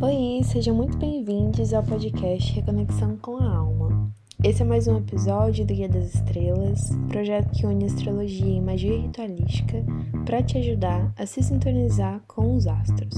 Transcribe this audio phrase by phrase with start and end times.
[0.00, 4.08] Oi, sejam muito bem-vindos ao podcast Reconexão com a Alma.
[4.44, 8.96] Esse é mais um episódio do Guia das Estrelas, projeto que une astrologia e magia
[8.96, 9.84] ritualística
[10.24, 13.12] para te ajudar a se sintonizar com os astros.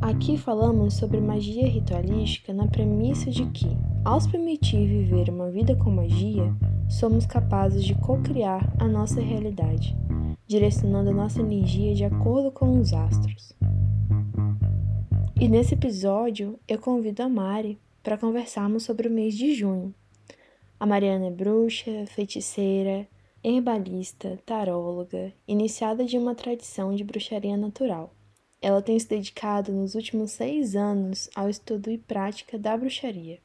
[0.00, 5.90] Aqui falamos sobre magia ritualística na premissa de que, ao permitir viver uma vida com
[5.90, 6.50] magia,
[6.88, 9.94] somos capazes de co-criar a nossa realidade,
[10.46, 13.59] direcionando a nossa energia de acordo com os astros.
[15.40, 19.94] E nesse episódio eu convido a Mari para conversarmos sobre o mês de junho.
[20.78, 23.08] A Mariana é bruxa, feiticeira,
[23.42, 28.12] herbalista, taróloga, iniciada de uma tradição de bruxaria natural.
[28.60, 33.38] Ela tem se dedicado nos últimos seis anos ao estudo e prática da bruxaria.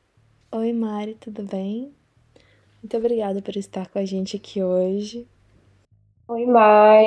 [0.52, 1.94] Oi, Mari, tudo bem?
[2.84, 5.26] Muito obrigada por estar com a gente aqui hoje.
[6.28, 7.06] Oi, Mai.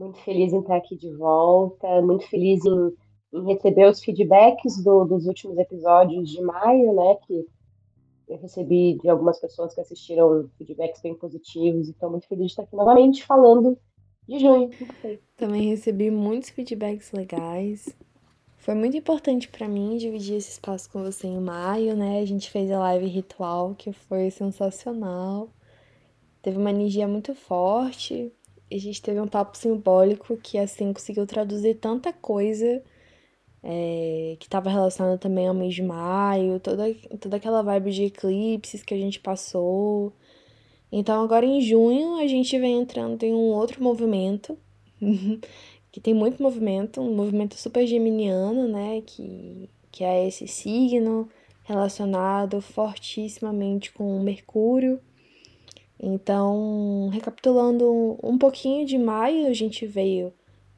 [0.00, 2.92] Muito feliz em estar aqui de volta, muito feliz em
[3.32, 7.16] em receber os feedbacks do, dos últimos episódios de maio, né?
[7.26, 7.46] Que
[8.28, 12.62] eu recebi de algumas pessoas que assistiram feedbacks bem positivos, então muito feliz de estar
[12.62, 13.78] aqui novamente falando
[14.28, 14.70] de junho.
[15.36, 17.94] Também recebi muitos feedbacks legais.
[18.56, 22.18] Foi muito importante para mim dividir esse espaço com você em maio, né?
[22.18, 25.48] A gente fez a live ritual, que foi sensacional.
[26.42, 28.32] Teve uma energia muito forte.
[28.68, 32.82] A gente teve um papo simbólico que, assim, conseguiu traduzir tanta coisa
[33.62, 38.82] é, que estava relacionada também ao mês de maio, toda, toda aquela vibe de eclipses
[38.82, 40.12] que a gente passou.
[40.90, 44.56] Então, agora em junho, a gente vem entrando em um outro movimento,
[45.90, 49.02] que tem muito movimento, um movimento super geminiano, né?
[49.04, 51.28] Que, que é esse signo
[51.64, 55.00] relacionado fortissimamente com Mercúrio.
[55.98, 60.32] Então, recapitulando um pouquinho de maio, a gente veio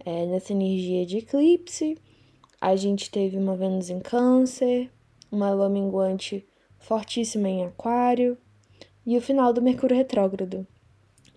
[0.05, 1.99] é, nessa energia de eclipse
[2.61, 4.91] a gente teve uma Vênus em Câncer,
[5.31, 6.47] uma lua minguante
[6.78, 8.37] fortíssima em Aquário
[9.06, 10.66] e o final do Mercúrio retrógrado.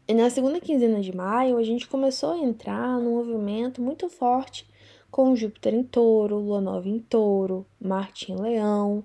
[0.08, 4.68] E na segunda quinzena de maio, a gente começou a entrar num movimento muito forte
[5.10, 9.04] com Júpiter em Touro, Lua Nova em Touro, Marte em Leão,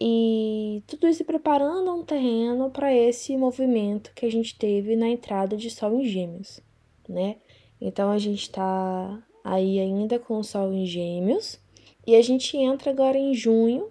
[0.00, 5.56] e tudo isso preparando um terreno para esse movimento que a gente teve na entrada
[5.56, 6.60] de Sol em Gêmeos,
[7.08, 7.36] né?
[7.80, 11.58] Então a gente está aí ainda com o Sol em Gêmeos.
[12.06, 13.88] E a gente entra agora em junho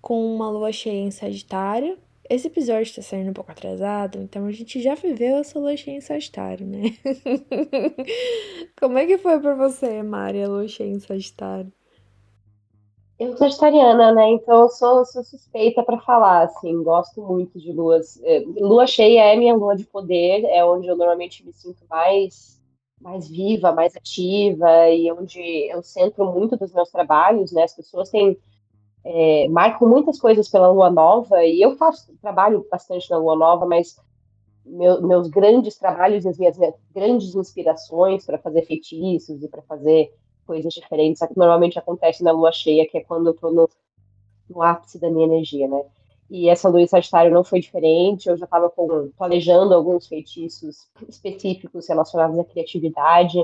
[0.00, 1.98] com uma lua cheia em Sagitário.
[2.28, 5.96] Esse episódio está saindo um pouco atrasado, então a gente já viveu essa lua cheia
[5.96, 6.82] em Sagitário, né?
[8.80, 11.72] Como é que foi para você, Mari, a lua cheia em Sagitário?
[13.18, 14.30] Eu sou sagitariana, né?
[14.30, 18.20] Então eu sou, sou suspeita para falar, assim, gosto muito de luas.
[18.24, 22.55] É, lua cheia é minha lua de poder, é onde eu normalmente me sinto mais
[23.00, 25.40] mais viva, mais ativa e onde
[25.70, 27.64] eu centro muito dos meus trabalhos, né?
[27.64, 28.38] As pessoas têm
[29.04, 33.64] é, marcam muitas coisas pela lua nova e eu faço trabalho bastante na lua nova,
[33.64, 33.96] mas
[34.64, 36.58] meu, meus grandes trabalhos e as minhas,
[36.92, 40.12] grandes inspirações para fazer feitiços e para fazer
[40.44, 43.68] coisas diferentes normalmente acontece na lua cheia, que é quando eu estou no,
[44.48, 45.84] no ápice da minha energia, né?
[46.28, 48.28] E essa lua em Sagitário não foi diferente.
[48.28, 48.72] Eu já estava
[49.16, 53.38] planejando alguns feitiços específicos relacionados à criatividade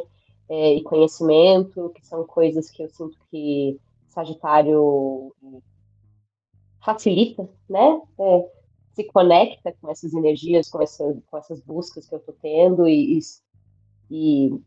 [0.48, 3.78] é, e conhecimento, que são coisas que eu sinto que
[4.08, 5.32] Sagitário
[6.84, 8.00] facilita, né?
[8.18, 8.50] É,
[8.94, 13.18] se conecta com essas energias, com, essa, com essas buscas que eu estou tendo e,
[14.10, 14.60] e,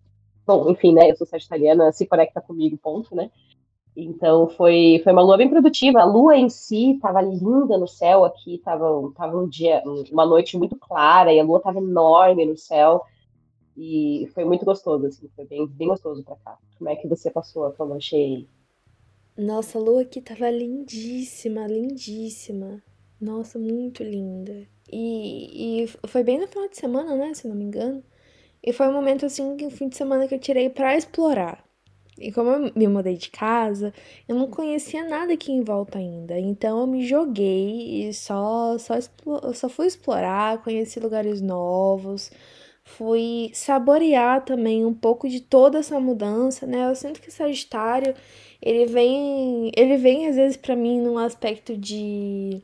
[0.45, 1.11] bom, enfim, né?
[1.11, 3.29] Eu sou sagitariana, se conecta comigo, ponto, né?
[3.95, 6.01] Então foi, foi uma lua bem produtiva.
[6.01, 8.85] A lua em si estava linda no céu aqui, estava
[9.15, 13.03] tava um dia, uma noite muito clara e a lua estava enorme no céu.
[13.77, 16.57] E foi muito gostoso, assim, foi bem, bem gostoso para cá.
[16.77, 18.45] Como é que você passou a tua cheia?
[19.37, 22.81] Nossa, a lua aqui tava lindíssima, lindíssima.
[23.19, 24.67] Nossa, muito linda.
[24.91, 28.03] E, e foi bem no final de semana, né, se não me engano.
[28.63, 31.64] E foi um momento assim, um fim de semana que eu tirei para explorar.
[32.19, 33.93] E como eu me mudei de casa,
[34.27, 36.39] eu não conhecia nada aqui em volta ainda.
[36.39, 38.93] Então eu me joguei e só, só,
[39.53, 42.31] só fui explorar, conheci lugares novos,
[42.83, 46.89] fui saborear também um pouco de toda essa mudança, né?
[46.89, 48.15] Eu sinto que Sagitário,
[48.61, 52.61] ele vem, ele vem às vezes para mim num aspecto de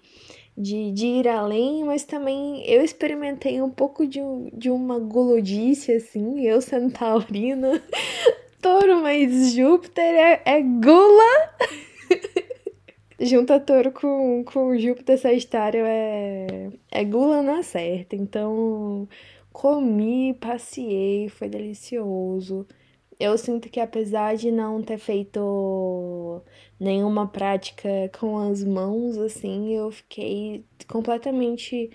[0.57, 4.19] de, de ir além, mas também eu experimentei um pouco de,
[4.53, 7.81] de uma gulodice, assim, eu sendo taurina,
[8.61, 11.55] touro, mas Júpiter é, é gula.
[13.19, 18.15] Junta touro com, com Júpiter Sagitário é, é gula na certa.
[18.15, 19.07] Então,
[19.51, 22.65] comi, passeei, foi delicioso.
[23.19, 26.41] eu sinto que apesar de não ter feito
[26.79, 31.91] nenhuma prática com as mãos, assim, eu fiquei completamente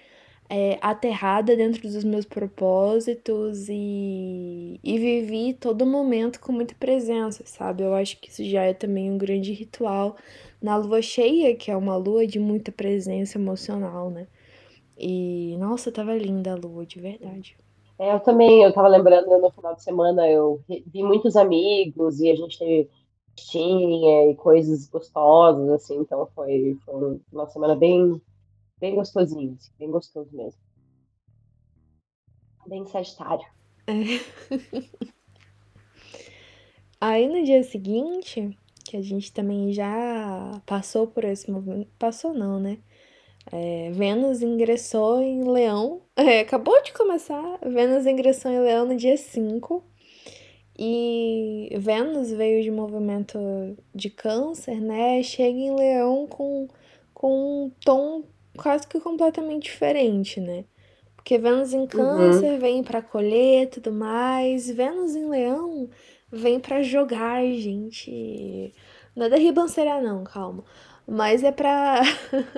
[0.49, 7.83] é, aterrada dentro dos meus propósitos e, e vivi todo momento com muita presença, sabe?
[7.83, 10.17] Eu acho que isso já é também um grande ritual
[10.63, 14.27] na lua cheia, que é uma lua de muita presença emocional, né?
[14.99, 17.57] E nossa, tava linda a lua, de verdade.
[17.99, 22.31] É, eu também, eu tava lembrando no final de semana, eu vi muitos amigos e
[22.31, 22.91] a gente teve
[23.37, 28.21] festinha e coisas gostosas, assim, então foi, foi uma semana bem,
[28.79, 30.61] bem gostosinho, assim, bem gostoso mesmo.
[32.67, 33.47] Bem sagitário.
[33.87, 33.93] É.
[37.01, 42.59] Aí no dia seguinte, que a gente também já passou por esse movimento, passou não,
[42.59, 42.79] né?
[43.53, 49.17] É, Vênus ingressou em Leão, é, acabou de começar, Vênus ingressou em Leão no dia
[49.17, 49.85] 5,
[50.79, 53.39] e Vênus veio de movimento
[53.95, 55.23] de câncer, né?
[55.23, 56.69] Chega em Leão com,
[57.15, 58.25] com um tom
[58.57, 60.65] quase que completamente diferente, né?
[61.15, 62.59] Porque Vênus em câncer uhum.
[62.59, 65.89] vem para colher e tudo mais, Vênus em Leão
[66.31, 68.73] vem para jogar, gente.
[69.15, 70.65] Nada ribanceira não, calma.
[71.07, 72.03] Mas é pra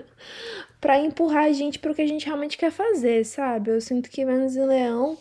[0.81, 3.71] para empurrar a gente pro que a gente realmente quer fazer, sabe?
[3.71, 5.19] Eu sinto que Vênus e Leão,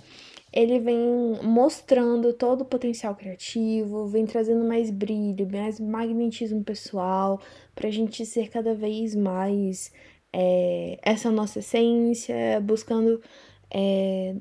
[0.53, 0.99] ele vem
[1.43, 7.41] mostrando todo o potencial criativo, vem trazendo mais brilho, mais magnetismo pessoal,
[7.75, 9.91] pra gente ser cada vez mais
[10.39, 13.19] é, essa nossa essência, buscando
[13.73, 14.35] é,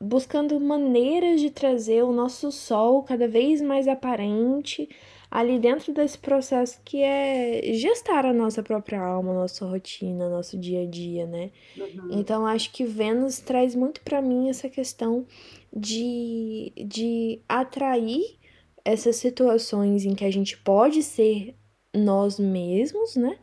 [0.00, 4.88] buscando maneiras de trazer o nosso sol cada vez mais aparente
[5.30, 10.82] ali dentro desse processo que é gestar a nossa própria alma, nossa rotina, nosso dia
[10.82, 11.52] a dia, né?
[11.76, 12.08] Uhum.
[12.10, 15.24] Então acho que Vênus traz muito para mim essa questão
[15.72, 18.40] de, de atrair
[18.84, 21.54] essas situações em que a gente pode ser
[21.94, 23.38] nós mesmos, né?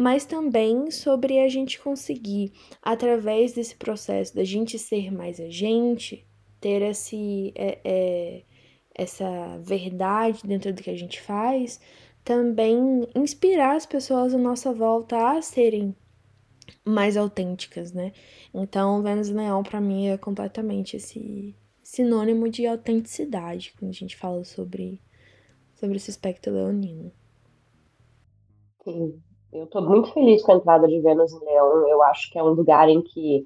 [0.00, 6.24] Mas também sobre a gente conseguir, através desse processo da gente ser mais a gente,
[6.60, 7.52] ter esse.
[7.56, 8.42] É, é,
[8.94, 11.80] essa verdade dentro do que a gente faz,
[12.24, 15.96] também inspirar as pessoas à nossa volta a serem
[16.84, 18.12] mais autênticas, né?
[18.54, 24.44] Então, Vênus Leão para mim é completamente esse sinônimo de autenticidade quando a gente fala
[24.44, 25.00] sobre
[25.74, 27.12] sobre esse aspecto leonino.
[28.84, 29.20] Sim,
[29.52, 31.88] eu tô muito feliz com a entrada de Vênus em Leão.
[31.88, 33.44] Eu acho que é um lugar em que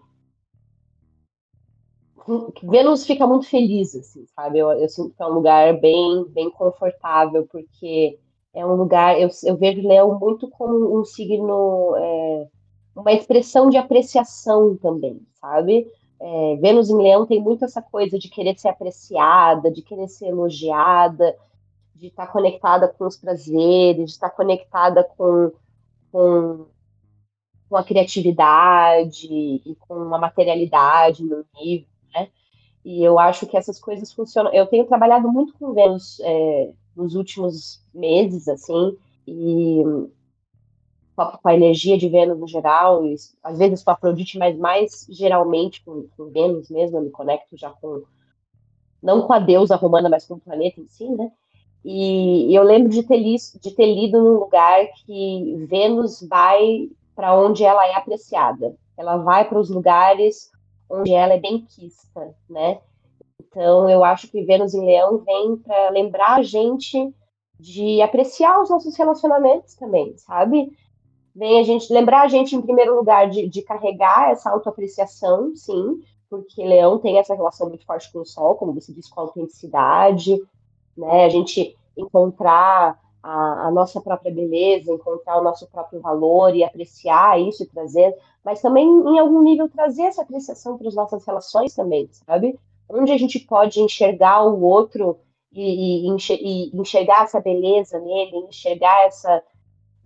[2.62, 4.58] Vênus fica muito feliz, assim, sabe?
[4.58, 8.18] Eu, eu, sinto que é um lugar bem, bem confortável, porque
[8.54, 9.20] é um lugar.
[9.20, 12.46] Eu, eu vejo Leão muito como um signo, é,
[12.94, 15.88] uma expressão de apreciação também, sabe?
[16.20, 20.28] É, Vênus em Leão tem muito essa coisa de querer ser apreciada, de querer ser
[20.28, 21.36] elogiada,
[21.96, 25.50] de estar conectada com os prazeres, de estar conectada com,
[26.12, 26.66] com,
[27.68, 31.86] com a criatividade e com a materialidade no nível
[32.84, 34.52] e eu acho que essas coisas funcionam.
[34.52, 39.82] Eu tenho trabalhado muito com Vênus é, nos últimos meses, assim, e
[41.14, 45.06] com a energia de Vênus no geral, e, às vezes com a Afrodite, mas mais
[45.08, 48.02] geralmente com, com Vênus mesmo, eu me conecto já com,
[49.00, 51.30] não com a deusa romana, mas com o planeta em si, né?
[51.84, 57.36] E, eu lembro de ter, li, de ter lido num lugar que Vênus vai para
[57.36, 58.74] onde ela é apreciada.
[58.96, 60.50] Ela vai para os lugares
[60.88, 62.80] onde ela é bem quista, né?
[63.40, 67.12] Então, eu acho que Vênus em Leão vem para lembrar a gente
[67.58, 70.72] de apreciar os nossos relacionamentos também, sabe?
[71.34, 76.00] Vem a gente lembrar a gente, em primeiro lugar, de, de carregar essa autoapreciação, sim,
[76.28, 79.24] porque Leão tem essa relação muito forte com o Sol, como você disse, com a
[79.24, 80.38] autenticidade,
[80.96, 81.24] né?
[81.24, 87.40] A gente encontrar a, a, nossa própria beleza, encontrar o nosso próprio valor e apreciar
[87.40, 91.74] isso e trazer, mas também, em algum nível, trazer essa apreciação para as nossas relações
[91.74, 92.58] também, sabe?
[92.88, 95.18] Onde a gente pode enxergar o outro
[95.52, 99.42] e, e, e enxergar essa beleza nele, enxergar essa,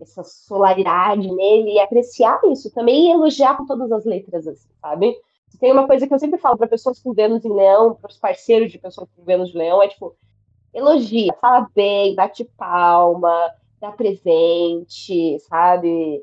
[0.00, 5.16] essa solaridade nele e apreciar isso também e elogiar com todas as letras, assim, sabe?
[5.58, 8.18] Tem uma coisa que eu sempre falo para pessoas com Vênus em Leão, para os
[8.18, 10.14] parceiros de pessoas com Vênus de Leão, é tipo,
[10.76, 16.22] elogia, fala bem, bate palma, dá presente, sabe?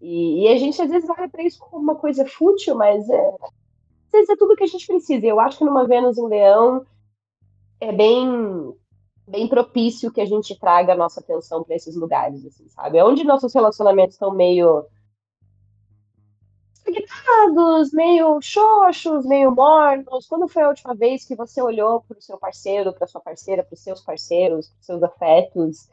[0.00, 3.28] E, e a gente às vezes olha para isso como uma coisa fútil, mas é,
[3.28, 5.24] às vezes é tudo que a gente precisa.
[5.24, 6.84] Eu acho que numa Vênus em Leão
[7.80, 8.74] é bem
[9.26, 12.98] bem propício que a gente traga a nossa atenção para esses lugares, assim, sabe?
[12.98, 14.84] É onde nossos relacionamentos estão meio
[16.90, 20.26] estagnados, meio xoxos, meio mornos.
[20.26, 23.62] Quando foi a última vez que você olhou para o seu parceiro, para sua parceira,
[23.62, 25.88] para os seus parceiros, para seus afetos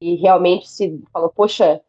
[0.00, 1.82] e realmente se falou, poxa,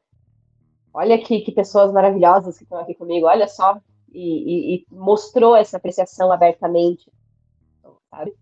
[0.94, 3.80] olha que, que pessoas maravilhosas que estão aqui comigo, olha só,
[4.12, 7.10] e, e, e mostrou essa apreciação abertamente,
[8.10, 8.36] sabe?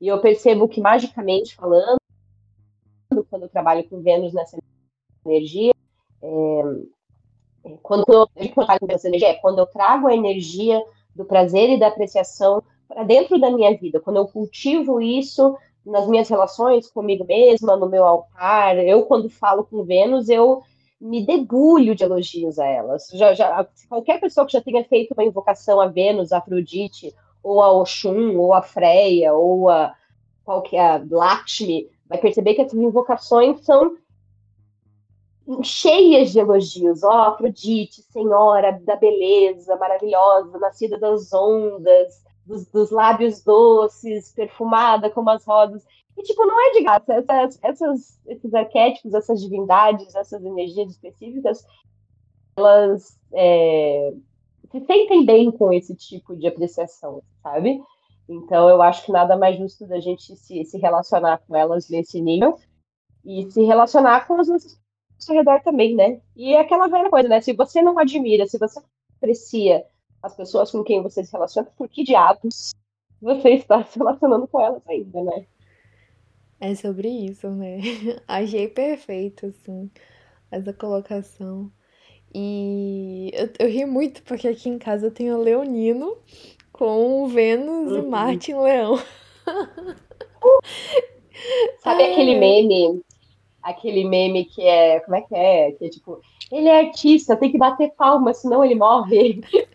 [0.00, 1.98] E eu percebo que, magicamente falando,
[3.30, 4.58] quando eu trabalho com Vênus nessa
[5.24, 5.72] energia,
[6.22, 6.62] é
[7.82, 8.28] quando eu,
[9.04, 10.82] energia, é quando eu trago a energia
[11.14, 16.06] do prazer e da apreciação para dentro da minha vida, quando eu cultivo isso nas
[16.06, 20.62] minhas relações comigo mesma, no meu altar, eu quando falo com Vênus, eu
[21.00, 23.08] me debulho de elogios a elas.
[23.14, 27.62] Já, já, qualquer pessoa que já tenha feito uma invocação a Vênus, a Afrodite, ou
[27.62, 29.94] a Oxum, ou a Freia, ou a
[30.44, 33.96] qualquer a Lakshmi, vai perceber que essas invocações são
[35.62, 37.02] cheias de elogios.
[37.02, 45.10] Ó, oh, Afrodite, senhora da beleza, maravilhosa, nascida das ondas, dos, dos lábios doces, perfumada
[45.10, 45.84] como as rosas.
[46.16, 47.14] E, tipo, não é de graça.
[47.14, 51.64] Essas, essas, esses arquétipos, essas divindades, essas energias específicas,
[52.56, 54.12] elas é,
[54.70, 57.80] se sentem bem com esse tipo de apreciação, sabe?
[58.28, 62.20] Então, eu acho que nada mais justo da gente se, se relacionar com elas nesse
[62.20, 62.58] nível
[63.24, 64.87] e se relacionar com as nossas ao
[65.18, 66.20] seu redor também, né?
[66.36, 67.40] E é aquela velha coisa, né?
[67.40, 68.80] Se você não admira, se você
[69.16, 69.84] aprecia
[70.22, 72.72] as pessoas com quem você se relaciona, por que diabos
[73.20, 75.46] você está se relacionando com elas ainda, né?
[76.60, 77.78] É sobre isso, né?
[78.26, 79.90] Achei perfeito, assim,
[80.50, 81.70] essa colocação.
[82.34, 86.18] E eu, eu ri muito porque aqui em casa eu tenho o Leonino
[86.72, 87.98] com Vênus uhum.
[87.98, 88.98] e Marte em Leão.
[91.78, 92.12] Sabe Ai.
[92.12, 93.02] aquele meme?
[93.62, 95.00] Aquele meme que é.
[95.00, 95.72] Como é que é?
[95.72, 99.40] Que é tipo, ele é artista, tem que bater palma, senão ele morre.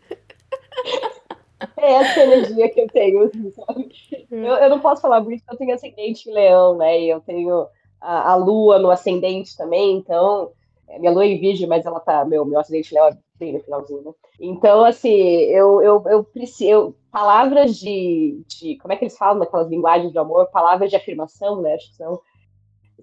[1.78, 3.90] é essa energia que eu tenho, assim, sabe?
[4.32, 4.44] Hum.
[4.46, 7.00] Eu, eu não posso falar muito porque eu tenho ascendente em leão, né?
[7.00, 7.68] E eu tenho
[8.02, 10.52] a, a lua no ascendente também, então.
[10.88, 12.26] É, minha lua é em virgem, mas ela tá.
[12.26, 14.12] Meu, meu ascendente leão é bem no finalzinho, né?
[14.40, 16.96] Então, assim, eu, eu, eu preciso.
[17.12, 18.78] palavras de, de.
[18.78, 20.48] Como é que eles falam naquelas linguagens de amor?
[20.48, 21.74] Palavras de afirmação, né?
[21.76, 22.20] Acho que são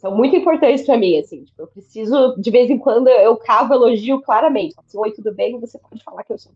[0.00, 3.75] são muito importantes para mim, assim, tipo, eu preciso, de vez em quando, eu cavo
[3.75, 4.75] elogio claramente.
[4.78, 5.61] Assim, Oi, tudo bem?
[5.61, 6.52] Você pode falar que eu sou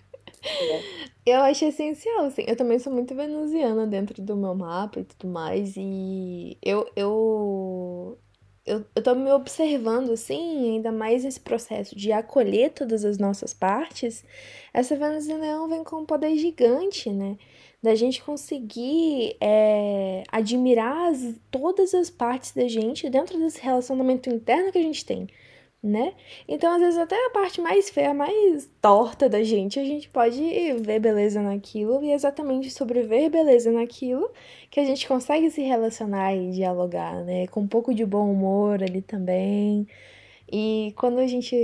[1.26, 2.45] Eu acho essencial, assim.
[2.47, 5.75] Eu também sou muito venusiana dentro do meu mapa e tudo mais.
[5.76, 8.19] E eu, eu,
[8.64, 13.52] eu, eu tô me observando, assim, ainda mais esse processo de acolher todas as nossas
[13.52, 14.25] partes.
[14.73, 17.37] Essa Vênus em Leão vem com um poder gigante, né?
[17.83, 24.71] Da gente conseguir é, admirar as, todas as partes da gente dentro desse relacionamento interno
[24.71, 25.27] que a gente tem
[25.83, 26.13] né?
[26.47, 30.41] Então, às vezes, até a parte mais feia, mais torta da gente, a gente pode
[30.83, 34.31] ver beleza naquilo, e é exatamente sobre ver beleza naquilo
[34.71, 37.47] que a gente consegue se relacionar e dialogar, né?
[37.49, 39.87] Com um pouco de bom humor ali também.
[40.52, 41.57] E quando a gente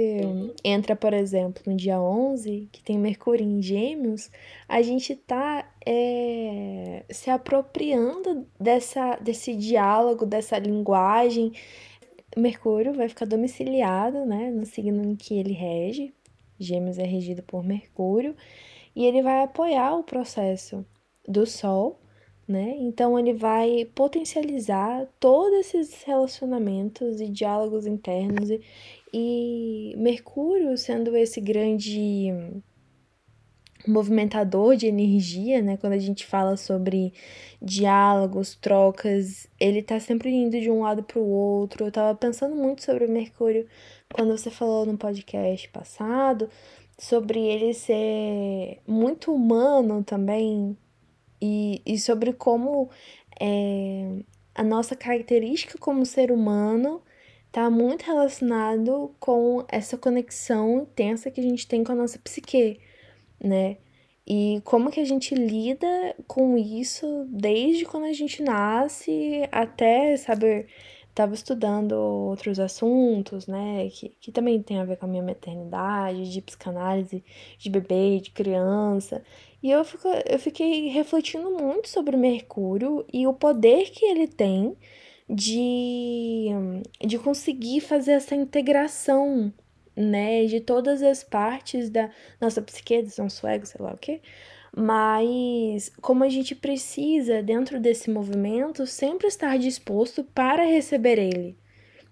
[0.62, 4.30] entra, por exemplo, no dia 11, que tem Mercúrio em Gêmeos,
[4.68, 11.52] a gente tá é, se apropriando dessa, desse diálogo, dessa linguagem.
[12.36, 16.14] Mercúrio vai ficar domiciliado, né, no signo em que ele rege.
[16.56, 18.36] Gêmeos é regido por Mercúrio.
[18.94, 20.86] E ele vai apoiar o processo
[21.26, 21.98] do Sol,
[22.48, 22.76] né?
[22.78, 28.60] Então ele vai potencializar todos esses relacionamentos e diálogos internos e,
[29.12, 32.32] e Mercúrio sendo esse grande
[33.86, 35.76] movimentador de energia, né?
[35.76, 37.12] Quando a gente fala sobre
[37.60, 41.86] diálogos, trocas, ele tá sempre indo de um lado para o outro.
[41.86, 43.66] Eu tava pensando muito sobre o Mercúrio
[44.12, 46.48] quando você falou no podcast passado
[46.98, 50.76] sobre ele ser muito humano também
[51.40, 52.90] e, e sobre como
[53.40, 54.22] é,
[54.54, 57.02] a nossa característica como ser humano
[57.52, 62.80] tá muito relacionado com essa conexão intensa que a gente tem com a nossa psique
[63.42, 63.78] né?
[64.26, 65.86] E como que a gente lida
[66.26, 70.66] com isso desde quando a gente nasce até, saber
[71.16, 76.30] estava estudando outros assuntos, né, que, que também tem a ver com a minha maternidade,
[76.30, 77.24] de psicanálise
[77.58, 79.22] de bebê, de criança.
[79.66, 84.76] E eu, fico, eu fiquei refletindo muito sobre Mercúrio e o poder que ele tem
[85.28, 86.50] de,
[87.04, 89.52] de conseguir fazer essa integração
[89.96, 92.08] né, de todas as partes da
[92.40, 94.20] nossa psique, do nosso ego, sei lá o quê.
[94.72, 101.58] Mas como a gente precisa, dentro desse movimento, sempre estar disposto para receber ele,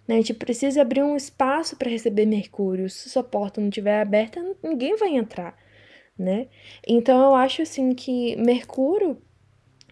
[0.08, 0.16] Né?
[0.16, 2.90] A gente precisa abrir um espaço para receber Mercúrio.
[2.90, 5.56] Se sua porta não estiver aberta, ninguém vai entrar,
[6.18, 6.48] né?
[6.86, 9.18] Então eu acho assim que Mercúrio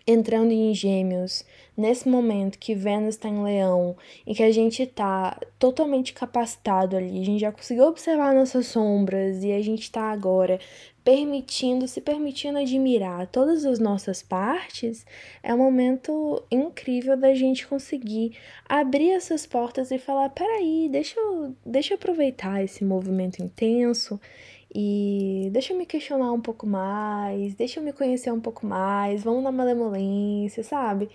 [0.07, 1.45] entrando em Gêmeos,
[1.77, 7.21] nesse momento que Vênus está em Leão e que a gente está totalmente capacitado ali,
[7.21, 10.59] a gente já conseguiu observar nossas sombras e a gente está agora
[11.05, 15.05] permitindo, se permitindo admirar todas as nossas partes,
[15.43, 18.37] é um momento incrível da gente conseguir
[18.69, 24.21] abrir essas portas e falar: peraí, deixa eu, deixa eu aproveitar esse movimento intenso
[24.75, 29.23] e deixa eu me questionar um pouco mais, deixa eu me conhecer um pouco mais,
[29.23, 31.11] vamos na malemolência, sabe?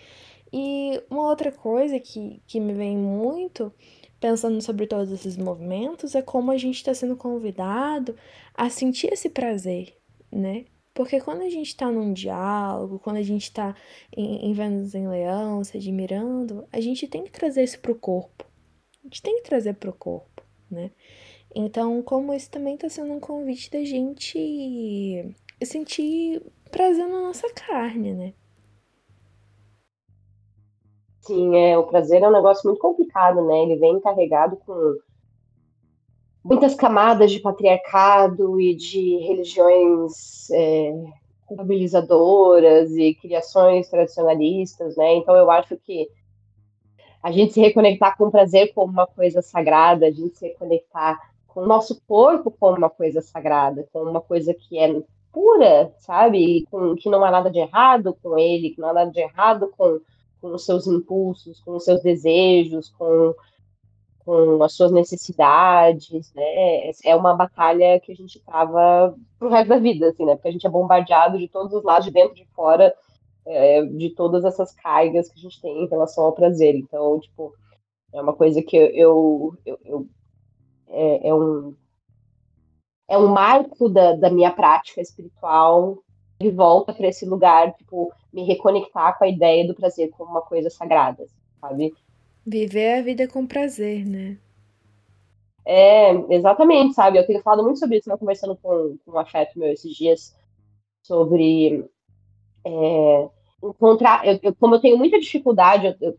[0.54, 3.74] E uma outra coisa que, que me vem muito
[4.20, 8.16] pensando sobre todos esses movimentos é como a gente está sendo convidado
[8.54, 9.96] a sentir esse prazer,
[10.32, 10.66] né?
[10.94, 13.76] Porque quando a gente está num diálogo, quando a gente está
[14.16, 18.46] em, em Vênus em Leão, se admirando, a gente tem que trazer isso pro corpo.
[19.04, 20.92] A gente tem que trazer pro corpo, né?
[21.56, 28.14] Então, como isso também está sendo um convite da gente sentir prazer na nossa carne,
[28.14, 28.34] né?
[31.22, 33.64] Sim, é, o prazer é um negócio muito complicado, né?
[33.64, 34.98] Ele vem carregado com
[36.44, 40.94] muitas camadas de patriarcado e de religiões é,
[41.46, 45.16] culpabilizadoras e criações tradicionalistas, né?
[45.16, 46.08] Então eu acho que
[47.22, 51.20] a gente se reconectar com o prazer como uma coisa sagrada, a gente se reconectar
[51.58, 55.02] com o nosso corpo como uma coisa sagrada, como uma coisa que é
[55.34, 56.68] pura, sabe?
[56.70, 59.68] Com, que não há nada de errado com ele, que não há nada de errado
[59.76, 60.00] com,
[60.40, 63.34] com os seus impulsos, com os seus desejos, com,
[64.24, 66.92] com as suas necessidades, né?
[67.04, 70.36] É uma batalha que a gente trava pro resto da vida, assim, né?
[70.36, 72.94] Porque a gente é bombardeado de todos os lados, de dentro e de fora,
[73.48, 76.76] é, de todas essas cargas que a gente tem em relação ao prazer.
[76.76, 77.52] Então, tipo,
[78.14, 80.08] é uma coisa que eu, eu, eu
[80.90, 81.76] é, é um
[83.10, 86.04] é um marco da, da minha prática espiritual
[86.40, 90.42] de volta para esse lugar, tipo, me reconectar com a ideia do prazer como uma
[90.42, 91.26] coisa sagrada,
[91.62, 91.94] sabe?
[92.46, 94.38] Viver a vida com prazer, né?
[95.66, 97.18] É, exatamente, sabe?
[97.18, 98.18] Eu tenho falado muito sobre isso, né?
[98.18, 100.36] conversando com, com um afeto meu esses dias,
[101.04, 101.84] sobre
[102.66, 103.30] é,
[103.64, 104.26] encontrar.
[104.26, 106.16] Eu, eu, como eu tenho muita dificuldade eu,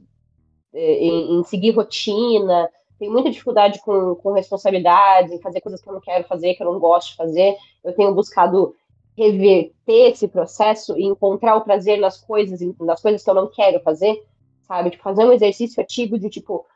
[0.74, 5.88] é, em, em, seguir rotina, tenho muita dificuldade com, com responsabilidades, em fazer coisas que
[5.88, 7.56] eu não quero fazer, que eu não gosto de fazer.
[7.84, 8.74] Eu tenho buscado
[9.16, 13.80] reverter esse processo e encontrar o prazer nas coisas, nas coisas que eu não quero
[13.80, 14.24] fazer,
[14.62, 14.90] sabe?
[14.90, 16.66] Tipo, fazer um exercício ativo de tipo,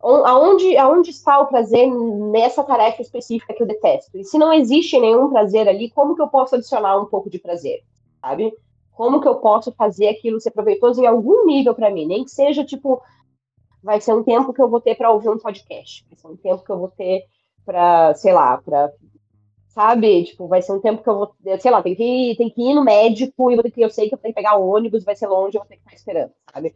[0.00, 4.18] aonde, aonde está o prazer nessa tarefa específica que eu detesto?
[4.18, 7.38] E se não existe nenhum prazer ali, como que eu posso adicionar um pouco de
[7.38, 7.82] prazer,
[8.20, 8.52] sabe?
[8.92, 12.06] Como que eu posso fazer aquilo ser proveitoso em algum nível para mim?
[12.06, 13.00] Nem que seja tipo,
[13.86, 16.36] vai ser um tempo que eu vou ter para ouvir um podcast, vai ser um
[16.36, 17.24] tempo que eu vou ter
[17.64, 18.92] para, sei lá, para
[19.68, 20.24] sabe?
[20.24, 22.74] Tipo, vai ser um tempo que eu vou, sei lá, tem que, tem que ir
[22.74, 25.04] no médico e vou ter que, eu sei que eu tenho que pegar o ônibus,
[25.04, 26.74] vai ser longe, eu vou ter que estar esperando, sabe?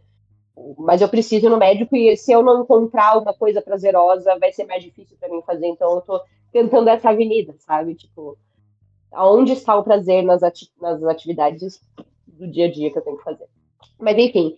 [0.79, 4.53] Mas eu preciso ir no médico e se eu não encontrar uma coisa prazerosa, vai
[4.53, 5.67] ser mais difícil para mim fazer.
[5.67, 6.21] Então eu tô
[6.53, 7.95] tentando essa avenida, sabe?
[7.95, 8.39] Tipo,
[9.11, 11.81] aonde está o prazer nas, ati nas atividades
[12.27, 13.47] do dia a dia que eu tenho que fazer.
[13.99, 14.57] Mas enfim,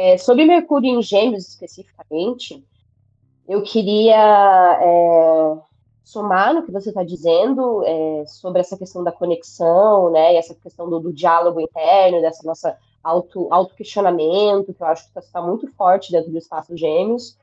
[0.00, 2.64] é, sobre Mercúrio em Gêmeos especificamente,
[3.46, 5.58] eu queria é,
[6.02, 10.54] somar no que você está dizendo é, sobre essa questão da conexão, né, e essa
[10.54, 15.46] questão do, do diálogo interno, dessa nossa auto, auto-questionamento, que eu acho que está tá
[15.46, 17.36] muito forte dentro do espaço Gêmeos,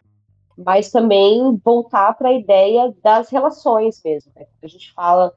[0.57, 4.31] mas também voltar para a ideia das relações mesmo.
[4.35, 4.47] Né?
[4.63, 5.31] A gente fala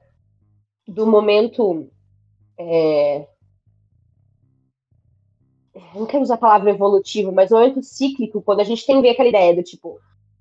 [0.88, 1.86] do momento
[2.58, 3.28] é,
[5.94, 9.28] não quero usar a palavra evolutivo, mas momento cíclico, quando a gente tem ver aquela
[9.28, 9.98] ideia do tipo,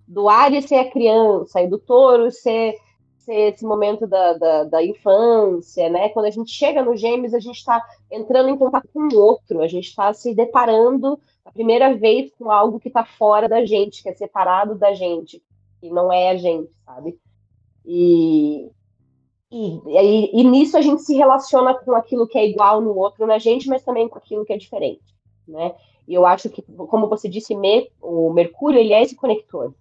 [0.07, 2.75] do Ares ser a criança e do touro ser,
[3.17, 6.09] ser esse momento da, da, da, infância, né?
[6.09, 9.61] Quando a gente chega no Gêmeos, a gente está entrando em contato com o outro,
[9.61, 14.01] a gente está se deparando a primeira vez com algo que está fora da gente,
[14.01, 15.43] que é separado da gente,
[15.79, 17.19] que não é a gente, sabe?
[17.85, 18.69] E,
[19.51, 23.25] e, e, e, nisso a gente se relaciona com aquilo que é igual no outro
[23.25, 25.18] na gente, mas também com aquilo que é diferente
[25.49, 25.73] né?
[26.07, 27.55] E eu acho que, como você disse,
[28.01, 29.73] o Mercúrio ele é esse conector,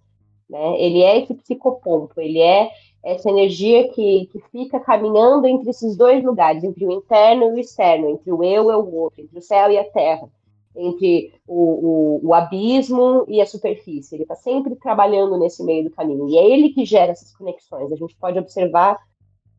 [0.49, 0.79] né?
[0.79, 2.69] Ele é esse psicoponto, ele é
[3.03, 7.59] essa energia que, que fica caminhando entre esses dois lugares, entre o interno e o
[7.59, 10.29] externo, entre o eu e o outro, entre o céu e a terra,
[10.75, 14.15] entre o, o, o abismo e a superfície.
[14.15, 16.27] Ele está sempre trabalhando nesse meio do caminho.
[16.29, 17.91] E é ele que gera essas conexões.
[17.91, 18.99] A gente pode observar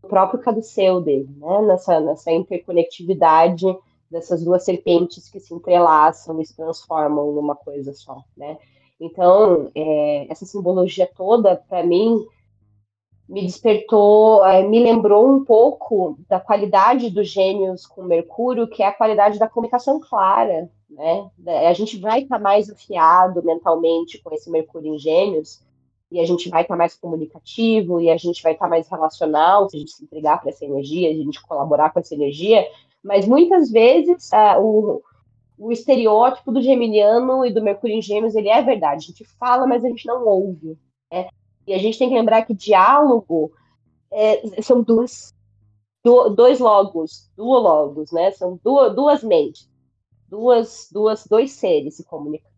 [0.02, 1.62] o próprio caduceu dele, né?
[1.62, 3.66] nessa, nessa interconectividade
[4.10, 8.58] dessas duas serpentes que se entrelaçam e se transformam numa coisa só, né?
[9.00, 12.22] Então, é, essa simbologia toda, para mim,
[13.26, 18.86] me despertou, é, me lembrou um pouco da qualidade dos gêmeos com Mercúrio, que é
[18.86, 21.30] a qualidade da comunicação clara, né?
[21.68, 25.62] A gente vai estar tá mais afiado mentalmente com esse Mercúrio em Gêmeos,
[26.10, 28.88] e a gente vai estar tá mais comunicativo, e a gente vai estar tá mais
[28.88, 32.66] relacional, se a gente se entregar para essa energia, a gente colaborar com essa energia,
[33.02, 35.02] mas muitas vezes uh, o,
[35.58, 39.66] o estereótipo do geminiano e do Mercúrio em Gêmeos, ele é verdade, a gente fala,
[39.66, 40.78] mas a gente não ouve,
[41.10, 41.28] né?
[41.66, 43.52] E a gente tem que lembrar que diálogo
[44.10, 45.34] é, são duas,
[46.34, 48.30] dois logos, duologos, né?
[48.32, 49.68] São duas, duas mentes,
[50.28, 52.50] duas, duas, dois seres se comunicando.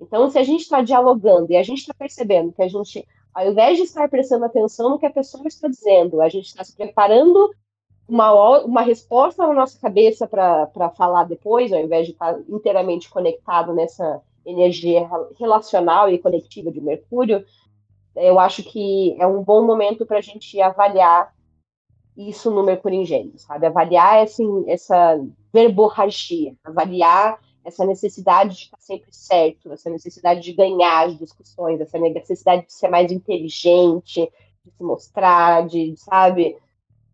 [0.00, 3.50] Então, se a gente está dialogando e a gente está percebendo que a gente, ao
[3.50, 6.76] invés de estar prestando atenção no que a pessoa está dizendo, a gente está se
[6.76, 7.52] preparando
[8.08, 13.74] uma, uma resposta na nossa cabeça para falar depois, ao invés de estar inteiramente conectado
[13.74, 15.06] nessa energia
[15.38, 17.44] relacional e coletiva de Mercúrio,
[18.16, 21.32] eu acho que é um bom momento para a gente avaliar
[22.16, 23.66] isso no Mercúrio em Gêmeos, sabe?
[23.66, 25.20] Avaliar assim, essa
[25.52, 31.98] verborragia, avaliar essa necessidade de estar sempre certo, essa necessidade de ganhar as discussões, essa
[31.98, 34.28] necessidade de ser mais inteligente,
[34.64, 36.56] de se mostrar, de, sabe?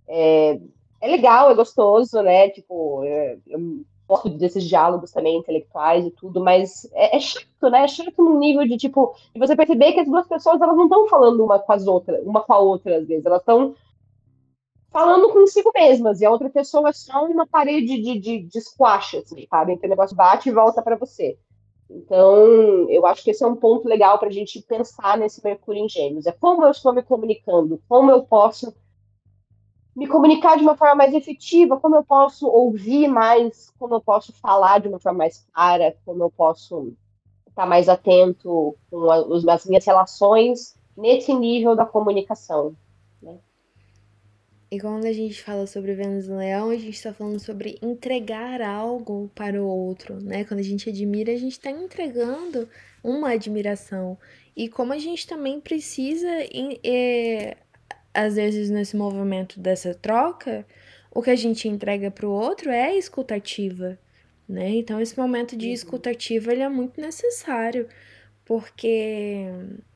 [0.09, 0.59] É,
[1.05, 2.49] é legal, é gostoso, né?
[2.49, 7.85] Tipo, é, eu gosto desses diálogos também intelectuais e tudo, mas é, é, chato, né?
[7.85, 10.85] É chato no nível de, tipo, de você perceber que as duas pessoas, elas não
[10.85, 13.75] estão falando uma com as outras, uma com a outra, às vezes, elas estão
[14.91, 19.17] falando consigo mesmas, e a outra pessoa é só uma parede de, de, de squash,
[19.17, 19.77] assim, sabe?
[19.77, 21.37] Que o negócio bate e volta para você.
[21.91, 25.85] Então, eu acho que esse é um ponto legal para a gente pensar nesse Mercúrio
[25.85, 26.27] em Gêmeos.
[26.27, 28.75] É como eu estou me comunicando, como eu posso
[29.95, 34.33] me comunicar de uma forma mais efetiva, como eu posso ouvir mais, como eu posso
[34.33, 36.93] falar de uma forma mais clara, como eu posso
[37.49, 39.11] estar mais atento com
[39.49, 42.75] as minhas relações nesse nível da comunicação.
[43.23, 43.39] Né?
[44.71, 49.31] E quando a gente fala sobre Vênus Leão, a gente está falando sobre entregar algo
[49.33, 50.45] para o outro, né?
[50.45, 52.69] Quando a gente admira, a gente está entregando
[53.03, 54.19] uma admiração.
[54.57, 56.29] E como a gente também precisa
[56.83, 57.57] é,
[58.15, 60.65] às vezes nesse movimento dessa troca,
[61.11, 63.99] o que a gente entrega para o outro é escutativa,
[64.49, 64.71] né?
[64.71, 65.73] Então esse momento de uhum.
[65.73, 67.89] escutativa ele é muito necessário,
[68.45, 69.47] porque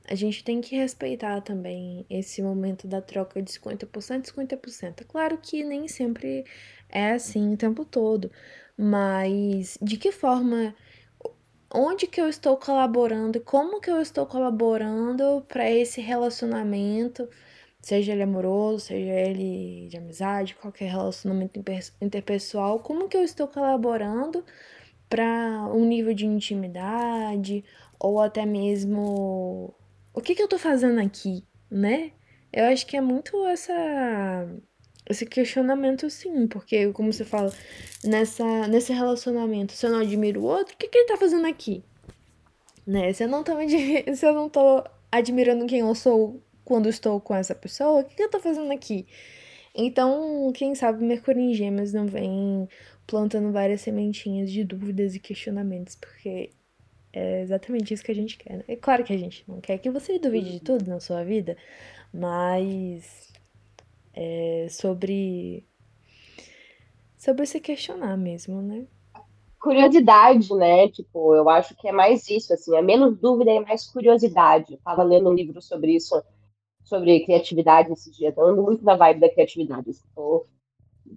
[0.09, 5.00] a gente tem que respeitar também esse momento da troca de 50%, 50%.
[5.00, 6.44] É claro que nem sempre
[6.88, 8.31] é assim o tempo todo,
[8.76, 10.74] mas de que forma
[11.72, 17.28] onde que eu estou colaborando, como que eu estou colaborando para esse relacionamento,
[17.88, 21.59] seja ele amoroso, seja ele de amizade, qualquer relacionamento
[22.03, 24.44] interpessoal, como que eu estou colaborando
[25.09, 27.64] para um nível de intimidade
[27.98, 29.74] ou até mesmo
[30.12, 32.12] o que que eu estou fazendo aqui, né?
[32.53, 33.74] Eu acho que é muito essa
[35.09, 37.51] esse questionamento sim, porque como você fala,
[38.05, 41.46] nessa nesse relacionamento, se eu não admiro o outro, o que que ele tá fazendo
[41.46, 41.83] aqui?
[42.87, 43.14] Né?
[43.14, 43.53] Se eu não tô
[44.14, 48.22] se eu não tô admirando quem eu sou quando estou com essa pessoa, o que
[48.22, 49.07] eu tô fazendo aqui?
[49.74, 52.68] Então, quem sabe Mercúrio em Gêmeos não vem
[53.07, 56.50] plantando várias sementinhas de dúvidas e questionamentos, porque
[57.11, 58.59] é exatamente isso que a gente quer.
[58.59, 58.64] Né?
[58.68, 61.57] É claro que a gente não quer que você duvide de tudo na sua vida,
[62.12, 63.33] mas
[64.12, 65.64] é sobre
[67.16, 68.85] sobre se questionar mesmo, né?
[69.59, 70.87] Curiosidade, né?
[70.90, 74.74] Tipo, eu acho que é mais isso, assim, é menos dúvida e mais curiosidade.
[74.74, 76.14] Eu tava lendo um livro sobre isso
[76.88, 78.37] sobre criatividade esses dias.
[78.38, 79.90] Ando muito na vibe da criatividade.
[79.90, 80.46] Estou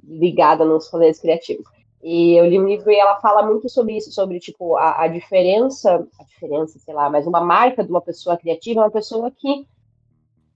[0.04, 1.66] ligada nos rolês criativos.
[2.04, 5.08] E eu li um livro e ela fala muito sobre isso, sobre, tipo, a, a,
[5.08, 9.30] diferença, a diferença, sei lá, mas uma marca de uma pessoa criativa é uma pessoa
[9.30, 9.68] que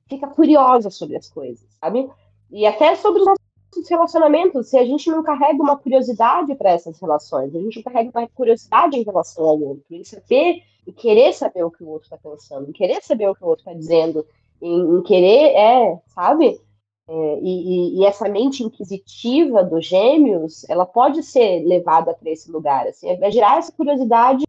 [0.10, 2.10] fica curiosa sobre as coisas, sabe?
[2.49, 6.99] E até sobre os nossos relacionamentos, se a gente não carrega uma curiosidade para essas
[6.99, 11.63] relações, a gente carrega uma curiosidade em relação ao outro, em saber, e querer saber
[11.63, 14.25] o que o outro está pensando, querer saber o que o outro está dizendo,
[14.61, 16.59] em, em querer, é, sabe?
[17.07, 22.87] É, e, e, essa mente inquisitiva dos gêmeos, ela pode ser levada para esse lugar,
[22.87, 24.43] assim, é gerar essa curiosidade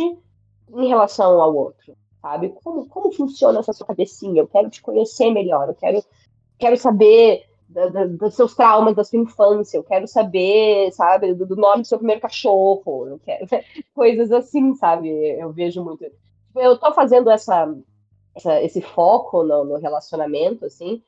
[0.00, 2.48] em relação ao outro, sabe?
[2.64, 4.42] Como, como funciona essa sua cabecinha?
[4.42, 6.02] Eu quero te conhecer melhor, eu quero,
[6.58, 11.46] quero saber da, da, dos seus traumas da sua infância, eu quero saber, sabe, do,
[11.46, 13.46] do, nome do seu primeiro cachorro, eu quero
[13.94, 15.08] coisas assim, sabe?
[15.08, 16.04] Eu vejo muito.
[16.56, 17.72] Eu tô fazendo essa,
[18.34, 21.02] essa, esse foco no, no, relacionamento, assim,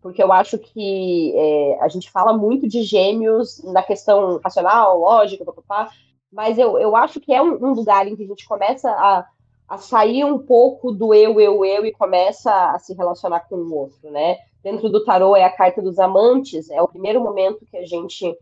[0.00, 5.44] porque eu acho que é, a gente fala muito de gêmeos na questão racional, lógica,
[5.44, 5.90] papapá,
[6.32, 9.26] mas eu, eu acho que é um, um, lugar em que a gente começa a,
[9.68, 13.74] a sair um pouco do eu, eu, eu e começa a se relacionar com o
[13.74, 14.36] outro, né?
[14.62, 18.36] Dentro do tarô é a carta dos amantes, é o primeiro momento que a gente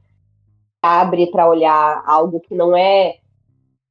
[0.82, 3.18] abre para olhar algo que não é,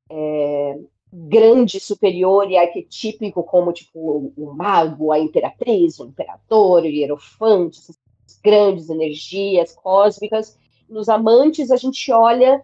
[0.09, 0.79] é,
[1.17, 7.97] grande, superior e arquetípico, como tipo o mago, a imperatriz, o imperador, o hierofante, essas
[8.43, 10.57] grandes energias cósmicas.
[10.89, 12.61] Nos amantes, a gente olha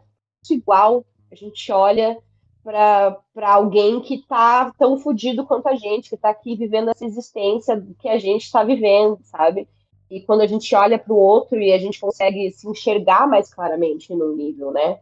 [0.49, 2.17] igual, a gente olha
[2.63, 7.81] para alguém que está tão fodido quanto a gente, que está aqui vivendo essa existência
[7.99, 9.67] que a gente está vivendo, sabe?
[10.09, 13.51] E quando a gente olha para o outro e a gente consegue se enxergar mais
[13.51, 14.99] claramente no nível, né?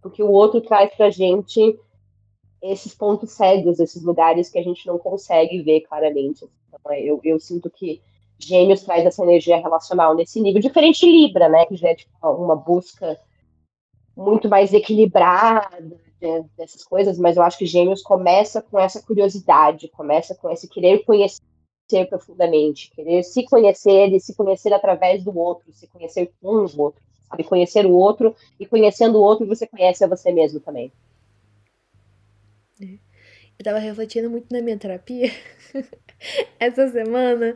[0.00, 1.76] Porque o outro traz para a gente
[2.62, 6.48] esses pontos cegos, esses lugares que a gente não consegue ver claramente.
[6.68, 8.00] Então, é, eu, eu sinto que
[8.38, 11.66] Gêmeos traz essa energia relacional nesse nível, diferente de Libra, né?
[11.66, 13.18] Que já é tipo, uma busca
[14.16, 15.70] muito mais equilibrada
[16.56, 21.04] dessas coisas, mas eu acho que Gêmeos começa com essa curiosidade, começa com esse querer
[21.04, 21.42] conhecer
[22.08, 27.02] profundamente, querer se conhecer e se conhecer através do outro, se conhecer com o outro,
[27.28, 27.42] sabe?
[27.42, 30.92] Conhecer o outro e conhecendo o outro você conhece a você mesmo também.
[33.62, 35.30] Eu tava refletindo muito na minha terapia
[36.58, 37.54] essa semana.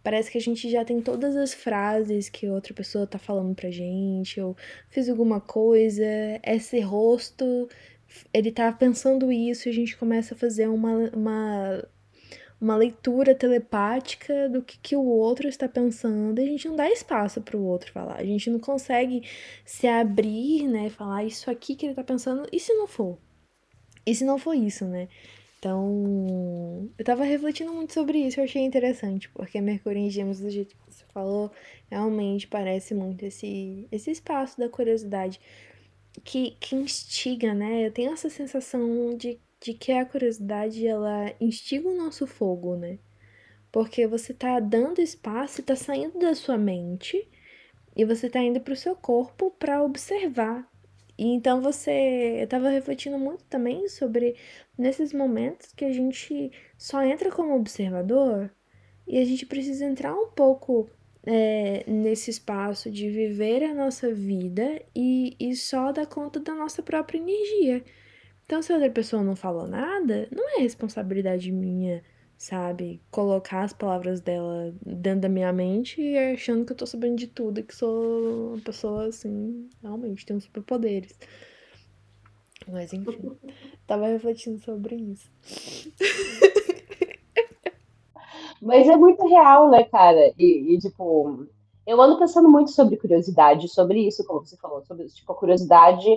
[0.00, 3.68] Parece que a gente já tem todas as frases que outra pessoa tá falando pra
[3.68, 4.56] gente, ou
[4.88, 6.04] fiz alguma coisa,
[6.44, 7.68] esse rosto,
[8.32, 11.88] ele tá pensando isso, e a gente começa a fazer uma, uma,
[12.60, 16.88] uma leitura telepática do que, que o outro está pensando, e a gente não dá
[16.88, 19.28] espaço para o outro falar, a gente não consegue
[19.64, 23.18] se abrir, né, falar isso aqui que ele tá pensando, e se não for?
[24.04, 25.08] E se não for isso, né?
[25.58, 30.50] Então, eu tava refletindo muito sobre isso, eu achei interessante, porque Mercúrio em Gêmeos, do
[30.50, 31.52] jeito que você falou,
[31.88, 35.38] realmente parece muito esse, esse espaço da curiosidade
[36.24, 37.86] que, que instiga, né?
[37.86, 42.98] Eu tenho essa sensação de, de que a curiosidade, ela instiga o nosso fogo, né?
[43.70, 47.24] Porque você tá dando espaço e tá saindo da sua mente
[47.96, 50.68] e você tá indo pro seu corpo para observar
[51.18, 52.38] e então você.
[52.42, 54.36] Eu tava refletindo muito também sobre
[54.78, 58.50] nesses momentos que a gente só entra como observador
[59.06, 60.88] e a gente precisa entrar um pouco
[61.24, 66.82] é, nesse espaço de viver a nossa vida e, e só dar conta da nossa
[66.82, 67.84] própria energia.
[68.44, 72.02] Então, se a outra pessoa não falou nada, não é responsabilidade minha
[72.42, 73.00] sabe?
[73.08, 77.28] Colocar as palavras dela dentro da minha mente e achando que eu tô sabendo de
[77.28, 81.16] tudo e que sou uma pessoa assim, realmente tem uns superpoderes.
[82.66, 83.30] Mas enfim,
[83.86, 85.30] tava refletindo sobre isso.
[88.60, 90.32] Mas é muito real, né, cara?
[90.36, 91.46] E, e, tipo,
[91.86, 96.08] eu ando pensando muito sobre curiosidade, sobre isso, como você falou, sobre tipo, a curiosidade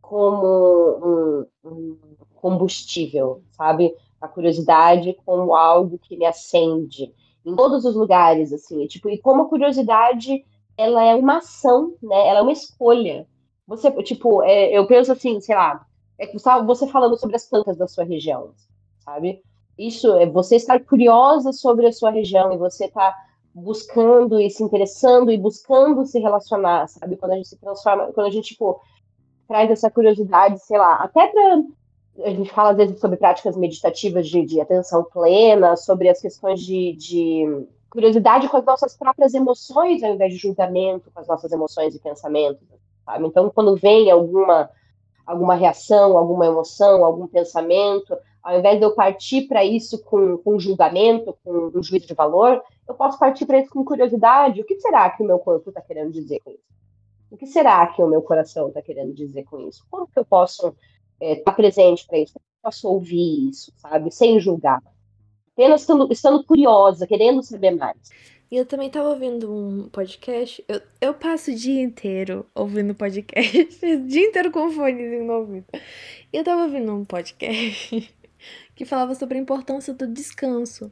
[0.00, 1.98] como um, um
[2.34, 3.94] combustível, sabe?
[4.20, 7.12] A curiosidade como algo que me acende
[7.44, 10.44] em todos os lugares, assim, tipo, e como a curiosidade,
[10.76, 13.26] ela é uma ação, né, ela é uma escolha.
[13.66, 15.86] Você, tipo, é, eu penso assim, sei lá,
[16.18, 16.26] é
[16.64, 18.52] você falando sobre as plantas da sua região,
[18.98, 19.42] sabe?
[19.78, 23.16] Isso é você estar curiosa sobre a sua região e você estar tá
[23.54, 27.16] buscando e se interessando e buscando se relacionar, sabe?
[27.16, 28.80] Quando a gente se transforma, quando a gente, tipo,
[29.46, 31.62] traz essa curiosidade, sei lá, até para
[32.24, 36.60] a gente fala às vezes sobre práticas meditativas de, de atenção plena, sobre as questões
[36.60, 41.52] de, de, curiosidade com as nossas próprias emoções, ao invés de julgamento com as nossas
[41.52, 42.66] emoções e pensamentos.
[43.04, 43.26] Sabe?
[43.26, 44.68] Então, quando vem alguma,
[45.26, 50.58] alguma reação, alguma emoção, algum pensamento, ao invés de eu partir para isso com, com
[50.58, 54.60] julgamento, com um juízo de valor, eu posso partir para isso com curiosidade.
[54.60, 56.68] O que será que o meu corpo está querendo dizer com isso?
[57.30, 59.84] O que será que o meu coração está querendo dizer com isso?
[59.90, 60.74] Como que eu posso
[61.20, 64.10] é, tá presente para isso, posso ouvir isso, sabe?
[64.10, 64.82] Sem julgar.
[65.52, 67.96] Apenas estando, estando curiosa, querendo saber mais.
[68.50, 70.64] E eu também estava ouvindo um podcast.
[70.66, 73.58] Eu, eu passo o dia inteiro ouvindo podcast.
[73.84, 75.66] o dia inteiro com fone no ouvido.
[76.32, 78.14] E eu estava ouvindo um podcast
[78.74, 80.90] que falava sobre a importância do descanso.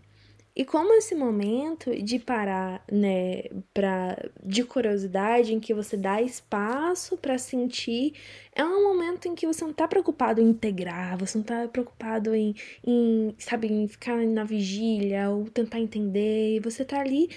[0.57, 3.43] E como esse momento de parar, né,
[3.75, 8.15] pra, de curiosidade, em que você dá espaço para sentir,
[8.55, 12.35] é um momento em que você não tá preocupado em integrar, você não tá preocupado
[12.35, 12.55] em,
[12.87, 17.29] em sabe, em ficar na vigília ou tentar entender, você tá ali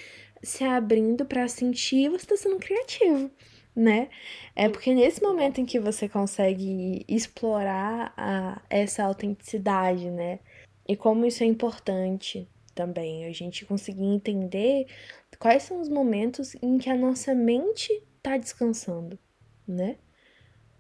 [0.42, 3.30] se abrindo para sentir, você tá sendo criativo,
[3.76, 4.08] né?
[4.56, 10.40] É porque nesse momento em que você consegue explorar a, essa autenticidade, né?
[10.88, 12.48] E como isso é importante
[12.80, 14.88] também, a gente conseguir entender
[15.38, 17.92] quais são os momentos em que a nossa mente
[18.24, 19.20] tá descansando,
[19.68, 19.98] né?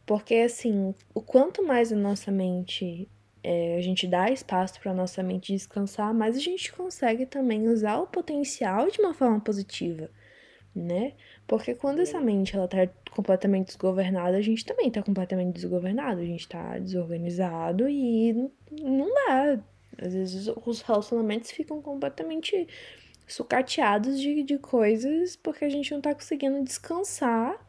[0.06, 3.10] Porque assim, o quanto mais a nossa mente
[3.44, 7.98] é, a gente dá espaço para nossa mente descansar, mas a gente consegue também usar
[7.98, 10.10] o potencial de uma forma positiva,
[10.74, 11.16] né?
[11.46, 16.26] Porque quando essa mente ela tá completamente desgovernada, a gente também tá completamente desgovernado, a
[16.26, 18.34] gente tá desorganizado e
[18.72, 19.60] não dá.
[20.02, 22.68] Às vezes os relacionamentos ficam completamente
[23.28, 27.60] sucateados de, de coisas porque a gente não tá conseguindo descansar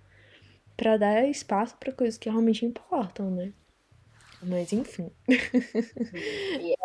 [0.77, 3.53] para dar espaço para coisas que realmente importam, né?
[4.43, 5.11] Mas enfim.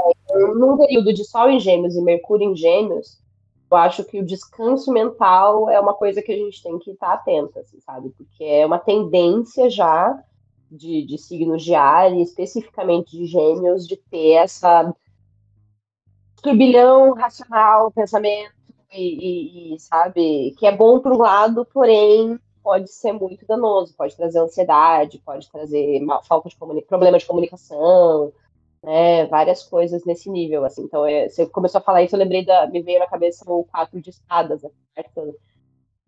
[0.56, 3.22] Num período de Sol em Gêmeos e Mercúrio em Gêmeos,
[3.72, 7.14] eu acho que o descanso mental é uma coisa que a gente tem que estar
[7.14, 8.10] atenta, assim, sabe?
[8.18, 10.22] Porque é uma tendência já
[10.70, 14.94] de, de signos de ar, especificamente de Gêmeos, de ter essa
[16.42, 18.54] turbilhão racional, pensamento,
[18.92, 20.56] e, e, e sabe?
[20.58, 25.52] Que é bom para um lado, porém pode ser muito danoso, pode trazer ansiedade, pode
[25.52, 26.56] trazer falta de
[26.88, 28.34] problema de comunicação,
[28.84, 30.84] né, várias coisas nesse nível, assim.
[30.84, 33.66] Então, é, você começou a falar isso, eu lembrei da, me veio na cabeça o
[33.66, 35.36] quatro de espadas, a carta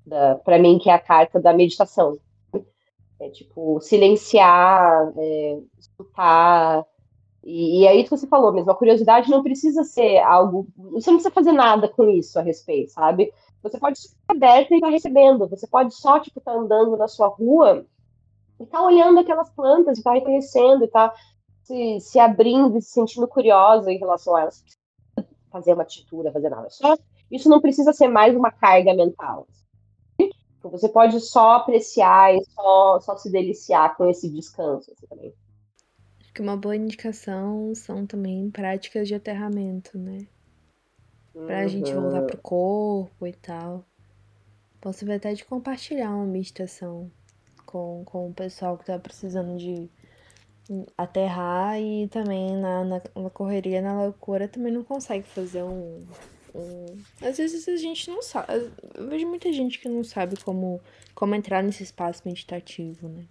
[0.05, 2.17] da, para mim que é a carta da meditação.
[3.19, 6.85] É tipo silenciar, é, escutar.
[7.47, 11.15] E, e aí que você falou mesmo, a curiosidade não precisa ser algo, você não
[11.17, 13.33] precisa fazer nada com isso a respeito, sabe?
[13.63, 15.47] Você pode estar aberto e estar tá recebendo.
[15.47, 17.85] Você pode só, tipo, estar tá andando na sua rua
[18.59, 21.15] e estar tá olhando aquelas plantas, e estar tá reconhecendo, e estar tá
[21.63, 24.61] se, se abrindo e se sentindo curiosa em relação a elas.
[25.49, 26.69] Fazer uma tintura, fazer nada.
[26.69, 26.97] Só,
[27.31, 29.47] isso não precisa ser mais uma carga mental.
[30.63, 35.33] Você pode só apreciar e só, só se deliciar com esse descanso assim, também.
[36.37, 40.27] Que uma boa indicação são também práticas de aterramento, né?
[41.33, 41.67] pra uhum.
[41.67, 43.83] gente voltar pro corpo e tal.
[44.79, 47.11] Posso ver até de compartilhar uma meditação
[47.65, 49.89] com, com o pessoal que tá precisando de
[50.95, 56.05] aterrar e também na, na, na correria, na loucura, também não consegue fazer um,
[56.53, 56.85] um.
[57.19, 58.71] Às vezes a gente não sabe.
[58.93, 60.79] Eu vejo muita gente que não sabe como,
[61.15, 63.25] como entrar nesse espaço meditativo, né?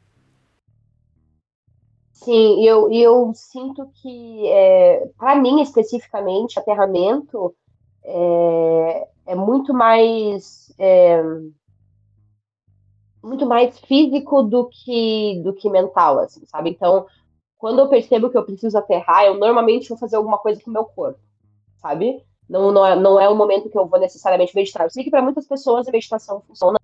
[2.16, 7.54] Sim, eu, eu sinto que, é, para mim especificamente, aterramento
[8.02, 11.22] é, é muito mais é,
[13.22, 16.70] muito mais físico do que do que mental, assim, sabe?
[16.70, 17.06] Então,
[17.58, 20.74] quando eu percebo que eu preciso aterrar, eu normalmente vou fazer alguma coisa com o
[20.74, 21.20] meu corpo,
[21.78, 22.22] sabe?
[22.48, 24.84] Não, não, é, não é um momento que eu vou necessariamente meditar.
[24.86, 26.78] Eu sei que para muitas pessoas a meditação funciona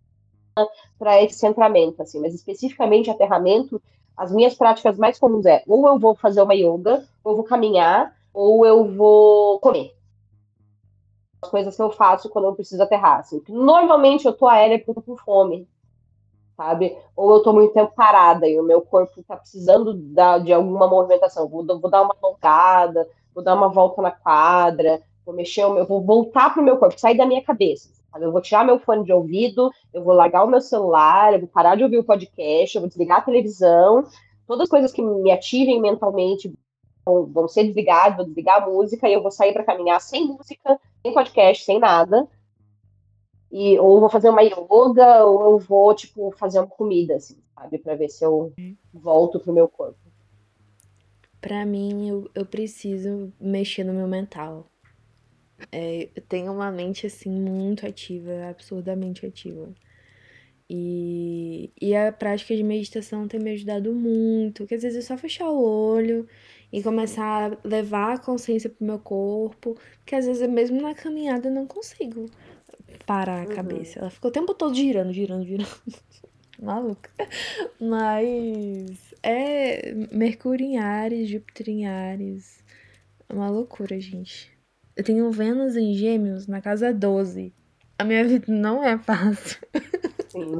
[0.98, 3.80] para esse centramento, assim, mas especificamente aterramento,
[4.16, 7.44] as minhas práticas mais comuns é ou eu vou fazer uma yoga, ou eu vou
[7.44, 9.94] caminhar, ou eu vou comer
[11.42, 13.18] as coisas que eu faço quando eu preciso aterrar.
[13.18, 13.42] Assim.
[13.48, 15.68] Normalmente eu tô aérea porque eu tô com fome,
[16.56, 16.96] sabe?
[17.16, 20.86] Ou eu tô muito tempo parada e o meu corpo tá precisando da, de alguma
[20.86, 21.48] movimentação.
[21.48, 25.84] Vou, vou dar uma alongada, vou dar uma volta na quadra, vou mexer o meu,
[25.84, 27.90] vou voltar pro meu corpo, sair da minha cabeça.
[28.20, 31.48] Eu vou tirar meu fone de ouvido, eu vou largar o meu celular, eu vou
[31.48, 34.04] parar de ouvir o podcast, eu vou desligar a televisão,
[34.46, 36.52] todas as coisas que me ativem mentalmente
[37.04, 40.26] vão, vão ser desligadas, vou desligar a música e eu vou sair para caminhar sem
[40.26, 42.28] música, sem podcast, sem nada.
[43.50, 47.78] E, ou vou fazer uma yoga, ou eu vou, tipo, fazer uma comida, assim, sabe?
[47.78, 48.52] Pra ver se eu
[48.94, 49.98] volto pro meu corpo.
[51.38, 54.71] Pra mim, eu, eu preciso mexer no meu mental.
[55.70, 59.68] É, eu tenho uma mente, assim, muito ativa, absurdamente ativa.
[60.68, 65.18] E, e a prática de meditação tem me ajudado muito, que às vezes é só
[65.18, 66.26] fechar o olho
[66.72, 71.48] e começar a levar a consciência pro meu corpo, que às vezes mesmo na caminhada
[71.48, 72.26] eu não consigo
[73.04, 73.54] parar a uhum.
[73.54, 73.98] cabeça.
[73.98, 75.82] Ela fica o tempo todo girando, girando, girando.
[76.58, 77.10] Maluca.
[77.80, 82.62] Mas é Mercúrio em Ares, Júpiter em Ares.
[83.28, 84.51] É uma loucura, gente.
[84.96, 87.52] Eu tenho Vênus em Gêmeos na casa 12.
[87.98, 89.58] A minha vida não é fácil.
[90.28, 90.58] Sim.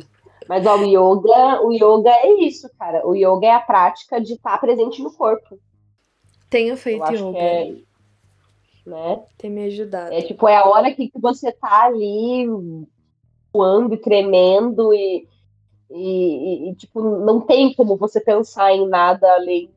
[0.48, 3.06] Mas ó, o yoga, o yoga é isso, cara.
[3.06, 5.58] O yoga é a prática de estar presente no corpo.
[6.48, 7.38] Tenho feito yoga.
[7.38, 7.74] É,
[8.86, 9.22] né?
[9.38, 10.12] Tem me ajudado.
[10.12, 12.46] É tipo, é a hora que você tá ali
[13.52, 15.28] voando e tremendo e,
[15.90, 19.70] e, e, tipo, não tem como você pensar em nada além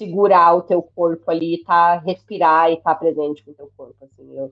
[0.00, 3.96] segurar o teu corpo ali, tá, respirar e estar tá presente com o teu corpo,
[4.02, 4.34] assim.
[4.34, 4.50] Eu,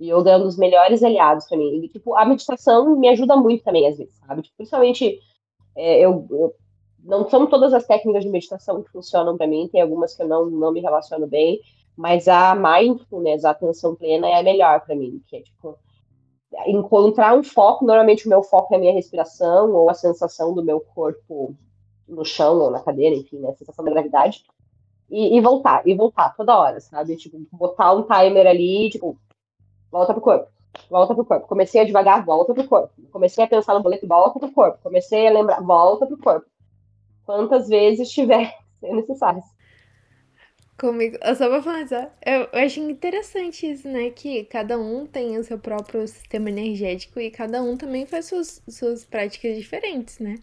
[0.00, 1.84] yoga é um dos melhores aliados para mim.
[1.84, 4.42] E, tipo, a meditação me ajuda muito também, às vezes, sabe?
[4.42, 5.20] Tipo, principalmente,
[5.76, 6.54] é, eu, eu
[7.04, 10.28] não são todas as técnicas de meditação que funcionam para mim, tem algumas que eu
[10.28, 11.60] não, não me relaciono bem,
[11.96, 15.78] mas a mindfulness, a atenção plena é a melhor para mim, que é tipo
[16.66, 20.64] encontrar um foco, normalmente o meu foco é a minha respiração ou a sensação do
[20.64, 21.54] meu corpo
[22.08, 24.44] no chão ou na cadeira, enfim, né, a sensação da gravidade.
[25.10, 27.16] E, e, voltar, e voltar toda hora, sabe?
[27.16, 29.18] Tipo, botar um timer ali, tipo,
[29.90, 30.48] volta pro corpo,
[30.90, 31.46] volta pro corpo.
[31.46, 32.92] Comecei a devagar, volta pro corpo.
[33.10, 34.78] Comecei a pensar no boleto, volta pro corpo.
[34.82, 36.46] Comecei a lembrar, volta pro corpo.
[37.24, 39.42] Quantas vezes tiver ser necessário.
[40.78, 44.10] Comigo, só vou falar, eu, eu acho interessante isso, né?
[44.10, 48.62] Que cada um tem o seu próprio sistema energético e cada um também faz suas,
[48.68, 50.36] suas práticas diferentes, né?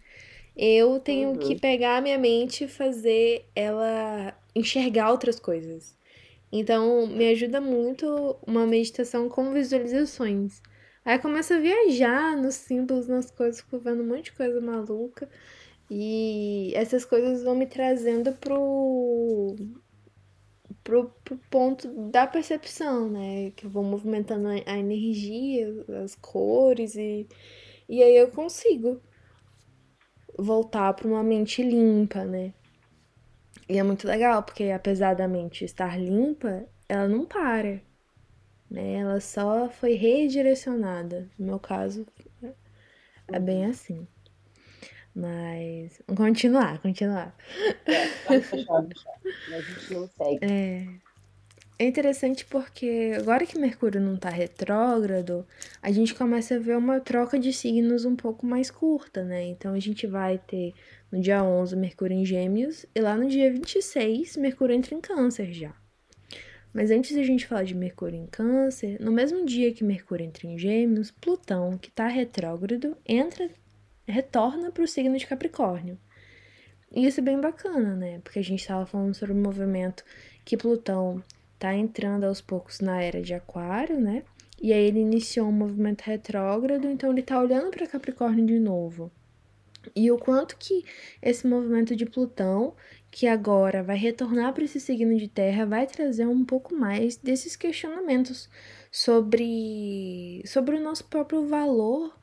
[0.56, 1.38] Eu tenho uhum.
[1.38, 5.98] que pegar a minha mente e fazer ela enxergar outras coisas.
[6.52, 10.62] Então, me ajuda muito uma meditação com visualizações.
[11.04, 15.30] Aí começa a viajar nos símbolos, nas coisas, fico vendo um monte de coisa maluca.
[15.90, 19.56] E essas coisas vão me trazendo pro
[20.84, 23.52] pro, pro ponto da percepção, né?
[23.56, 25.68] Que eu vou movimentando a energia,
[26.04, 27.28] as cores e,
[27.90, 29.02] e aí eu consigo
[30.38, 32.54] voltar para uma mente limpa, né?
[33.68, 37.82] E é muito legal, porque apesar da mente estar limpa, ela não para,
[38.70, 38.96] né?
[38.96, 41.30] Ela só foi redirecionada.
[41.38, 42.06] No meu caso,
[43.28, 44.08] é bem assim.
[45.16, 46.02] Mas.
[46.08, 47.36] Vamos continuar, continuar.
[47.86, 49.14] É, vamos fechar, fechar.
[49.56, 50.40] A gente não segue.
[50.42, 51.06] É.
[51.78, 55.46] É interessante porque agora que Mercúrio não tá retrógrado,
[55.82, 59.44] a gente começa a ver uma troca de signos um pouco mais curta, né?
[59.44, 60.74] Então a gente vai ter
[61.12, 65.52] no dia 11 Mercúrio em Gêmeos e lá no dia 26 Mercúrio entra em Câncer
[65.54, 65.74] já.
[66.74, 70.46] Mas antes da gente falar de Mercúrio em Câncer, no mesmo dia que Mercúrio entra
[70.46, 73.50] em Gêmeos, Plutão, que tá retrógrado, entra
[74.08, 75.98] retorna para o signo de Capricórnio.
[76.92, 78.20] E isso é bem bacana, né?
[78.24, 80.04] Porque a gente estava falando sobre o movimento
[80.44, 81.24] que Plutão
[81.58, 84.24] tá entrando aos poucos na era de Aquário, né?
[84.62, 89.12] E aí ele iniciou um movimento retrógrado, então ele tá olhando para Capricórnio de novo.
[89.96, 90.84] E o quanto que
[91.22, 92.76] esse movimento de Plutão,
[93.12, 97.56] que agora vai retornar para esse signo de Terra, vai trazer um pouco mais desses
[97.56, 98.50] questionamentos
[98.92, 102.14] sobre sobre o nosso próprio valor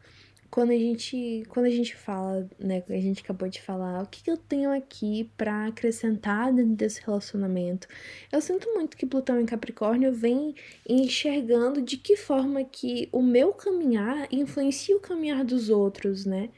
[0.53, 4.23] quando a gente, quando a gente fala, né, a gente acabou de falar, o que,
[4.23, 7.89] que eu tenho aqui para acrescentar dentro desse relacionamento?
[8.31, 10.55] Eu sinto muito que Plutão em Capricórnio vem
[10.87, 16.51] enxergando de que forma que o meu caminhar influencia o caminhar dos outros, né?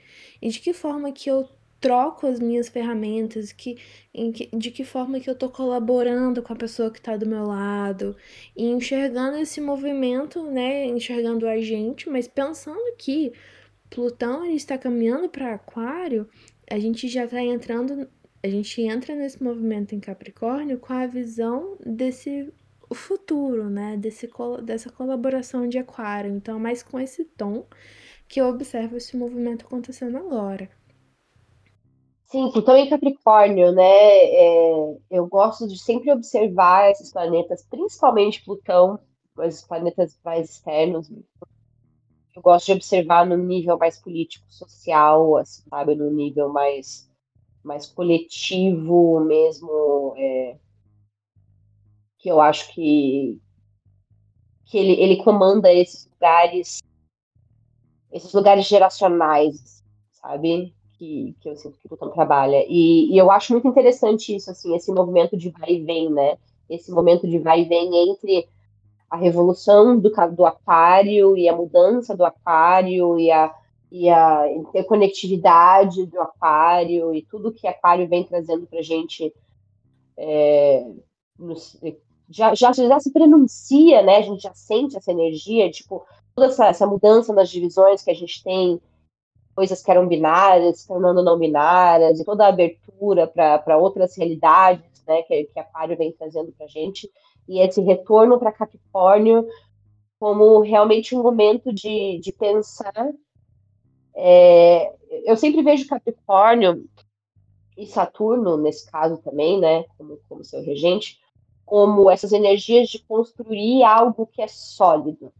[0.42, 1.48] E de que forma que eu
[1.80, 3.76] troco as minhas ferramentas, que,
[4.12, 7.44] que, de que forma que eu tô colaborando com a pessoa que tá do meu
[7.44, 8.16] lado,
[8.56, 13.32] e enxergando esse movimento, né, enxergando a gente, mas pensando que
[13.94, 16.28] Plutão ele está caminhando para Aquário,
[16.68, 18.08] a gente já está entrando,
[18.42, 22.52] a gente entra nesse movimento em Capricórnio com a visão desse
[22.92, 23.96] futuro, né?
[23.96, 24.28] Desse,
[24.64, 26.34] dessa colaboração de Aquário.
[26.34, 27.66] Então, é mais com esse tom
[28.26, 30.68] que eu observo esse movimento acontecendo agora.
[32.24, 33.84] Sim, Plutão em Capricórnio, né?
[33.84, 38.98] É, eu gosto de sempre observar esses planetas, principalmente Plutão,
[39.36, 41.08] os planetas mais externos,
[42.34, 47.08] eu gosto de observar no nível mais político, social, assim, sabe, no nível mais,
[47.62, 50.56] mais coletivo mesmo, é,
[52.18, 53.40] que eu acho que,
[54.64, 56.82] que ele, ele comanda esses lugares,
[58.10, 62.64] esses lugares geracionais, sabe, que, que eu sinto que o Plutão trabalha.
[62.68, 66.36] E, e eu acho muito interessante isso, assim, esse movimento de vai e vem, né,
[66.68, 68.48] esse momento de vai e vem entre
[69.14, 73.54] a revolução do, do aquário e a mudança do aquário e a,
[73.90, 79.32] e a interconectividade do aquário e tudo que aquário vem trazendo para a gente
[80.16, 80.84] é,
[82.28, 84.16] já, já, já se prenuncia, né?
[84.16, 86.04] A gente já sente essa energia, tipo,
[86.34, 88.80] toda essa, essa mudança nas divisões que a gente tem,
[89.54, 95.04] coisas que eram binárias, se tornando não binárias, e toda a abertura para outras realidades,
[95.06, 97.08] né, que, que Aquário vem trazendo para a gente
[97.48, 99.46] e esse retorno para Capricórnio
[100.18, 103.12] como realmente um momento de, de pensar.
[104.14, 104.90] É,
[105.24, 106.88] eu sempre vejo Capricórnio
[107.76, 111.18] e Saturno, nesse caso também, né, como, como seu regente,
[111.66, 115.32] como essas energias de construir algo que é sólido,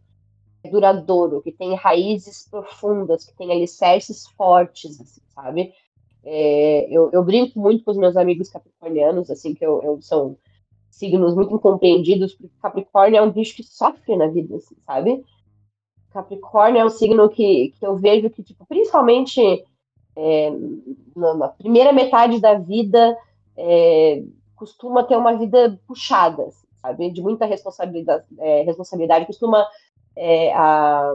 [0.63, 5.73] é duradouro, que tem raízes profundas, que tem alicerces fortes, assim, sabe?
[6.23, 10.37] É, eu, eu, brinco muito com os meus amigos capricornianos, assim, que eu, eu são
[10.95, 15.23] signos muito incompreendidos, porque Capricórnio é um bicho que sofre na vida, assim, sabe?
[16.11, 19.41] Capricórnio é um signo que, que eu vejo que, tipo, principalmente
[20.15, 20.51] é,
[21.15, 23.17] na primeira metade da vida,
[23.57, 24.23] é,
[24.55, 27.11] costuma ter uma vida puxada, assim, sabe?
[27.11, 29.67] De muita responsabilidade, é, responsabilidade costuma
[30.15, 31.13] é, a,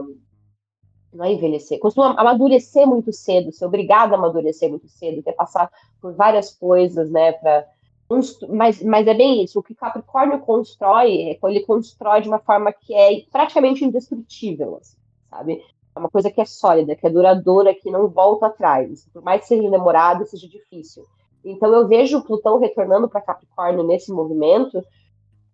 [1.11, 5.71] não é envelhecer, costuma amadurecer muito cedo, ser obrigado a amadurecer muito cedo, ter passar
[5.99, 7.67] por várias coisas, né, para
[8.49, 9.59] mas, mas é bem isso.
[9.59, 14.97] O que Capricórnio constrói, ele constrói de uma forma que é praticamente indestrutível, assim,
[15.29, 15.63] sabe?
[15.95, 19.07] É uma coisa que é sólida, que é duradoura, que não volta atrás.
[19.13, 21.03] Por mais que seja demorado, seja difícil.
[21.43, 24.83] Então eu vejo Plutão retornando para Capricórnio nesse movimento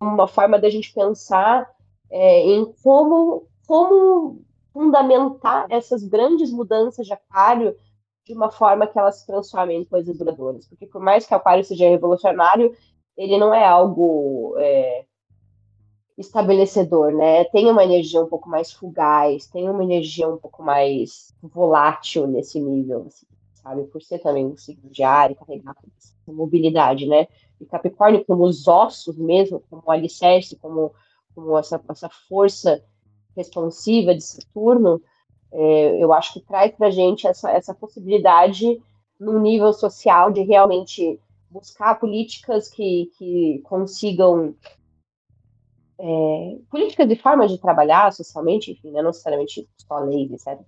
[0.00, 1.68] uma forma da gente pensar
[2.10, 4.40] é, em como, como
[4.72, 7.74] fundamentar essas grandes mudanças de Aquário
[8.28, 10.68] de uma forma que elas se transformem em coisas duradouras.
[10.68, 12.76] Porque por mais que Aquário seja revolucionário,
[13.16, 15.06] ele não é algo é,
[16.18, 17.44] estabelecedor, né?
[17.44, 22.60] Tem uma energia um pouco mais fugaz, tem uma energia um pouco mais volátil nesse
[22.60, 23.84] nível, assim, sabe?
[23.84, 27.26] Por ser também um signo de ar e carregar essa mobilidade, né?
[27.58, 30.92] E Capricórnio como os ossos mesmo, como o alicerce, como,
[31.34, 32.84] como essa, essa força
[33.34, 35.00] responsiva de Saturno,
[35.52, 38.80] é, eu acho que traz para a gente essa, essa possibilidade
[39.18, 41.18] no nível social de realmente
[41.50, 44.54] buscar políticas que, que consigam
[45.98, 50.60] é, políticas e formas de trabalhar socialmente, enfim, não necessariamente só leis, etc.,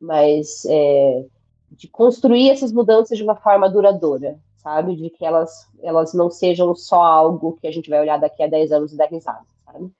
[0.00, 1.26] mas é,
[1.72, 4.96] de construir essas mudanças de uma forma duradoura, sabe?
[4.96, 8.46] De que elas, elas não sejam só algo que a gente vai olhar daqui a
[8.46, 9.90] 10 anos e dar risada, sabe?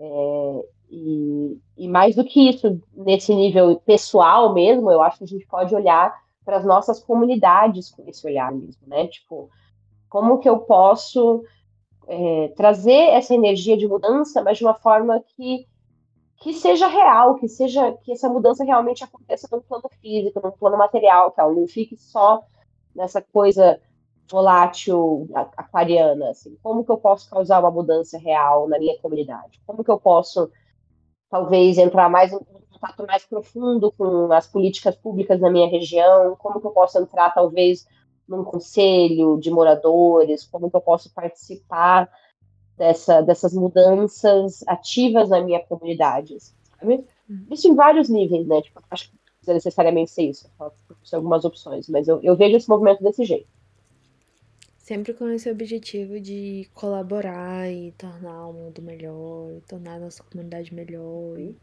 [0.00, 5.28] É, e, e, mais do que isso, nesse nível pessoal mesmo, eu acho que a
[5.28, 9.06] gente pode olhar para as nossas comunidades com esse olhar mesmo, né?
[9.06, 9.48] Tipo,
[10.08, 11.44] como que eu posso
[12.08, 15.68] é, trazer essa energia de mudança, mas de uma forma que,
[16.38, 20.76] que seja real, que seja que essa mudança realmente aconteça no plano físico, no plano
[20.76, 22.42] material, que ela não fique só
[22.94, 23.80] nessa coisa
[24.28, 29.60] volátil aquariana, assim, como que eu posso causar uma mudança real na minha comunidade?
[29.66, 30.50] Como que eu posso
[31.30, 36.36] talvez entrar mais em contato mais profundo com as políticas públicas na minha região?
[36.36, 37.86] Como que eu posso entrar talvez
[38.28, 40.44] num conselho de moradores?
[40.44, 42.10] Como que eu posso participar
[42.76, 46.36] dessa, dessas mudanças ativas na minha comunidade?
[46.40, 47.04] Sabe?
[47.28, 47.46] Uhum.
[47.50, 48.60] Isso em vários níveis, né?
[48.62, 50.50] Tipo, acho que não precisa necessariamente ser isso,
[51.04, 53.48] são algumas opções, mas eu, eu vejo esse movimento desse jeito.
[54.90, 60.74] Sempre com esse objetivo de colaborar e tornar o mundo melhor, tornar a nossa comunidade
[60.74, 61.56] melhor e,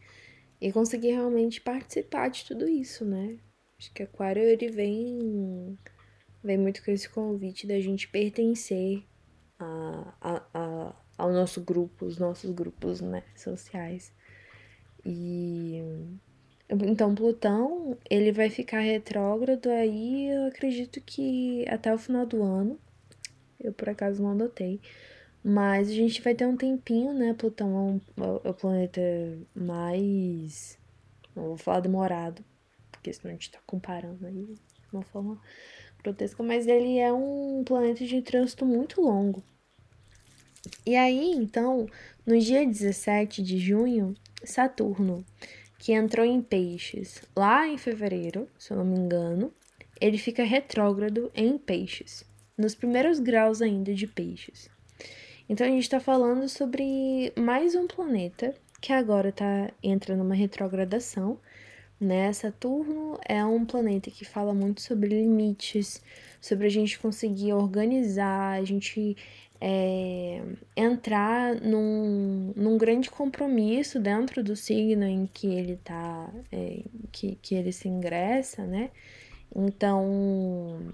[0.62, 3.38] e conseguir realmente participar de tudo isso, né?
[3.78, 5.78] Acho que Aquário ele vem,
[6.42, 9.04] vem muito com esse convite da gente pertencer
[9.60, 14.14] a, a, a, ao nosso grupo, os nossos grupos né, sociais.
[15.06, 15.82] E
[16.70, 22.80] então Plutão ele vai ficar retrógrado aí, eu acredito que até o final do ano.
[23.60, 24.80] Eu por acaso não anotei.
[25.44, 27.34] Mas a gente vai ter um tempinho, né?
[27.34, 29.02] Plutão é, um, é o planeta
[29.56, 30.78] mais.
[31.36, 32.44] Não vou falar demorado,
[32.92, 34.60] porque senão a gente tá comparando aí de
[34.92, 35.40] uma forma
[36.04, 39.42] grotesca, mas ele é um planeta de trânsito muito longo.
[40.86, 41.88] E aí, então,
[42.26, 45.24] no dia 17 de junho, Saturno,
[45.78, 49.54] que entrou em Peixes lá em fevereiro, se eu não me engano,
[50.02, 52.27] ele fica retrógrado em Peixes
[52.58, 54.70] nos primeiros graus ainda de peixes.
[55.50, 61.40] Então a gente está falando sobre mais um planeta que agora tá entra numa retrogradação,
[62.00, 62.32] né?
[62.34, 66.02] Saturno é um planeta que fala muito sobre limites,
[66.42, 69.16] sobre a gente conseguir organizar, a gente
[69.60, 70.42] é,
[70.76, 77.56] entrar num, num grande compromisso dentro do signo em que ele tá, é, que, que
[77.56, 78.92] ele se ingressa, né?
[79.56, 80.92] Então,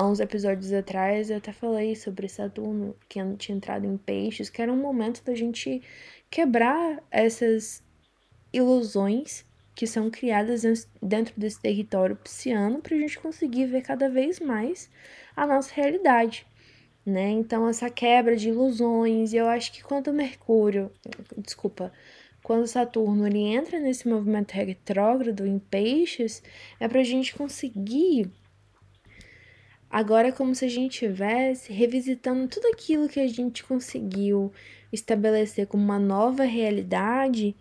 [0.00, 4.62] há uns episódios atrás eu até falei sobre Saturno que tinha entrado em peixes, que
[4.62, 5.82] era um momento da gente
[6.30, 7.82] quebrar essas
[8.50, 9.44] ilusões
[9.74, 14.90] que são criadas dentro desse território pisciano para a gente conseguir ver cada vez mais
[15.36, 16.46] a nossa realidade,
[17.04, 17.28] né?
[17.32, 20.90] Então essa quebra de ilusões, eu acho que quando Mercúrio,
[21.36, 21.92] desculpa,
[22.42, 26.42] quando Saturno ele entra nesse movimento retrógrado em peixes,
[26.80, 28.30] é para a gente conseguir
[29.90, 34.52] Agora é como se a gente estivesse revisitando tudo aquilo que a gente conseguiu
[34.92, 37.56] estabelecer como uma nova realidade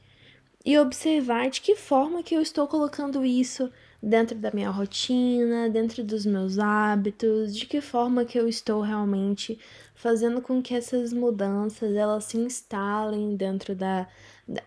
[0.63, 3.71] e observar de que forma que eu estou colocando isso
[4.01, 9.57] dentro da minha rotina, dentro dos meus hábitos, de que forma que eu estou realmente
[9.95, 14.07] fazendo com que essas mudanças elas se instalem dentro da,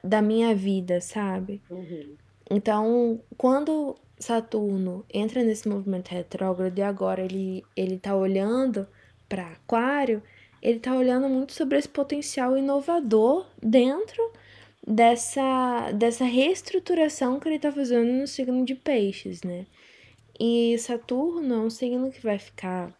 [0.03, 1.63] da minha vida, sabe?
[1.71, 2.17] Uhum.
[2.51, 8.86] Então, quando Saturno entra nesse movimento retrógrado e agora ele, ele tá olhando
[9.28, 10.22] para Aquário,
[10.61, 14.32] ele tá olhando muito sobre esse potencial inovador dentro
[14.86, 19.66] dessa, dessa reestruturação que ele tá fazendo no signo de Peixes, né?
[20.38, 22.93] E Saturno é um signo que vai ficar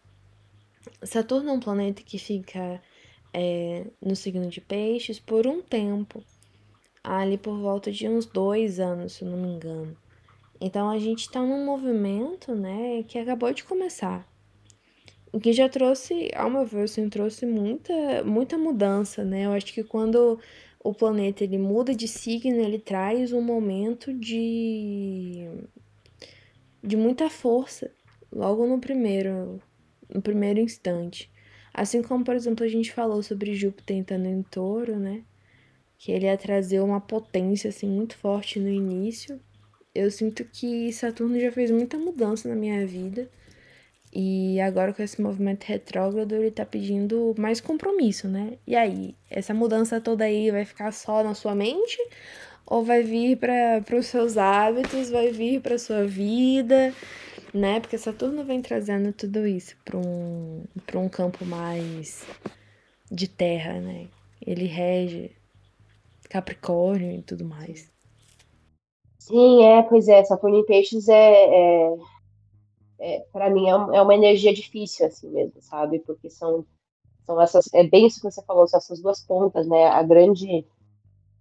[1.01, 2.81] Saturno é um planeta que fica
[3.33, 6.23] é, no signo de Peixes por um tempo,
[7.03, 9.95] ali por volta de uns dois anos, se não me engano.
[10.61, 14.25] Então a gente está num movimento, né, que acabou de começar.
[15.31, 19.45] O que já trouxe, ao meu ver, assim, trouxe muita, muita mudança, né?
[19.45, 20.39] Eu acho que quando
[20.79, 25.49] o planeta ele muda de signo, ele traz um momento de
[26.83, 27.91] de muita força
[28.31, 29.61] logo no primeiro
[30.13, 31.31] no primeiro instante.
[31.73, 35.23] Assim como, por exemplo, a gente falou sobre Júpiter entrando em touro, né?
[36.03, 39.39] Que ele ia trazer uma potência assim muito forte no início.
[39.95, 43.29] Eu sinto que Saturno já fez muita mudança na minha vida.
[44.11, 48.57] E agora com esse movimento retrógrado, ele tá pedindo mais compromisso, né?
[48.67, 51.97] E aí, essa mudança toda aí vai ficar só na sua mente?
[52.65, 56.93] Ou vai vir para os seus hábitos, vai vir para sua vida?
[57.53, 57.79] né?
[57.79, 62.25] Porque Saturno vem trazendo tudo isso para um, para um campo mais
[63.11, 64.07] de terra, né?
[64.45, 65.31] Ele rege
[66.33, 67.91] Capricórnio e tudo mais.
[69.19, 71.95] Sim, é, pois é, Saturno em Peixes é, é,
[72.99, 75.99] é para mim é, é uma energia difícil assim mesmo, sabe?
[75.99, 76.65] Porque são
[77.23, 79.85] são essas, é bem isso que você falou, são essas duas pontas, né?
[79.85, 80.65] A grande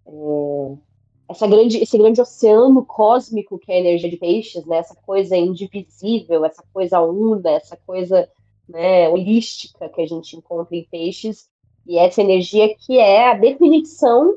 [0.07, 0.76] é,
[1.26, 4.76] essa grande, esse grande oceano cósmico que é a energia de peixes, né?
[4.76, 8.28] Essa coisa indivisível, essa coisa una, essa coisa
[8.68, 11.49] né, holística que a gente encontra em peixes,
[11.86, 14.36] e essa energia que é a definição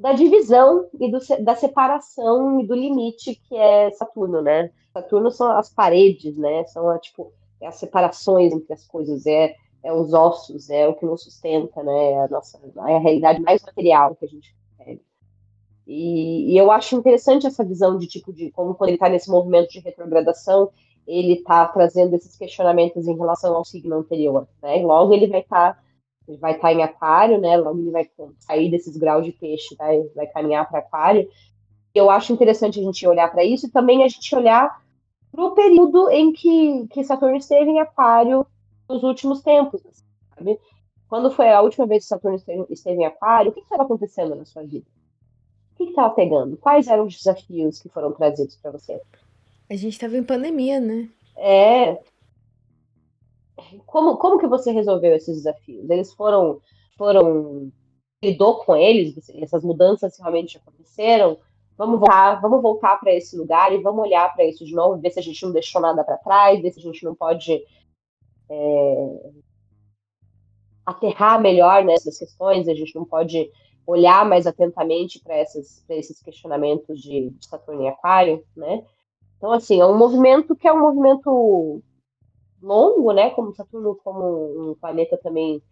[0.00, 4.70] da divisão e do, da separação e do limite que é Saturno, né?
[4.92, 6.64] Saturno são as paredes, né?
[6.64, 10.94] São a, tipo é as separações entre as coisas, é, é os ossos, é o
[10.94, 12.12] que nos sustenta, né?
[12.12, 14.54] É a nossa é a realidade mais material que a gente
[15.92, 19.28] e, e, eu acho interessante essa visão de tipo de como quando ele está nesse
[19.28, 20.70] movimento de retrogradação,
[21.04, 24.78] ele está trazendo esses questionamentos em relação ao signo anterior, né?
[24.78, 25.82] E logo ele vai estar tá,
[26.30, 27.56] ele vai estar em aquário, né?
[27.56, 28.08] Logo ele vai
[28.38, 31.28] sair desses graus de peixe, vai, vai caminhar para aquário.
[31.94, 34.82] Eu acho interessante a gente olhar para isso e também a gente olhar
[35.32, 38.46] para o período em que, que Saturno esteve em aquário
[38.88, 39.82] nos últimos tempos,
[40.34, 40.58] sabe?
[41.08, 44.34] Quando foi a última vez que Saturno esteve, esteve em aquário, o que estava acontecendo
[44.34, 44.86] na sua vida?
[45.84, 46.56] que estava pegando?
[46.56, 49.00] Quais eram os desafios que foram trazidos para você?
[49.68, 51.08] A gente estava em pandemia, né?
[51.36, 51.98] É.
[53.86, 55.88] Como, como que você resolveu esses desafios?
[55.88, 56.60] Eles foram
[56.96, 57.72] foram
[58.22, 59.30] lidou com eles?
[59.40, 61.38] Essas mudanças realmente aconteceram?
[61.76, 65.10] Vamos voltar, vamos voltar para esse lugar e vamos olhar para isso de novo, ver
[65.10, 67.64] se a gente não deixou nada para trás, ver se a gente não pode
[68.50, 69.30] é,
[70.84, 73.50] aterrar melhor nessas questões, a gente não pode
[73.86, 78.84] olhar mais atentamente para esses questionamentos de, de Saturno e Aquário, né?
[79.38, 81.82] Então, assim, é um movimento que é um movimento
[82.62, 83.30] longo, né?
[83.30, 85.62] Como Saturno, como um planeta também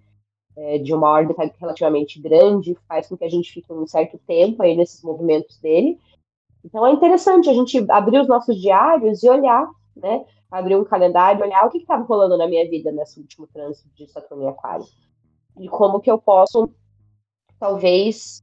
[0.57, 4.63] é, de uma órbita relativamente grande, faz com que a gente fique um certo tempo
[4.63, 5.99] aí nesses movimentos dele.
[6.65, 10.25] Então, é interessante a gente abrir os nossos diários e olhar, né?
[10.51, 14.07] Abrir um calendário, olhar o que estava rolando na minha vida nesse último trânsito de
[14.09, 14.87] Saturno e Aquário.
[15.59, 16.71] E como que eu posso
[17.59, 18.43] talvez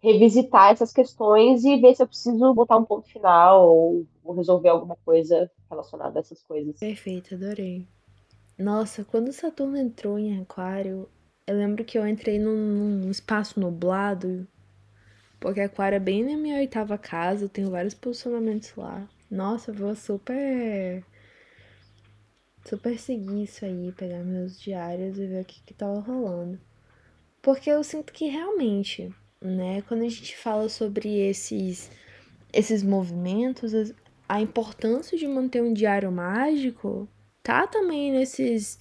[0.00, 4.68] revisitar essas questões e ver se eu preciso botar um ponto final ou, ou resolver
[4.68, 6.78] alguma coisa relacionada a essas coisas.
[6.78, 7.86] Perfeito, adorei.
[8.58, 11.08] Nossa, quando Saturno entrou em Aquário,
[11.46, 14.46] eu lembro que eu entrei num, num espaço nublado,
[15.38, 19.06] porque Aquário é bem na minha oitava casa, eu tenho vários posicionamentos lá.
[19.30, 21.04] Nossa, eu vou super.
[22.64, 26.58] Super seguir isso aí, pegar meus diários e ver o que, que tava rolando.
[27.40, 31.90] Porque eu sinto que realmente, né, quando a gente fala sobre esses,
[32.52, 33.72] esses movimentos,
[34.28, 37.08] a importância de manter um diário mágico
[37.42, 38.78] tá também nesses.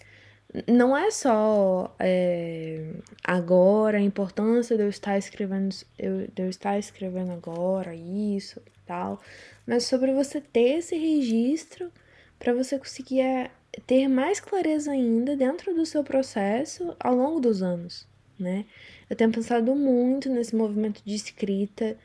[0.68, 2.93] Não é só é,
[3.24, 8.86] agora a importância de eu estar escrevendo, eu, de eu estar escrevendo agora isso e
[8.86, 9.20] tal,
[9.68, 11.91] mas sobre você ter esse registro
[12.39, 13.52] para você conseguir é,
[13.86, 18.08] ter mais clareza ainda dentro do seu processo ao longo dos anos
[18.39, 18.66] né?
[19.10, 21.98] Eu tenho pensado muito nesse movimento de escrita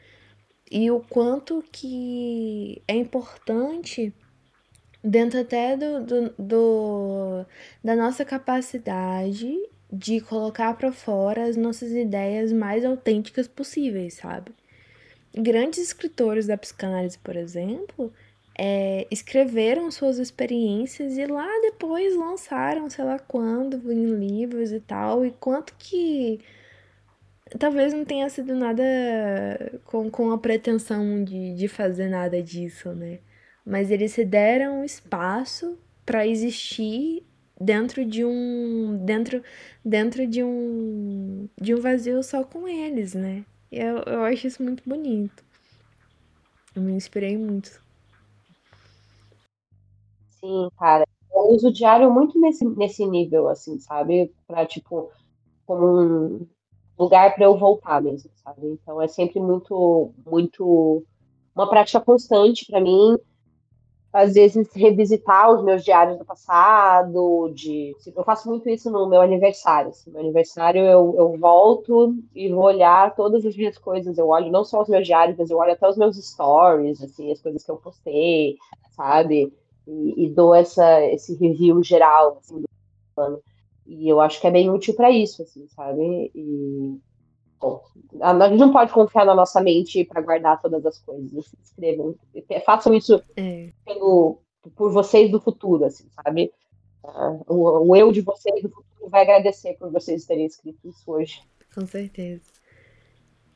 [0.71, 4.14] e o quanto que é importante
[5.03, 7.47] dentro até do, do, do
[7.83, 9.53] da nossa capacidade
[9.93, 14.53] de colocar para fora as nossas ideias mais autênticas possíveis, sabe?
[15.35, 18.12] Grandes escritores da psicanálise, por exemplo,
[18.57, 25.25] é, escreveram suas experiências e lá depois lançaram, sei lá quando, em livros e tal,
[25.25, 26.41] e quanto que
[27.59, 28.82] talvez não tenha sido nada
[29.84, 33.20] com, com a pretensão de, de fazer nada disso, né?
[33.64, 37.24] Mas eles se deram espaço para existir
[37.61, 39.42] dentro de um dentro
[39.84, 43.44] dentro de um de um vazio só com eles, né?
[43.70, 45.44] Eu, eu acho isso muito bonito.
[46.74, 47.80] Eu me inspirei muito.
[50.40, 51.05] Sim, cara.
[51.32, 54.32] Eu uso o diário muito nesse, nesse nível, assim, sabe?
[54.46, 55.11] Pra, tipo,
[55.66, 56.48] como um
[57.01, 58.66] lugar para eu voltar mesmo, sabe?
[58.66, 61.03] Então é sempre muito, muito
[61.55, 63.16] uma prática constante para mim
[64.12, 69.20] às vezes revisitar os meus diários do passado, de eu faço muito isso no meu
[69.20, 69.90] aniversário.
[69.90, 74.18] Assim, meu aniversário eu, eu volto e vou olhar todas as minhas coisas.
[74.18, 77.30] Eu olho não só os meus diários, mas eu olho até os meus stories, assim,
[77.30, 78.57] as coisas que eu postei,
[78.90, 79.53] sabe?
[79.86, 82.68] E, e dou essa, esse review geral assim, do
[83.16, 83.40] ano.
[83.91, 86.30] E eu acho que é bem útil para isso, assim, sabe?
[86.32, 87.01] E
[87.61, 87.82] Bom,
[88.22, 91.53] a gente não pode confiar na nossa mente para guardar todas as coisas.
[91.62, 92.14] Escrevam,
[92.64, 93.70] façam isso é.
[93.84, 94.38] pelo,
[94.74, 96.51] por vocês do futuro, assim, sabe?
[97.47, 101.43] O, o, eu de vocês do futuro vai agradecer por vocês terem escrito isso hoje.
[101.74, 102.43] Com certeza.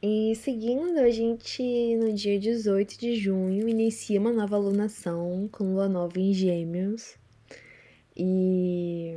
[0.02, 5.88] E seguindo, a gente, no dia 18 de junho, inicia uma nova alunação com lua
[5.88, 7.16] nova em Gêmeos.
[8.14, 9.16] E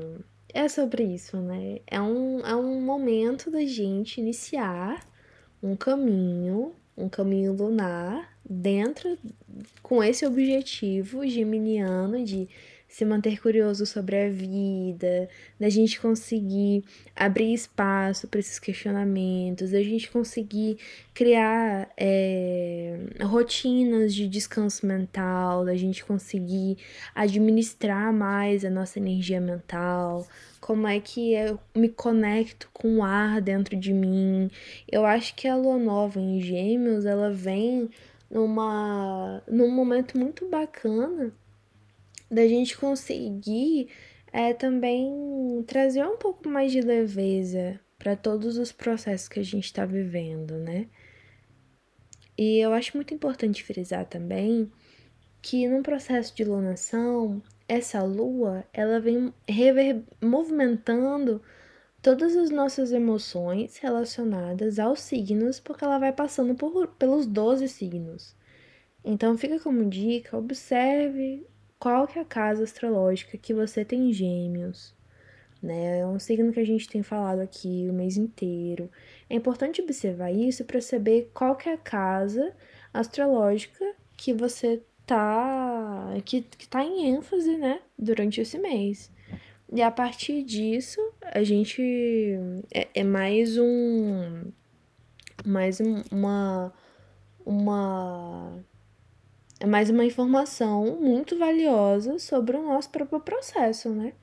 [0.53, 1.79] é sobre isso, né?
[1.87, 5.07] É um, é um momento da gente iniciar
[5.61, 9.17] um caminho, um caminho lunar, dentro
[9.81, 12.47] com esse objetivo geminiano de
[12.87, 15.27] se manter curioso sobre a vida,
[15.59, 16.83] da gente conseguir
[17.15, 20.77] abrir espaço para esses questionamentos, da gente conseguir
[21.13, 26.77] criar é, rotinas de descanso mental, da gente conseguir
[27.13, 30.25] administrar mais a nossa energia mental,
[30.61, 34.49] como é que eu me conecto com o ar dentro de mim.
[34.89, 37.89] Eu acho que a lua nova em Gêmeos, ela vem
[38.29, 41.31] numa num momento muito bacana
[42.29, 43.89] da gente conseguir
[44.31, 49.65] é, também trazer um pouco mais de leveza para todos os processos que a gente
[49.65, 50.87] está vivendo, né?
[52.37, 54.71] E eu acho muito importante frisar também
[55.41, 61.41] que num processo de lunação, essa lua, ela vem rever movimentando
[62.01, 68.35] todas as nossas emoções relacionadas aos signos, porque ela vai passando por, pelos 12 signos.
[69.03, 71.47] Então fica como dica, observe
[71.79, 74.95] qual que é a casa astrológica que você tem gêmeos,
[75.61, 75.99] né?
[75.99, 78.89] É um signo que a gente tem falado aqui o mês inteiro.
[79.29, 82.53] É importante observar isso para saber qual que é a casa
[82.93, 89.11] astrológica que você tá que, que tá em ênfase, né, durante esse mês.
[89.71, 91.81] E a partir disso, a gente
[92.73, 94.51] é, é mais um
[95.45, 95.79] mais
[96.11, 96.73] uma
[97.45, 98.63] uma
[99.59, 104.13] é mais uma informação muito valiosa sobre o nosso próprio processo, né?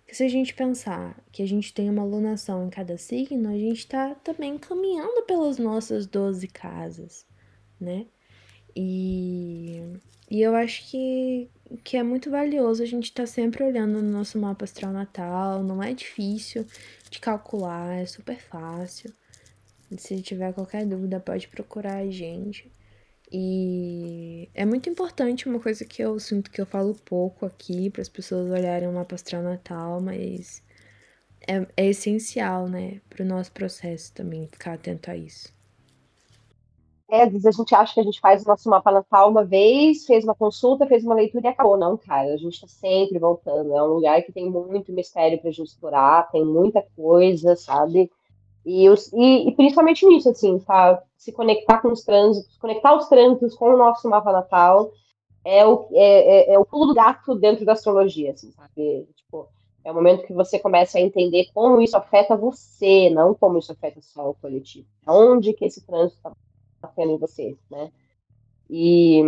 [0.00, 3.58] Porque se a gente pensar que a gente tem uma alunação em cada signo, a
[3.58, 7.26] gente está também caminhando pelas nossas 12 casas,
[7.78, 8.06] né?
[8.74, 9.82] E,
[10.30, 11.50] e eu acho que,
[11.84, 15.62] que é muito valioso a gente estar tá sempre olhando no nosso mapa astral natal,
[15.62, 16.64] não é difícil
[17.10, 19.12] de calcular, é super fácil.
[19.98, 22.70] Se tiver qualquer dúvida, pode procurar a gente.
[23.30, 28.00] E é muito importante uma coisa que eu sinto que eu falo pouco aqui para
[28.02, 30.62] as pessoas olharem o mapa astral natal, mas
[31.46, 35.52] é, é essencial, né, para o nosso processo também ficar atento a isso.
[37.10, 39.42] É, às vezes a gente acha que a gente faz o nosso mapa natal uma
[39.42, 41.78] vez, fez uma consulta, fez uma leitura e acabou.
[41.78, 43.74] Não, cara, a gente está sempre voltando.
[43.74, 48.10] É um lugar que tem muito mistério para a gente explorar, tem muita coisa, sabe?
[48.64, 51.02] E, e, e, principalmente nisso, assim, tá?
[51.16, 54.92] Se conectar com os trânsitos, conectar os trânsitos com o nosso mapa natal
[55.44, 59.08] é o, é, é, é o pulo do gato dentro da astrologia, assim, sabe?
[59.16, 59.48] Tipo,
[59.84, 63.72] é o momento que você começa a entender como isso afeta você, não como isso
[63.72, 64.86] afeta só o coletivo.
[65.06, 66.32] Onde que esse trânsito está
[66.82, 67.90] batendo em você, né?
[68.68, 69.22] E,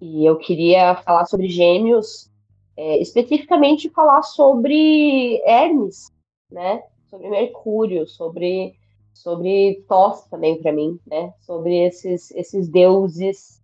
[0.00, 2.30] e eu queria falar sobre gêmeos,
[2.76, 6.12] é, especificamente falar sobre Hermes,
[6.50, 6.82] né?
[7.08, 8.76] Sobre Mercúrio, sobre
[9.12, 11.32] sobre Tos também para mim, né?
[11.40, 13.60] Sobre esses esses deuses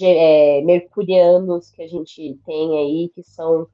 [0.00, 3.68] é, mercurianos que a gente tem aí, que são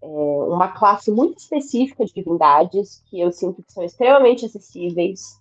[0.00, 5.40] é, uma classe muito específica de divindades que eu sinto que são extremamente acessíveis,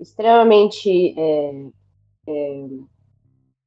[0.00, 1.66] extremamente é,
[2.26, 2.66] é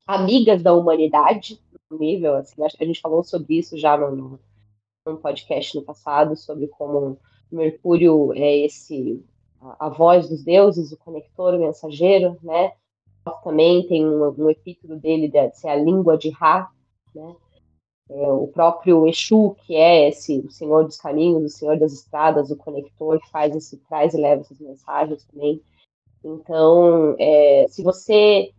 [0.07, 1.59] amigas da humanidade,
[1.91, 4.39] nível, assim, a gente falou sobre isso já no,
[5.05, 7.17] no podcast no passado, sobre como
[7.55, 9.23] Mercúrio é esse
[9.61, 12.73] a, a voz dos deuses, o conector, o mensageiro, né?
[13.43, 16.69] Também tem um, um epíteto dele de ser a língua de Ra,
[17.13, 17.35] né?
[18.07, 22.51] É, o próprio Exu, que é esse o Senhor dos Caminhos, o Senhor das Estradas,
[22.51, 25.59] o conector que faz esse, traz e leva essas mensagens também.
[26.23, 28.51] Então, é, se você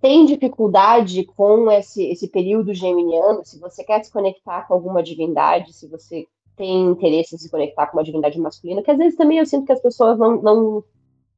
[0.00, 5.72] tem dificuldade com esse, esse período geminiano, se você quer se conectar com alguma divindade,
[5.72, 6.26] se você
[6.56, 9.66] tem interesse em se conectar com uma divindade masculina, que às vezes também eu sinto
[9.66, 10.84] que as pessoas não, não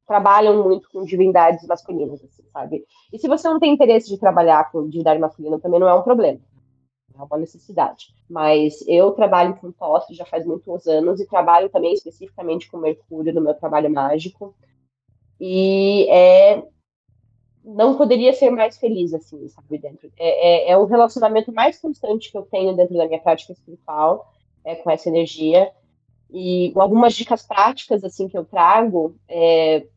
[0.05, 2.85] trabalham muito com divindades masculinas, assim, sabe?
[3.11, 6.03] E se você não tem interesse de trabalhar com divindade masculina, também não é um
[6.03, 6.39] problema.
[7.17, 8.13] É uma necessidade.
[8.29, 13.33] Mas eu trabalho com tosse já faz muitos anos e trabalho também especificamente com Mercúrio
[13.33, 14.55] no meu trabalho mágico.
[15.39, 16.63] E é
[17.67, 20.09] não poderia ser mais feliz, assim, sabe, dentro.
[20.17, 24.31] É, é, é, o relacionamento mais constante que eu tenho dentro da minha prática espiritual,
[24.67, 25.71] é, com essa energia.
[26.29, 29.87] E algumas dicas práticas, assim, que eu trago é,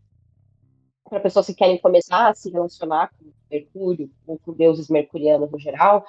[1.08, 5.58] para pessoas que querem começar a se relacionar com Mercúrio, ou com deuses mercurianos no
[5.58, 6.04] geral,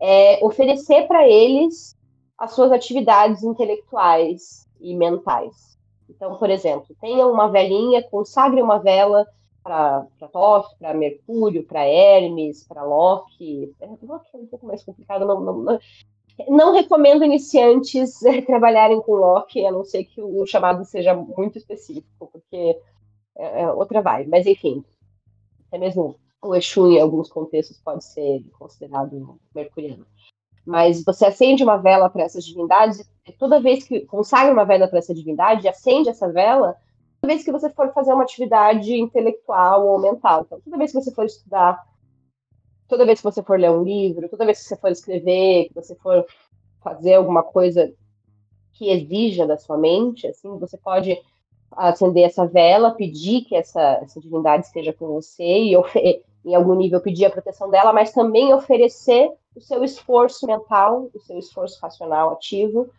[0.00, 1.96] é oferecer para eles
[2.36, 5.78] as suas atividades intelectuais e mentais.
[6.08, 9.24] Então, por exemplo, tenha uma velinha, consagre uma vela
[9.62, 13.72] para Thoth, para Mercúrio, para Hermes, para Loki.
[13.78, 15.78] É, Loki é um pouco mais complicado, não, não, não,
[16.48, 22.30] não recomendo iniciantes trabalharem com Loki, a não ser que o chamado seja muito específico,
[22.32, 22.78] porque
[23.36, 24.26] é, é outra vai.
[24.26, 24.84] Mas, enfim,
[25.68, 30.06] até mesmo o Exu, em alguns contextos, pode ser considerado mercuriano.
[30.64, 34.98] Mas você acende uma vela para essas divindades, toda vez que consagra uma vela para
[34.98, 36.76] essa divindade, acende essa vela,
[37.20, 40.42] toda vez que você for fazer uma atividade intelectual ou mental.
[40.46, 41.82] Então, toda vez que você for estudar,
[42.90, 45.74] toda vez que você for ler um livro, toda vez que você for escrever, que
[45.74, 46.26] você for
[46.82, 47.90] fazer alguma coisa
[48.72, 51.16] que exija da sua mente, assim, você pode
[51.72, 55.74] acender essa vela, pedir que essa, essa divindade esteja com você e
[56.44, 61.20] em algum nível pedir a proteção dela, mas também oferecer o seu esforço mental, o
[61.20, 62.90] seu esforço racional ativo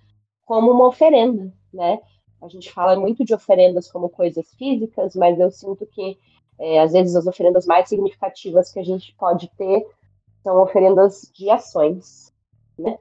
[0.45, 1.99] como uma oferenda, né?
[2.41, 6.17] A gente fala muito de oferendas como coisas físicas, mas eu sinto que,
[6.61, 9.83] é, às vezes, as oferendas mais significativas que a gente pode ter
[10.43, 12.31] são oferendas de ações,
[12.77, 12.99] né?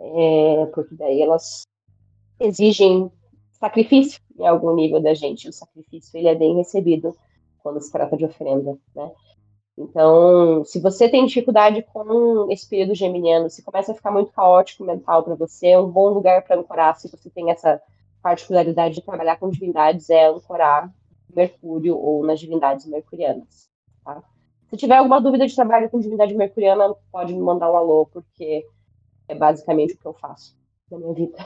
[0.00, 1.62] É, porque daí elas
[2.40, 3.12] exigem
[3.52, 5.46] sacrifício em algum nível da gente.
[5.46, 7.14] O sacrifício ele é bem recebido
[7.62, 9.10] quando se trata de oferenda, né?
[9.76, 14.84] Então, se você tem dificuldade com esse período geminiano, se começa a ficar muito caótico
[14.84, 17.80] mental para você, é um bom lugar para ancorar se você tem essa
[18.22, 20.90] particularidade de trabalhar com divindades é ancorar
[21.36, 23.70] Mercúrio ou nas divindades mercurianas.
[24.04, 24.22] Tá?
[24.70, 28.66] Se tiver alguma dúvida de trabalho com divindade mercuriana, pode me mandar um alô, porque
[29.28, 30.56] é basicamente o que eu faço
[30.90, 31.36] na minha vida.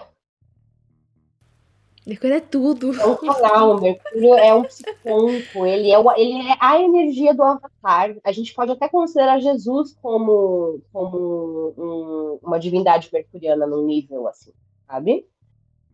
[2.06, 2.98] Mercúrio é tudo.
[2.98, 7.34] É um canal, o Mercúrio é um psiconco, ele é, o, ele é a energia
[7.34, 8.16] do avatar.
[8.24, 14.52] A gente pode até considerar Jesus como, como um, uma divindade mercuriana num nível assim,
[14.86, 15.28] sabe?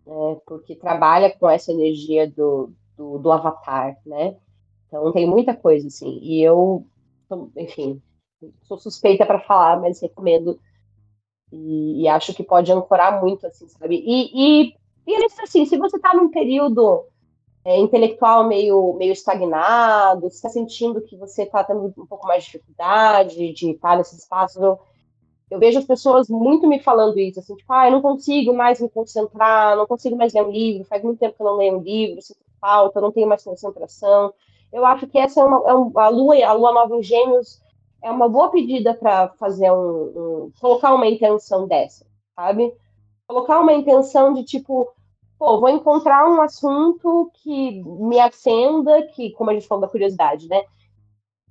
[0.06, 4.36] né, porque trabalha com essa energia do, do, do, avatar, né?
[4.86, 6.18] Então tem muita coisa assim.
[6.22, 6.86] E eu,
[7.56, 8.00] enfim,
[8.62, 10.58] sou suspeita para falar, mas recomendo
[11.52, 14.02] e, e, acho que pode ancorar muito, assim, sabe?
[14.04, 14.74] E, e,
[15.06, 17.04] e assim, se você está num período
[17.64, 22.50] é, intelectual meio, meio estagnado, está sentindo que você está tendo um pouco mais de
[22.50, 24.78] dificuldade de estar nesses espaços, eu
[25.50, 28.80] eu vejo as pessoas muito me falando isso, assim, tipo, ah, eu não consigo mais
[28.80, 31.78] me concentrar, não consigo mais ler um livro, faz muito tempo que eu não leio
[31.78, 34.32] um livro, sinto falta, não tenho mais concentração.
[34.72, 37.60] Eu acho que essa é uma, é um, a lua, a lua nova em Gêmeos
[38.02, 42.72] é uma boa pedida para fazer um, um, colocar uma intenção dessa, sabe?
[43.26, 44.88] Colocar uma intenção de tipo,
[45.38, 50.48] pô, vou encontrar um assunto que me acenda, que, como a gente falou da curiosidade,
[50.48, 50.62] né?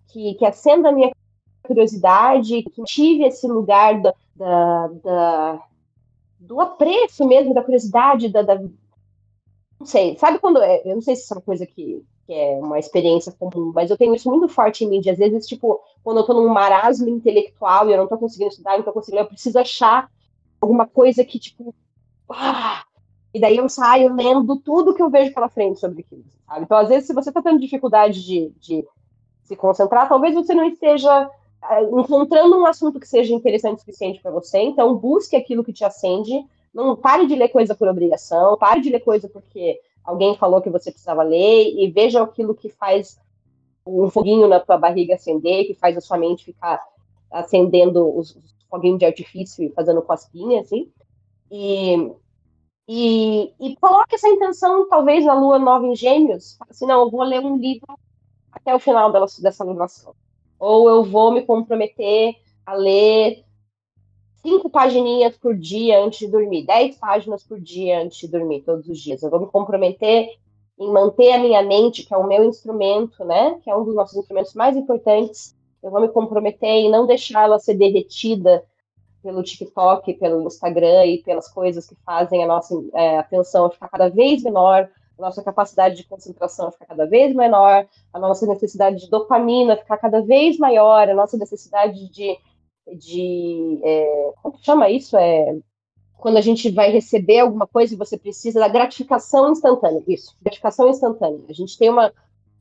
[0.08, 1.12] Que, que acenda a minha
[1.66, 5.64] curiosidade, que tive esse lugar da, da, da,
[6.40, 8.60] do apreço mesmo, da curiosidade, da, da,
[9.86, 12.34] não sei, sabe quando, é, eu não sei se isso é uma coisa que, que
[12.34, 15.46] é uma experiência comum, mas eu tenho isso muito forte em mim, de, às vezes,
[15.46, 18.92] tipo, quando eu tô num marasmo intelectual e eu não tô conseguindo estudar, não tô
[18.92, 20.10] conseguindo, eu preciso achar
[20.60, 21.74] alguma coisa que, tipo,
[22.30, 22.84] ah,
[23.32, 26.64] e daí eu saio lendo tudo que eu vejo pela frente sobre aquilo, sabe?
[26.64, 28.88] Então, às vezes, se você tá tendo dificuldade de, de
[29.44, 31.30] se concentrar, talvez você não esteja
[31.92, 35.84] encontrando um assunto que seja interessante o suficiente para você, então busque aquilo que te
[35.84, 36.44] acende.
[36.76, 40.70] Não pare de ler coisa por obrigação, pare de ler coisa porque alguém falou que
[40.70, 43.20] você precisava ler e veja aquilo que faz
[43.88, 46.84] um foguinho na tua barriga acender, que faz a sua mente ficar
[47.32, 50.92] acendendo os, os foguinhos de artifício e fazendo cosquinha, assim.
[51.50, 52.12] E,
[52.88, 57.24] e, e coloque essa intenção, talvez, na lua nova em gêmeos, assim, não, eu vou
[57.24, 57.98] ler um livro
[58.52, 60.14] até o final dessa lunação
[60.60, 63.45] ou eu vou me comprometer a ler
[64.46, 68.88] cinco pagininhas por dia antes de dormir, dez páginas por dia antes de dormir, todos
[68.88, 69.24] os dias.
[69.24, 70.30] Eu vou me comprometer
[70.80, 73.60] em manter a minha mente, que é o meu instrumento, né?
[73.64, 75.56] Que é um dos nossos instrumentos mais importantes.
[75.82, 78.64] Eu vou me comprometer em não deixar ela ser derretida
[79.24, 84.10] pelo TikTok, pelo Instagram e pelas coisas que fazem a nossa é, atenção ficar cada
[84.10, 84.88] vez menor,
[85.18, 89.98] a nossa capacidade de concentração ficar cada vez menor, a nossa necessidade de dopamina ficar
[89.98, 92.38] cada vez maior, a nossa necessidade de,
[92.94, 95.18] de é, como chama isso?
[95.18, 95.58] É,
[96.18, 100.04] quando a gente vai receber alguma coisa e você precisa da gratificação instantânea.
[100.08, 101.42] Isso, gratificação instantânea.
[101.50, 102.12] A gente tem uma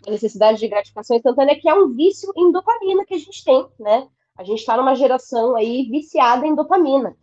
[0.06, 4.08] necessidade de gratificação instantânea que é um vício em dopamina que a gente tem, né?
[4.36, 7.16] A gente está numa geração aí viciada em dopamina.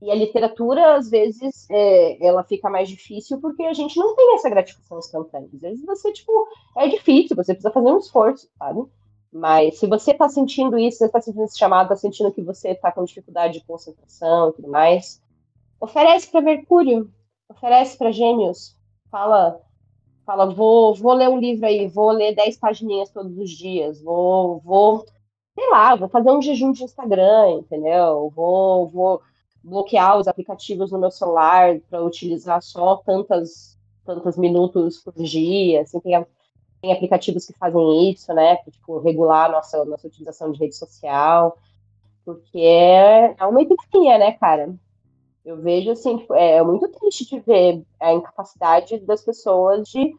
[0.00, 4.34] E a literatura, às vezes, é, ela fica mais difícil porque a gente não tem
[4.34, 5.48] essa gratificação instantânea.
[5.52, 6.32] Às vezes você, tipo,
[6.76, 8.82] é difícil, você precisa fazer um esforço, sabe?
[9.34, 12.68] Mas se você está sentindo isso, você está sentindo esse chamado, está sentindo que você
[12.68, 15.20] está com dificuldade de concentração e tudo mais,
[15.80, 17.12] oferece para Mercúrio,
[17.48, 18.76] oferece para Gêmeos,
[19.10, 19.60] fala,
[20.24, 24.60] fala, vou, vou ler um livro aí, vou ler 10 pagininhas todos os dias, vou,
[24.60, 25.04] vou,
[25.58, 28.30] sei lá, vou fazer um jejum de Instagram, entendeu?
[28.36, 29.20] Vou, vou
[29.64, 35.98] bloquear os aplicativos no meu celular para utilizar só tantas, tantos minutos por dia, assim,
[35.98, 36.24] tem,
[36.84, 41.58] tem aplicativos que fazem isso, né, tipo, regular a nossa, nossa utilização de rede social,
[42.24, 44.74] porque é, é uma epidemia, né, cara?
[45.44, 50.14] Eu vejo, assim, tipo, é, é muito triste de ver a incapacidade das pessoas de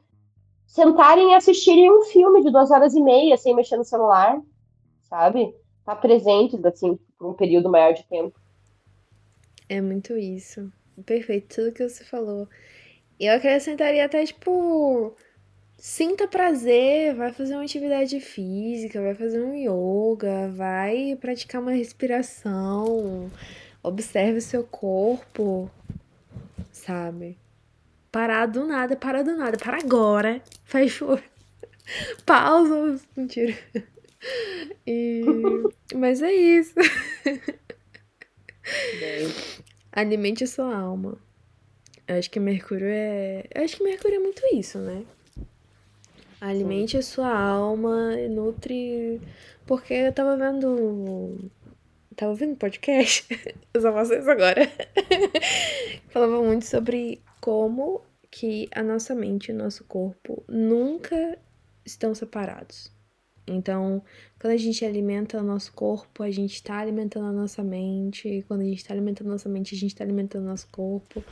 [0.66, 4.42] sentarem e assistirem um filme de duas horas e meia sem mexer no celular,
[5.04, 5.56] sabe?
[5.86, 8.40] Tá presente, assim, por um período maior de tempo.
[9.70, 10.72] É muito isso.
[11.06, 12.48] Perfeito, tudo que você falou.
[13.20, 15.16] Eu acrescentaria até, tipo,
[15.78, 23.32] sinta prazer, vai fazer uma atividade física, vai fazer um yoga, vai praticar uma respiração,
[23.84, 25.70] observe o seu corpo,
[26.72, 27.38] sabe?
[28.12, 31.22] Parar do nada, para do nada, para agora, faz favor.
[32.26, 33.56] Pausa, mentira.
[34.88, 35.22] E...
[35.94, 36.74] Mas é isso.
[39.92, 41.18] Alimente a sua alma.
[42.08, 43.46] Eu acho que Mercúrio é.
[43.54, 45.06] Eu acho que Mercúrio é muito isso, né?
[46.46, 49.20] Alimente a sua alma, nutre.
[49.66, 51.50] Porque eu tava vendo.
[52.16, 53.28] Tava ouvindo podcast?
[53.74, 54.62] Eu só faço isso agora.
[56.10, 61.38] Falava muito sobre como que a nossa mente e o nosso corpo nunca
[61.84, 62.95] estão separados.
[63.48, 64.02] Então,
[64.40, 68.28] quando a gente alimenta o nosso corpo, a gente está alimentando a nossa mente.
[68.28, 70.68] E quando a gente está alimentando a nossa mente, a gente está alimentando o nosso
[70.72, 71.24] corpo.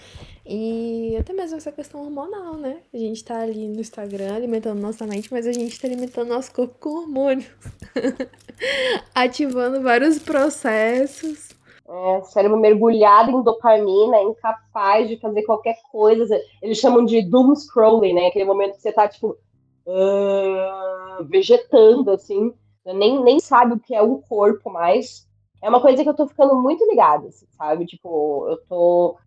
[0.45, 2.81] E até mesmo essa questão hormonal, né?
[2.93, 6.53] A gente está ali no Instagram alimentando nossa mente, mas a gente está alimentando nosso
[6.53, 7.49] corpo com hormônios.
[9.13, 11.49] Ativando vários processos.
[11.87, 16.39] É, cérebro mergulhado em dopamina, incapaz de fazer qualquer coisa.
[16.61, 18.27] Eles chamam de doom scrolling, né?
[18.27, 19.37] Aquele momento que você tá, tipo,
[19.85, 22.53] uh, vegetando, assim,
[22.85, 25.27] nem, nem sabe o que é um corpo mais.
[25.61, 27.85] É uma coisa que eu tô ficando muito ligada, assim, sabe?
[27.85, 29.17] Tipo, eu tô.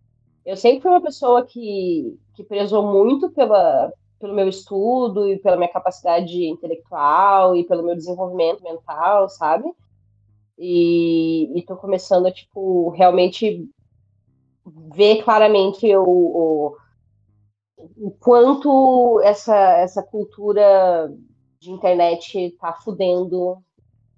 [0.45, 5.57] Eu sempre fui uma pessoa que, que prezou muito pela, pelo meu estudo e pela
[5.57, 9.69] minha capacidade intelectual e pelo meu desenvolvimento mental, sabe?
[10.57, 13.67] E, e tô começando a, tipo, realmente
[14.93, 16.77] ver claramente o, o
[17.77, 21.13] o quanto essa, essa cultura
[21.59, 23.63] de internet tá fudendo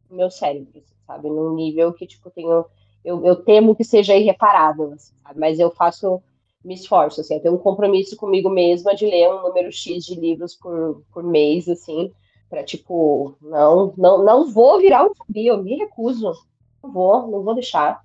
[0.09, 1.29] o meu cérebro, sabe?
[1.29, 2.65] Num nível que, tipo, tenho.
[3.03, 6.21] Eu, eu temo que seja irreparável, assim, Mas eu faço,
[6.63, 10.15] me esforço, assim, eu tenho um compromisso comigo mesma de ler um número X de
[10.15, 12.11] livros por, por mês, assim,
[12.49, 16.33] para tipo, não, não, não vou virar um zumbi, eu me recuso.
[16.83, 18.03] Não vou, não vou deixar.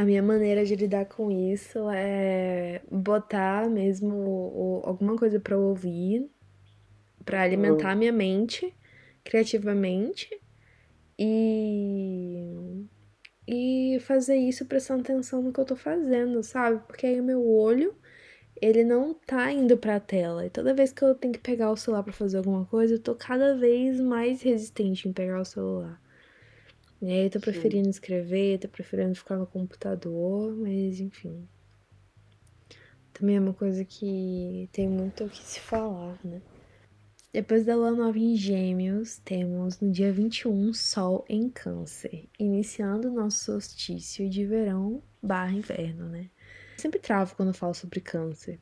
[0.00, 6.26] A minha maneira de lidar com isso é botar mesmo alguma coisa para ouvir,
[7.22, 8.74] para alimentar a minha mente
[9.22, 10.26] criativamente
[11.18, 12.86] e
[13.46, 16.80] e fazer isso prestando atenção no que eu tô fazendo, sabe?
[16.86, 17.94] Porque aí o meu olho
[18.58, 20.46] ele não tá indo pra tela.
[20.46, 23.02] E toda vez que eu tenho que pegar o celular para fazer alguma coisa, eu
[23.02, 26.00] tô cada vez mais resistente em pegar o celular.
[27.02, 27.90] E aí eu tô preferindo Sim.
[27.90, 31.48] escrever, tô preferindo ficar no computador, mas enfim.
[33.12, 36.42] Também é uma coisa que tem muito o que se falar, né?
[37.32, 43.14] Depois da lua nova em Gêmeos, temos no dia 21 Sol em Câncer, iniciando o
[43.14, 46.28] nosso solstício de verão barra inverno, né?
[46.76, 48.58] Eu sempre travo quando falo sobre Câncer.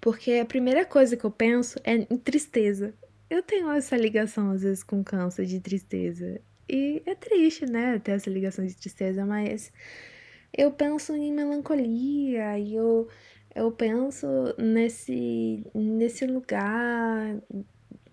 [0.00, 2.94] Porque a primeira coisa que eu penso é em tristeza.
[3.30, 6.40] Eu tenho essa ligação às vezes com câncer de tristeza.
[6.68, 9.72] E é triste, né, ter essa ligação de tristeza, mas
[10.56, 13.08] eu penso em melancolia e eu,
[13.54, 14.26] eu penso
[14.58, 17.36] nesse, nesse lugar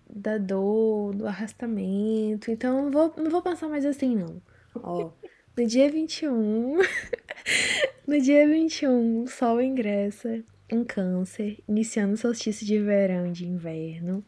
[0.08, 2.50] da dor, do arrastamento.
[2.50, 4.40] Então não vou, não vou pensar mais assim, não.
[4.74, 5.10] Ó,
[5.56, 6.78] no dia 21,
[8.06, 13.46] no dia 21, o sol ingressa em câncer, iniciando o solstício de verão e de
[13.46, 14.24] inverno.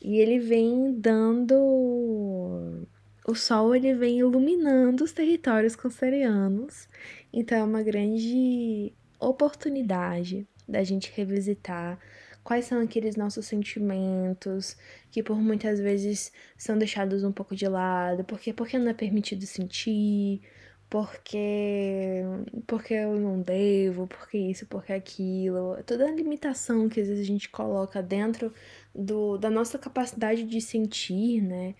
[0.00, 2.86] E ele vem dando.
[3.26, 6.88] O sol ele vem iluminando os territórios cancerianos.
[7.32, 11.98] Então é uma grande oportunidade da gente revisitar
[12.42, 14.76] quais são aqueles nossos sentimentos
[15.10, 19.46] que por muitas vezes são deixados um pouco de lado, porque porque não é permitido
[19.46, 20.42] sentir,
[20.90, 22.22] porque
[22.66, 27.26] porque eu não devo, porque isso, porque aquilo, toda a limitação que às vezes a
[27.26, 28.52] gente coloca dentro
[28.94, 31.74] do, da nossa capacidade de sentir, né?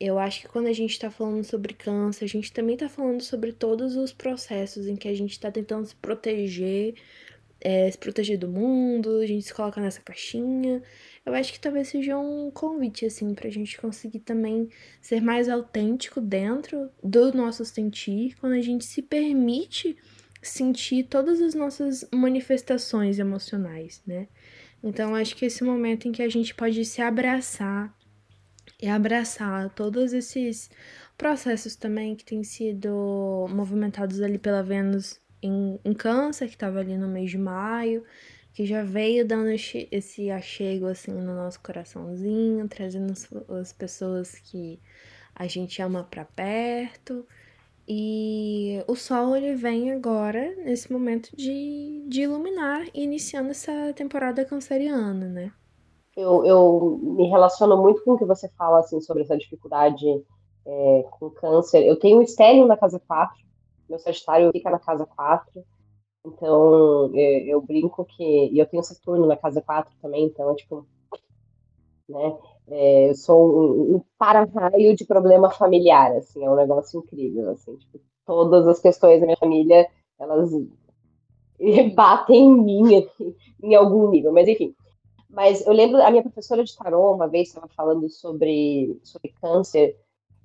[0.00, 3.20] Eu acho que quando a gente está falando sobre câncer, a gente também está falando
[3.20, 6.94] sobre todos os processos em que a gente está tentando se proteger,
[7.60, 10.82] é, se proteger do mundo, a gente se coloca nessa caixinha.
[11.26, 14.68] Eu acho que talvez seja um convite, assim, pra gente conseguir também
[15.00, 19.96] ser mais autêntico dentro do nosso sentir, quando a gente se permite
[20.40, 24.28] sentir todas as nossas manifestações emocionais, né?
[24.82, 27.92] Então, acho que esse momento em que a gente pode se abraçar
[28.80, 30.70] e abraçar todos esses
[31.16, 36.96] processos também que têm sido movimentados ali pela Vênus em, em Câncer, que estava ali
[36.96, 38.04] no mês de maio,
[38.52, 43.12] que já veio dando esse achego assim no nosso coraçãozinho, trazendo
[43.60, 44.80] as pessoas que
[45.34, 47.26] a gente ama para perto.
[47.90, 55.26] E o sol ele vem agora nesse momento de, de iluminar, iniciando essa temporada canceriana,
[55.26, 55.52] né?
[56.18, 60.04] Eu, eu me relaciono muito com o que você fala assim sobre essa dificuldade
[60.66, 61.86] é, com câncer.
[61.86, 63.36] Eu tenho o estélio na casa 4,
[63.88, 65.64] meu Sagitário fica na casa 4.
[66.26, 68.50] Então, eu, eu, brinco que.
[68.52, 70.84] E eu tenho Saturno na casa 4 também, então, é tipo.
[72.08, 72.38] Né?
[72.66, 77.76] É, eu sou um, um para-raio de problema familiar, assim, é um negócio incrível, assim,
[77.76, 79.86] tipo, todas as questões da minha família,
[80.18, 80.50] elas
[81.94, 84.74] batem em mim, assim, em algum nível, mas enfim.
[85.28, 89.96] Mas eu lembro, a minha professora de tarô, uma vez, estava falando sobre, sobre câncer,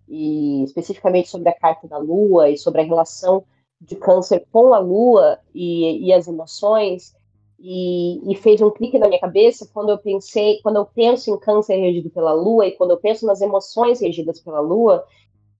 [0.07, 3.45] e especificamente sobre a carta da Lua e sobre a relação
[3.79, 7.15] de câncer com a Lua e, e as emoções,
[7.59, 11.39] e, e, fez um clique na minha cabeça quando eu pensei, quando eu penso em
[11.39, 15.05] câncer regido pela Lua e quando eu penso nas emoções regidas pela Lua,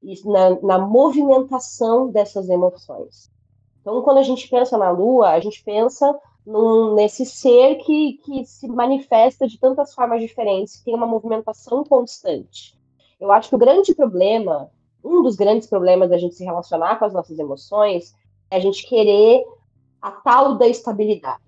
[0.02, 3.32] e na, na movimentação dessas emoções.
[3.80, 6.14] Então, quando a gente pensa na Lua, a gente pensa
[6.46, 11.84] num, nesse ser que, que se manifesta de tantas formas diferentes, que tem uma movimentação
[11.84, 12.78] constante.
[13.20, 14.70] Eu acho que o grande problema,
[15.04, 18.14] um dos grandes problemas da gente se relacionar com as nossas emoções,
[18.52, 19.44] é a gente querer
[20.02, 21.42] a tal da estabilidade,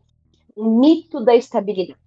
[0.56, 2.00] o mito da estabilidade,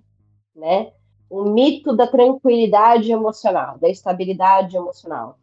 [0.56, 0.92] né?
[1.28, 5.38] O mito da tranquilidade emocional, da estabilidade emocional.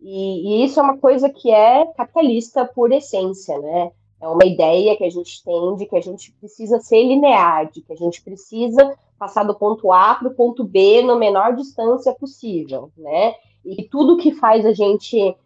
[0.00, 3.92] E, e, isso é uma coisa que é capitalista por essência, né?
[4.20, 7.82] É uma ideia que a gente tem de que a gente precisa ser linear, de
[7.82, 12.12] que a gente precisa passar do ponto A para o ponto B na menor distância
[12.14, 13.34] possível, né?
[13.64, 15.36] E tudo que faz a gente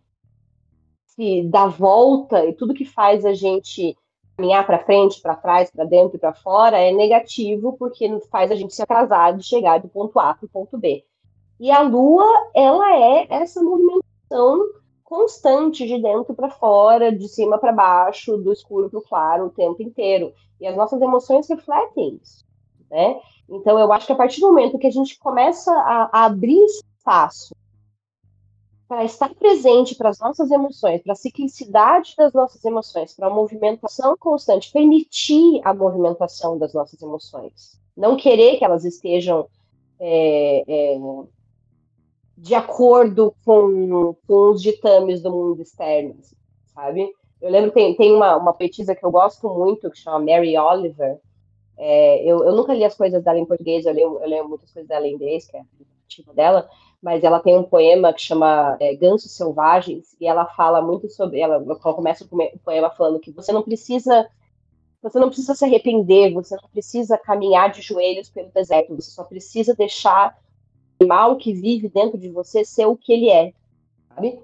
[1.06, 3.96] se dar volta e tudo que faz a gente
[4.36, 8.54] caminhar para frente, para trás, para dentro e para fora é negativo, porque faz a
[8.54, 11.04] gente se atrasar de chegar do ponto A para o ponto B.
[11.60, 14.81] E a Lua, ela é essa movimentação
[15.12, 19.50] constante de dentro para fora, de cima para baixo, do escuro para o claro o
[19.50, 20.32] tempo inteiro.
[20.58, 22.46] E as nossas emoções refletem isso,
[22.90, 23.20] né?
[23.46, 26.64] Então eu acho que a partir do momento que a gente começa a, a abrir
[26.64, 27.54] espaço
[28.88, 33.30] para estar presente para as nossas emoções, para a ciclicidade das nossas emoções, para a
[33.30, 39.46] movimentação constante, permitir a movimentação das nossas emoções, não querer que elas estejam
[40.00, 40.98] é, é,
[42.42, 46.16] de acordo com, com os ditames do mundo externo,
[46.74, 47.08] sabe?
[47.40, 51.20] Eu lembro tem, tem uma, uma poetisa que eu gosto muito, que chama Mary Oliver.
[51.78, 54.72] É, eu, eu nunca li as coisas dela em português, eu leio, eu leio muitas
[54.72, 56.68] coisas dela em inglês, que é a dela,
[57.00, 61.38] mas ela tem um poema que chama é, Gansos Selvagens, e ela fala muito sobre.
[61.38, 64.28] Ela, ela começa o poema falando que você não precisa.
[65.00, 69.22] Você não precisa se arrepender, você não precisa caminhar de joelhos pelo deserto, você só
[69.22, 70.36] precisa deixar
[71.02, 73.52] animal que vive dentro de você ser o que ele é,
[74.08, 74.38] sabe?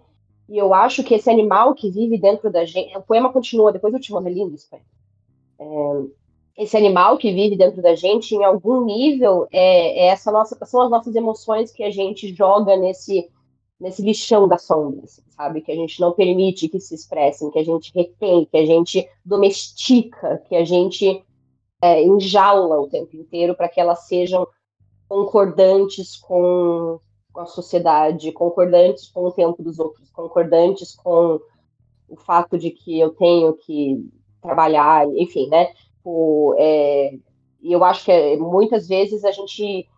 [0.48, 2.96] E eu acho que esse animal que vive dentro da gente.
[2.96, 4.68] O poema continua, depois eu te mando, lindo isso.
[5.58, 5.66] É,
[6.56, 10.80] esse animal que vive dentro da gente, em algum nível, é, é, essa nossa, são
[10.80, 13.30] as nossas emoções que a gente joga nesse,
[13.78, 15.60] nesse lixão das sombras, sabe?
[15.60, 19.06] Que a gente não permite que se expressem, que a gente retém, que a gente
[19.24, 21.22] domestica, que a gente
[21.82, 24.48] é, enjaula o tempo inteiro para que elas sejam
[25.08, 27.00] concordantes com,
[27.36, 31.40] a sociedade, concordantes com o tempo dos outros, concordantes com
[32.08, 34.04] o fato de que eu tenho que
[34.40, 35.72] trabalhar, enfim, né?
[36.04, 37.14] O, é,
[37.62, 39.88] eu acho que é, muitas vezes a gente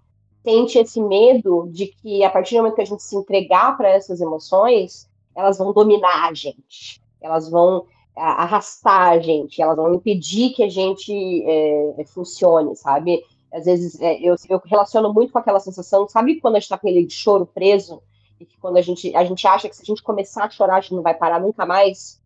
[0.43, 3.89] sente esse medo de que a partir do momento que a gente se entregar para
[3.89, 10.51] essas emoções, elas vão dominar a gente, elas vão arrastar a gente, elas vão impedir
[10.51, 13.23] que a gente é, funcione, sabe?
[13.53, 16.79] Às vezes é, eu, eu relaciono muito com aquela sensação, sabe quando a gente está
[16.79, 18.03] com aquele choro preso
[18.39, 20.77] e que quando a gente, a gente acha que se a gente começar a chorar,
[20.77, 22.23] a gente não vai parar nunca mais,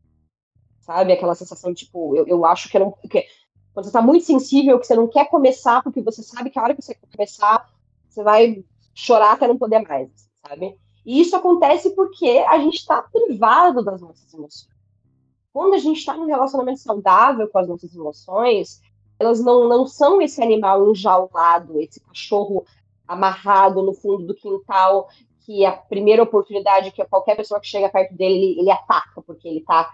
[0.80, 1.12] sabe?
[1.12, 2.92] Aquela sensação, tipo, eu, eu acho que eu não.
[3.08, 3.26] Que,
[3.72, 6.62] quando você está muito sensível, que você não quer começar, porque você sabe que a
[6.62, 7.68] hora que você começar,
[8.08, 8.64] você vai
[8.94, 10.10] chorar até não poder mais,
[10.46, 10.78] sabe?
[11.04, 14.68] E isso acontece porque a gente está privado das nossas emoções.
[15.52, 18.80] Quando a gente está num relacionamento saudável com as nossas emoções,
[19.18, 22.64] elas não, não são esse animal enjaulado, esse cachorro
[23.06, 25.08] amarrado no fundo do quintal,
[25.40, 29.46] que a primeira oportunidade que qualquer pessoa que chega perto dele, ele, ele ataca, porque
[29.46, 29.90] ele está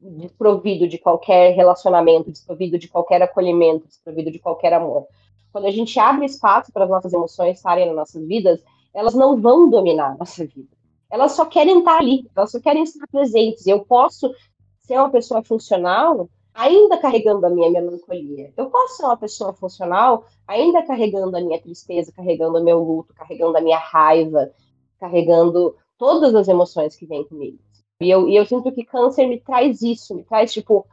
[0.00, 5.06] desprovido de qualquer relacionamento, desprovido de qualquer acolhimento, desprovido de qualquer amor
[5.52, 8.62] quando a gente abre espaço para as nossas emoções estarem nas nossas vidas,
[8.94, 10.76] elas não vão dominar a nossa vida.
[11.10, 13.66] Elas só querem estar ali, elas só querem estar presentes.
[13.66, 14.32] Eu posso
[14.80, 18.52] ser uma pessoa funcional ainda carregando a minha melancolia.
[18.56, 23.14] Eu posso ser uma pessoa funcional ainda carregando a minha tristeza, carregando o meu luto,
[23.14, 24.50] carregando a minha raiva,
[24.98, 27.58] carregando todas as emoções que vêm comigo.
[28.00, 30.86] E eu, e eu sinto que câncer me traz isso, me traz, tipo,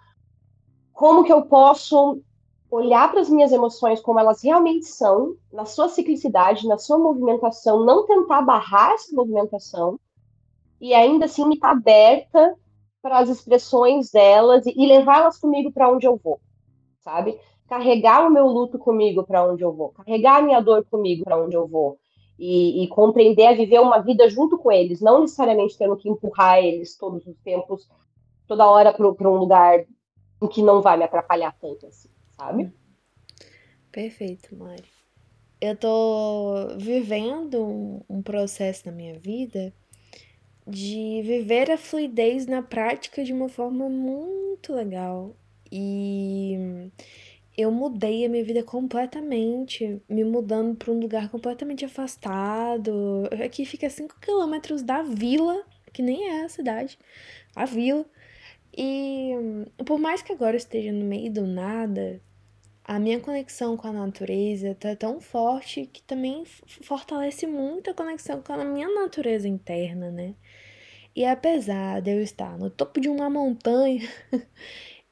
[0.92, 2.22] como que eu posso
[2.70, 7.86] olhar para as minhas emoções como elas realmente são, na sua ciclicidade, na sua movimentação,
[7.86, 10.00] não tentar barrar essa movimentação
[10.82, 12.56] e ainda assim me estar tá aberta
[13.06, 16.42] para as expressões delas e, e levá-las comigo para onde eu vou,
[17.02, 17.40] sabe?
[17.68, 21.38] Carregar o meu luto comigo para onde eu vou, carregar a minha dor comigo para
[21.38, 22.00] onde eu vou.
[22.40, 26.58] E, e, compreender a viver uma vida junto com eles, não necessariamente tendo que empurrar
[26.58, 27.88] eles todos os tempos,
[28.48, 29.86] toda hora para um lugar
[30.42, 32.74] em que não vai me atrapalhar tanto assim sabe?
[33.92, 34.84] Perfeito, Mari.
[35.62, 39.74] Eu tô vivendo um, um processo na minha vida
[40.68, 45.36] de viver a fluidez na prática de uma forma muito legal.
[45.72, 46.58] E
[47.58, 53.30] eu mudei a minha vida completamente, me mudando para um lugar completamente afastado.
[53.44, 55.64] Aqui fica 5 quilômetros da vila,
[55.94, 56.98] que nem é a cidade,
[57.56, 58.06] a vila.
[58.78, 59.32] E
[59.86, 62.22] por mais que agora esteja no meio do nada,
[62.84, 68.42] a minha conexão com a natureza tá tão forte que também fortalece muito a conexão
[68.42, 70.36] com a minha natureza interna, né?
[71.16, 74.08] E apesar de eu estar no topo de uma montanha,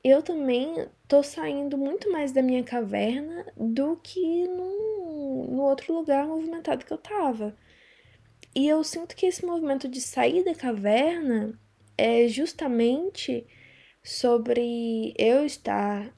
[0.03, 6.27] eu também tô saindo muito mais da minha caverna do que no, no outro lugar
[6.27, 7.55] movimentado que eu tava.
[8.53, 11.57] E eu sinto que esse movimento de sair da caverna
[11.97, 13.47] é justamente
[14.03, 16.13] sobre eu estar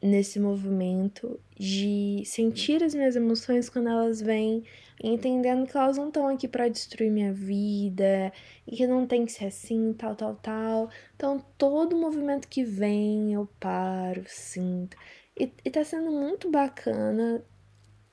[0.00, 4.64] nesse movimento de sentir as minhas emoções quando elas vêm,
[5.02, 8.32] entendendo que elas não estão aqui para destruir minha vida
[8.66, 10.90] e que não tem que ser assim, tal, tal, tal.
[11.14, 14.96] Então, todo movimento que vem, eu paro, sinto.
[15.38, 17.44] E, e tá sendo muito bacana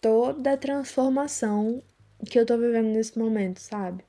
[0.02, 1.82] toda a transformação
[2.30, 4.04] que eu tô vivendo nesse momento, sabe?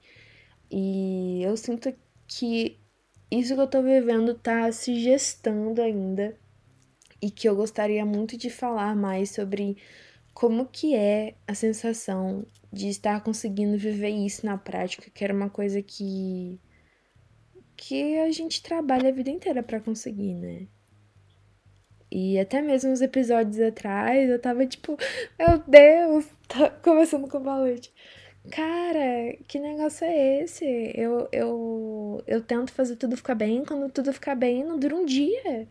[0.70, 1.94] E eu sinto
[2.26, 2.78] que
[3.30, 6.36] isso que eu tô vivendo tá se gestando ainda
[7.22, 9.76] e que eu gostaria muito de falar mais sobre
[10.35, 15.48] como que é a sensação de estar conseguindo viver isso na prática, que era uma
[15.48, 16.61] coisa que
[17.77, 20.66] que a gente trabalha a vida inteira para conseguir, né?
[22.11, 24.97] E até mesmo uns episódios atrás eu tava tipo,
[25.39, 27.93] meu Deus, tá conversando com o Valete.
[28.51, 30.65] Cara, que negócio é esse?
[30.94, 35.05] Eu, eu, eu tento fazer tudo ficar bem, quando tudo ficar bem, não dura um
[35.05, 35.66] dia.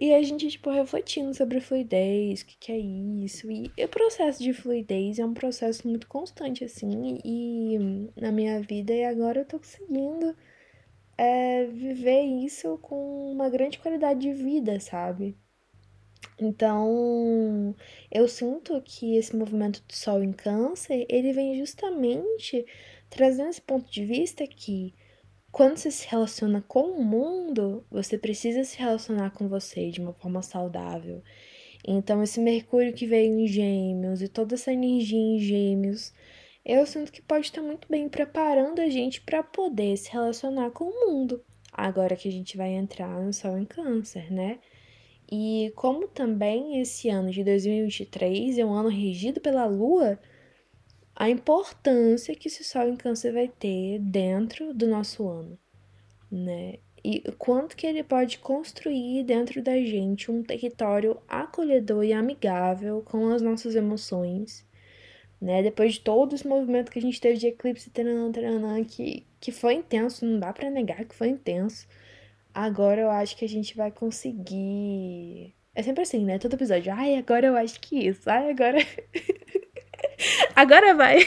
[0.00, 3.50] E a gente, tipo, refletindo sobre fluidez, o que, que é isso.
[3.50, 7.78] E o processo de fluidez é um processo muito constante, assim, e
[8.16, 10.34] na minha vida, e agora eu tô conseguindo
[11.16, 15.36] é, viver isso com uma grande qualidade de vida, sabe?
[16.38, 17.74] Então,
[18.10, 22.66] eu sinto que esse movimento do Sol em Câncer, ele vem justamente
[23.10, 24.94] trazendo esse ponto de vista que
[25.52, 30.12] quando você se relaciona com o mundo, você precisa se relacionar com você de uma
[30.14, 31.22] forma saudável.
[31.86, 36.12] Então, esse Mercúrio que veio em Gêmeos e toda essa energia em Gêmeos
[36.64, 40.84] eu sinto que pode estar muito bem preparando a gente para poder se relacionar com
[40.84, 41.42] o mundo.
[41.72, 44.60] Agora que a gente vai entrar no Sol em Câncer, né?
[45.30, 50.20] E como também esse ano de 2023 é um ano regido pela Lua,
[51.14, 55.58] a importância que esse Sol em Câncer vai ter dentro do nosso ano,
[56.30, 56.78] né?
[57.04, 63.28] E quanto que ele pode construir dentro da gente um território acolhedor e amigável com
[63.28, 64.64] as nossas emoções,
[65.40, 65.62] né?
[65.62, 69.50] Depois de todo esse movimento que a gente teve de eclipse, taranã, taranã, que, que
[69.50, 71.88] foi intenso, não dá para negar que foi intenso.
[72.54, 75.54] Agora eu acho que a gente vai conseguir.
[75.74, 76.38] É sempre assim, né?
[76.38, 76.92] Todo episódio.
[76.92, 78.28] Ai, agora eu acho que isso.
[78.30, 78.78] Ai, agora.
[80.54, 81.18] Agora vai.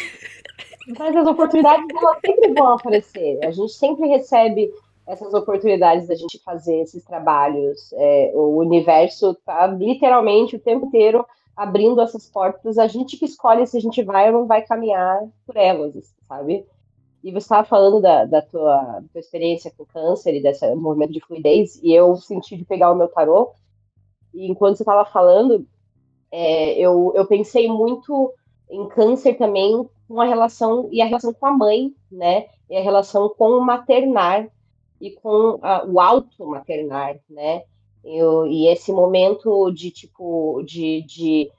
[1.00, 3.40] Mas as oportunidades elas sempre vão aparecer.
[3.44, 4.72] A gente sempre recebe
[5.08, 7.92] essas oportunidades da gente fazer esses trabalhos.
[7.94, 11.26] É, o universo está literalmente o tempo inteiro
[11.56, 12.78] abrindo essas portas.
[12.78, 16.66] A gente que escolhe se a gente vai ou não vai caminhar por elas, sabe?
[17.24, 21.22] E você estava falando da, da tua, tua, experiência com câncer e desse movimento de
[21.22, 23.52] fluidez, e eu senti de pegar o meu tarô.
[24.34, 25.66] E enquanto você estava falando,
[26.32, 28.32] é, eu, eu pensei muito
[28.70, 32.48] em câncer também com a relação e a relação com a mãe, né?
[32.70, 34.48] E a relação com o maternar
[35.00, 37.64] e com a, o auto maternar, né?
[38.04, 41.52] Eu, e esse momento de tipo de, de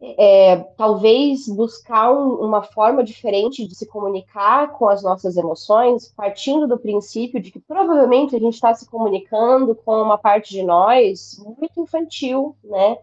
[0.00, 6.68] é, talvez buscar um, uma forma diferente de se comunicar com as nossas emoções, partindo
[6.68, 11.42] do princípio de que provavelmente a gente está se comunicando com uma parte de nós
[11.44, 12.96] muito infantil, né?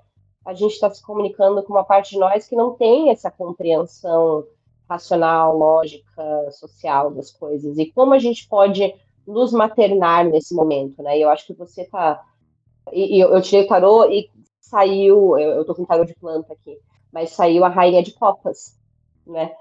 [0.46, 4.46] A gente está se comunicando com uma parte de nós que não tem essa compreensão
[4.88, 7.78] racional, lógica, social das coisas.
[7.78, 8.94] E como a gente pode
[9.26, 11.18] nos maternar nesse momento, né?
[11.18, 12.24] E eu acho que você tá.
[12.94, 14.30] E, eu, eu, tirei o tarô e
[14.62, 15.38] saiu.
[15.38, 16.78] Eu, eu tô com tarô de planta aqui,
[17.12, 18.80] mas saiu a rainha de copas,
[19.26, 19.52] né?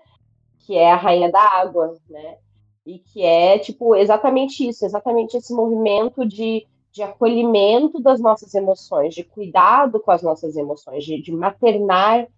[0.67, 2.37] Que é a rainha da água, né?
[2.85, 9.15] E que é, tipo, exatamente isso, exatamente esse movimento de de acolhimento das nossas emoções,
[9.15, 12.29] de cuidado com as nossas emoções, de, de maternar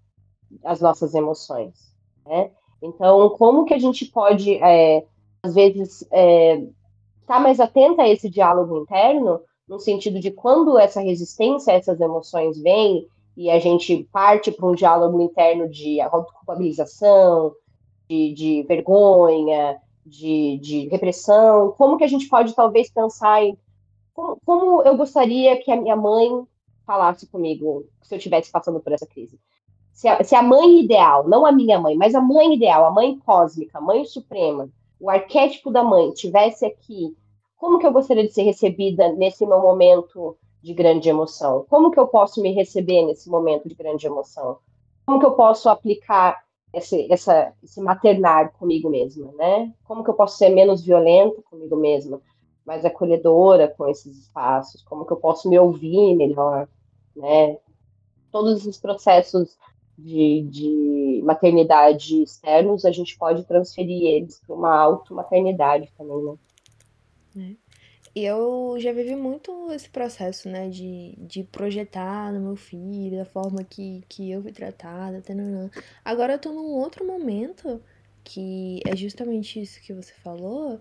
[0.64, 1.74] as nossas emoções.
[2.24, 2.50] Né?
[2.80, 5.04] Então, como que a gente pode, é,
[5.42, 6.66] às vezes, estar é,
[7.26, 12.00] tá mais atenta a esse diálogo interno, no sentido de quando essa resistência a essas
[12.00, 13.06] emoções vem
[13.36, 17.52] e a gente parte para um diálogo interno de autoculpabilização,
[18.08, 19.76] de, de vergonha,
[20.06, 23.58] de, de repressão, como que a gente pode talvez pensar em
[24.16, 26.30] como, como eu gostaria que a minha mãe
[26.86, 29.38] falasse comigo se eu estivesse passando por essa crise?
[29.92, 32.90] Se a, se a, mãe ideal, não a minha mãe, mas a mãe ideal, a
[32.90, 37.14] mãe cósmica, a mãe suprema, o arquétipo da mãe tivesse aqui,
[37.56, 41.66] como que eu gostaria de ser recebida nesse meu momento de grande emoção?
[41.68, 44.58] Como que eu posso me receber nesse momento de grande emoção?
[45.06, 49.72] Como que eu posso aplicar esse, essa, esse maternar comigo mesma, né?
[49.84, 52.20] Como que eu posso ser menos violenta comigo mesma?
[52.66, 56.68] Mais acolhedora com esses espaços, como que eu posso me ouvir melhor,
[57.14, 57.58] né?
[58.32, 59.56] Todos esses processos
[59.96, 66.36] de, de maternidade externos, a gente pode transferir eles para uma auto-maternidade também, né?
[67.38, 67.66] É.
[68.14, 73.26] E eu já vivi muito esse processo, né, de, de projetar no meu filho, da
[73.26, 75.70] forma que, que eu fui tratada, tanana.
[76.02, 77.78] Agora eu tô num outro momento
[78.24, 80.80] que é justamente isso que você falou,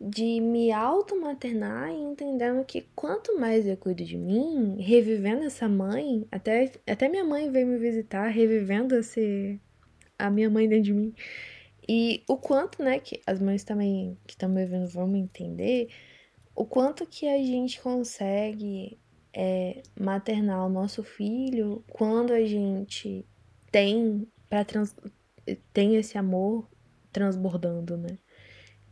[0.00, 6.26] de me automaternar e entendendo que quanto mais eu cuido de mim, revivendo essa mãe,
[6.30, 9.60] até, até minha mãe veio me visitar, revivendo esse,
[10.18, 11.14] a minha mãe dentro de mim.
[11.88, 15.88] E o quanto, né, que as mães também que estão me vendo vão me entender,
[16.54, 18.98] o quanto que a gente consegue
[19.32, 23.24] é, maternar o nosso filho quando a gente
[23.70, 24.64] tem para
[25.72, 26.68] tem esse amor
[27.12, 28.18] transbordando, né?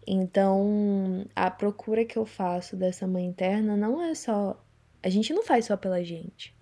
[0.07, 4.63] Então, a procura que eu faço dessa mãe interna não é só.
[5.03, 6.55] A gente não faz só pela gente.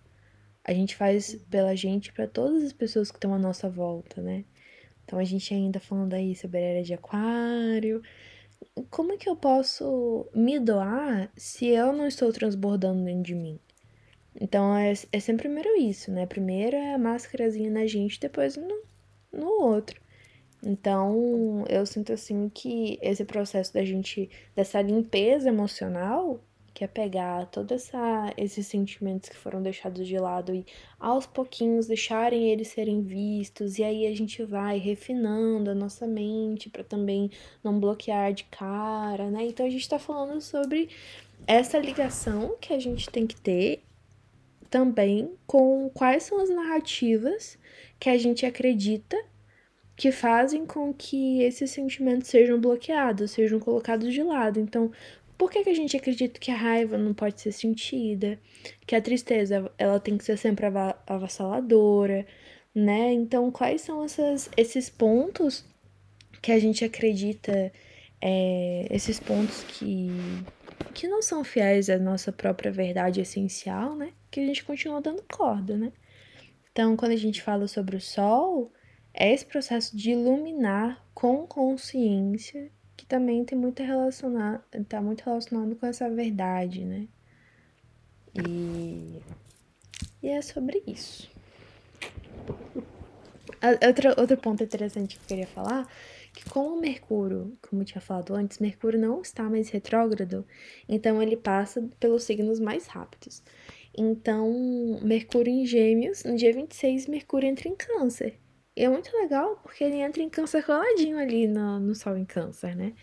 [0.64, 4.44] A gente faz pela gente para todas as pessoas que estão à nossa volta, né?
[5.04, 8.02] Então, a gente ainda falando aí sobre a era de aquário.
[8.90, 13.58] Como é que eu posso me doar se eu não estou transbordando dentro de mim?
[14.40, 16.26] Então, é, é sempre primeiro isso, né?
[16.26, 18.82] Primeiro é a máscarazinha na gente, depois no,
[19.32, 20.01] no outro.
[20.64, 26.40] Então, eu sinto assim que esse processo da gente, dessa limpeza emocional,
[26.74, 27.90] que é pegar todos
[28.36, 30.64] esses sentimentos que foram deixados de lado e
[30.98, 36.70] aos pouquinhos deixarem eles serem vistos, e aí a gente vai refinando a nossa mente
[36.70, 37.30] para também
[37.62, 39.44] não bloquear de cara, né?
[39.46, 40.88] Então a gente tá falando sobre
[41.46, 43.82] essa ligação que a gente tem que ter
[44.70, 47.58] também com quais são as narrativas
[48.00, 49.16] que a gente acredita
[50.02, 54.58] que fazem com que esses sentimentos sejam bloqueados, sejam colocados de lado.
[54.58, 54.90] Então,
[55.38, 58.36] por que, que a gente acredita que a raiva não pode ser sentida?
[58.84, 60.66] Que a tristeza ela tem que ser sempre
[61.06, 62.26] avassaladora,
[62.74, 63.12] né?
[63.12, 65.64] Então, quais são essas, esses pontos
[66.42, 67.72] que a gente acredita,
[68.20, 70.08] é, esses pontos que,
[70.94, 74.12] que não são fiéis à nossa própria verdade essencial, né?
[74.32, 75.92] Que a gente continua dando corda, né?
[76.72, 78.72] Então, quando a gente fala sobre o sol,
[79.14, 85.74] é esse processo de iluminar com consciência que também tem muito relacionado, tá muito relacionado
[85.76, 87.08] com essa verdade, né?
[88.34, 89.20] E,
[90.22, 91.30] e é sobre isso.
[93.86, 95.86] Outro, outro ponto interessante que eu queria falar,
[96.32, 100.46] que como Mercúrio, como eu tinha falado antes, Mercúrio não está mais retrógrado,
[100.88, 103.42] então ele passa pelos signos mais rápidos.
[103.96, 108.41] Então, Mercúrio em Gêmeos, no dia 26, Mercúrio entra em Câncer.
[108.74, 112.24] E é muito legal porque ele entra em câncer coladinho ali no, no Sol em
[112.24, 112.94] câncer, né?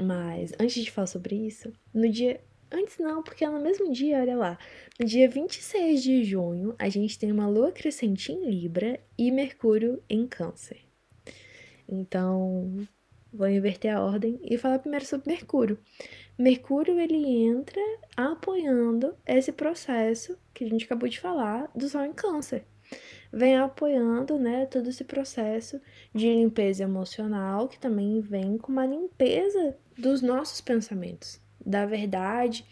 [0.00, 2.40] Mas antes de falar sobre isso, no dia.
[2.72, 4.58] Antes não, porque é no mesmo dia, olha lá.
[4.98, 10.00] No dia 26 de junho, a gente tem uma lua crescente em Libra e Mercúrio
[10.08, 10.78] em Câncer.
[11.88, 12.86] Então,
[13.32, 15.78] vou inverter a ordem e falar primeiro sobre Mercúrio.
[16.38, 17.80] Mercúrio ele entra
[18.16, 22.64] apoiando esse processo que a gente acabou de falar do Sol em Câncer
[23.32, 25.80] vem apoiando, né, todo esse processo
[26.14, 32.66] de limpeza emocional, que também vem com uma limpeza dos nossos pensamentos, da verdade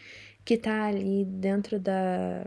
[0.44, 2.44] que está ali dentro da,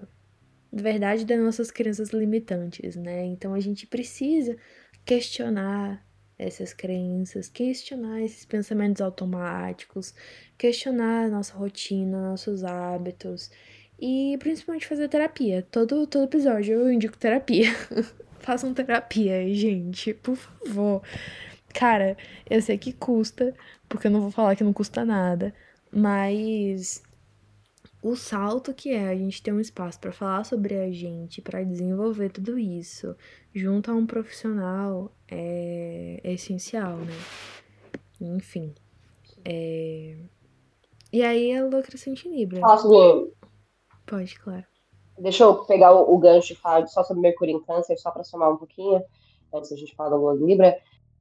[0.72, 3.24] da verdade das nossas crenças limitantes, né?
[3.26, 4.58] Então a gente precisa
[5.06, 6.04] questionar
[6.38, 10.16] essas crenças, questionar esses pensamentos automáticos,
[10.58, 13.52] questionar a nossa rotina, nossos hábitos
[14.02, 15.66] e principalmente fazer terapia.
[15.72, 17.70] Todo, todo episódio eu indico terapia.
[18.40, 21.04] Façam terapia, gente, por favor.
[21.72, 22.18] Cara,
[22.50, 23.54] eu sei que custa,
[23.88, 25.54] porque eu não vou falar que não custa nada,
[25.92, 27.04] mas
[28.02, 31.64] o salto que é a gente ter um espaço para falar sobre a gente, para
[31.64, 33.16] desenvolver tudo isso,
[33.54, 37.14] junto a um profissional, é, é essencial, né?
[38.20, 38.74] Enfim.
[39.46, 40.16] É...
[41.14, 42.62] E aí é louca crescente Libra.
[42.62, 43.32] Posso
[44.12, 44.66] Pode, claro.
[45.18, 48.26] Deixa eu pegar o, o gancho e falar só sobre Mercúrio em Câncer, só para
[48.26, 49.02] somar um pouquinho,
[49.54, 50.78] antes da gente falar da Lua Libra.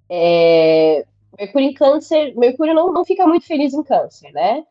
[0.09, 1.07] É,
[1.39, 4.67] Mercúrio em Câncer, Mercúrio não, não fica muito feliz em Câncer, né?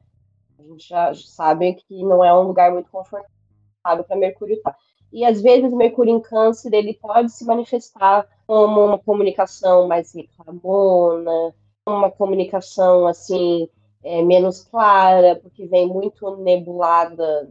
[0.60, 4.74] A gente já sabe que não é um lugar muito confortável para Mercúrio estar.
[4.74, 4.78] Tá.
[5.14, 11.56] E às vezes Mercúrio em Câncer ele pode se manifestar como uma comunicação mais reclamona,
[11.88, 13.70] uma comunicação assim
[14.04, 17.50] é, menos clara, porque vem muito nebulada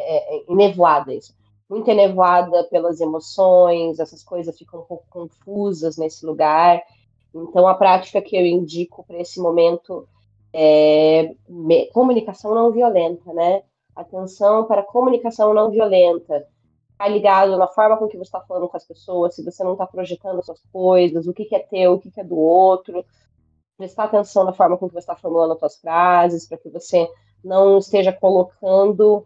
[0.00, 1.34] é, enevoada isso.
[1.68, 6.82] Muito enevoada pelas emoções, essas coisas ficam um pouco confusas nesse lugar.
[7.34, 10.08] Então, a prática que eu indico para esse momento
[10.52, 11.34] é
[11.92, 13.62] comunicação não violenta, né?
[13.94, 16.46] Atenção para comunicação não violenta.
[16.92, 19.72] Ficar ligado na forma com que você está falando com as pessoas, se você não
[19.72, 22.36] está projetando as suas coisas, o que, que é teu, o que, que é do
[22.36, 23.04] outro.
[23.76, 27.08] Prestar atenção na forma com que você está formulando as suas frases, para que você
[27.44, 29.24] não esteja colocando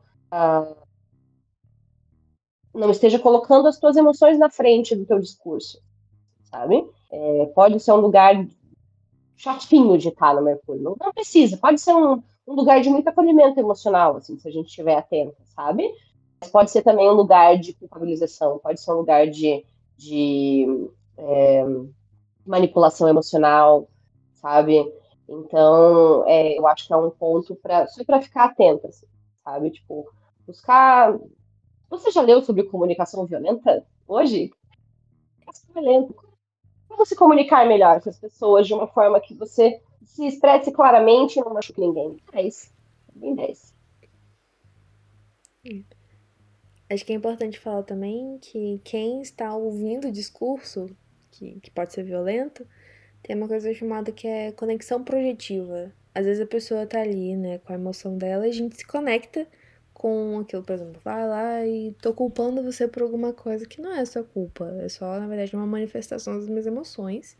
[2.75, 5.81] não esteja colocando as tuas emoções na frente do teu discurso,
[6.45, 6.87] sabe?
[7.11, 8.47] É, pode ser um lugar
[9.37, 13.09] chatinho de estar no Mercúrio, não, não precisa, pode ser um, um, lugar de muito
[13.09, 15.93] acolhimento emocional, assim, se a gente estiver atento, sabe?
[16.41, 19.65] Mas pode ser também um lugar de culpabilização, pode ser um lugar de,
[19.97, 20.67] de
[21.19, 21.65] é,
[22.47, 23.89] manipulação emocional,
[24.35, 24.83] sabe?
[25.29, 29.07] Então, é, eu acho que é um ponto para só para ficar atento, assim,
[29.45, 29.71] sabe?
[29.71, 30.07] Tipo,
[30.47, 31.19] buscar.
[31.91, 34.51] Você já leu sobre comunicação violenta hoje?
[35.45, 36.15] Comunicação violenta.
[36.89, 41.39] Como se comunicar melhor com as pessoas de uma forma que você se expresse claramente
[41.39, 42.17] e não machuque ninguém?
[42.33, 42.71] É isso.
[43.15, 43.75] Bem 10.
[46.91, 50.95] Acho que é importante falar também que quem está ouvindo o discurso,
[51.31, 52.67] que, que pode ser violento,
[53.23, 55.93] tem uma coisa chamada que é conexão projetiva.
[56.15, 59.47] Às vezes a pessoa tá ali, né, com a emoção dela a gente se conecta
[60.03, 63.95] com aquilo, por exemplo, vai lá e tô culpando você por alguma coisa que não
[63.95, 67.37] é sua culpa, é só, na verdade, uma manifestação das minhas emoções.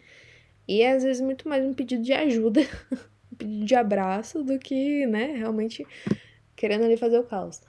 [0.69, 2.61] E é, às vezes muito mais um pedido de ajuda,
[3.33, 5.85] um pedido de abraço do que, né, realmente
[6.55, 7.61] querendo ali fazer o caos.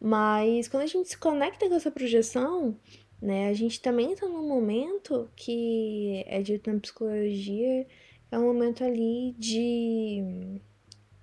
[0.00, 2.76] Mas quando a gente se conecta com essa projeção,
[3.22, 7.86] né, a gente também tá num momento que é dito na psicologia,
[8.32, 10.60] é um momento ali de.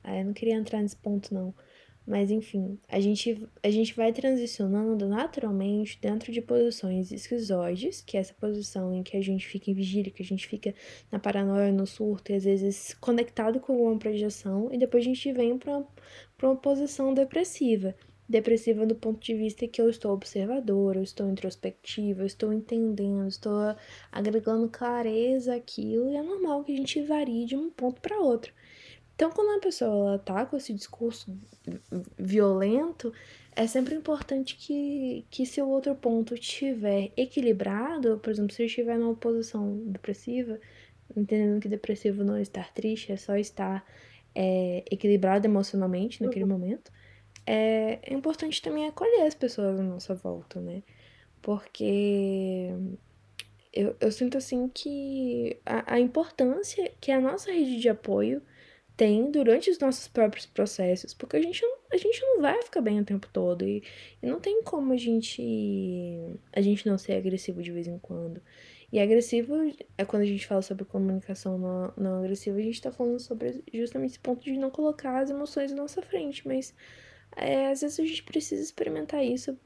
[0.02, 1.54] Ah, eu não queria entrar nesse ponto, não
[2.08, 8.22] Mas enfim, a gente, a gente vai transicionando naturalmente dentro de posições esquizoides, que é
[8.22, 10.74] essa posição em que a gente fica em vigília, que a gente fica
[11.12, 15.34] na paranoia, no surto, e às vezes conectado com alguma projeção, e depois a gente
[15.34, 15.84] vem para
[16.44, 17.94] uma posição depressiva.
[18.30, 23.28] Depressiva do ponto de vista que eu estou observadora, eu estou introspectiva, eu estou entendendo,
[23.28, 23.76] estou
[24.10, 28.54] agregando clareza àquilo, e é normal que a gente varie de um ponto para outro.
[29.18, 31.36] Então, quando uma pessoa ela tá com esse discurso
[32.20, 33.12] violento,
[33.56, 38.70] é sempre importante que, que se o outro ponto estiver equilibrado, por exemplo, se ele
[38.70, 40.60] estiver numa posição depressiva,
[41.16, 43.84] entendendo que depressivo não é estar triste, é só estar
[44.36, 46.52] é, equilibrado emocionalmente naquele uhum.
[46.52, 46.92] momento,
[47.44, 50.84] é, é importante também acolher as pessoas à nossa volta, né?
[51.42, 52.70] Porque
[53.74, 58.44] eu, eu sinto assim que a, a importância que a nossa rede de apoio
[58.98, 62.82] tem durante os nossos próprios processos, porque a gente não, a gente não vai ficar
[62.82, 63.84] bem o tempo todo e,
[64.22, 65.40] e não tem como a gente
[66.52, 68.42] a gente não ser agressivo de vez em quando.
[68.92, 69.54] E agressivo
[69.98, 73.64] é quando a gente fala sobre comunicação não, não agressiva, a gente tá falando sobre
[73.74, 76.74] justamente esse ponto de não colocar as emoções na nossa frente, mas
[77.36, 79.58] é, às vezes a gente precisa experimentar isso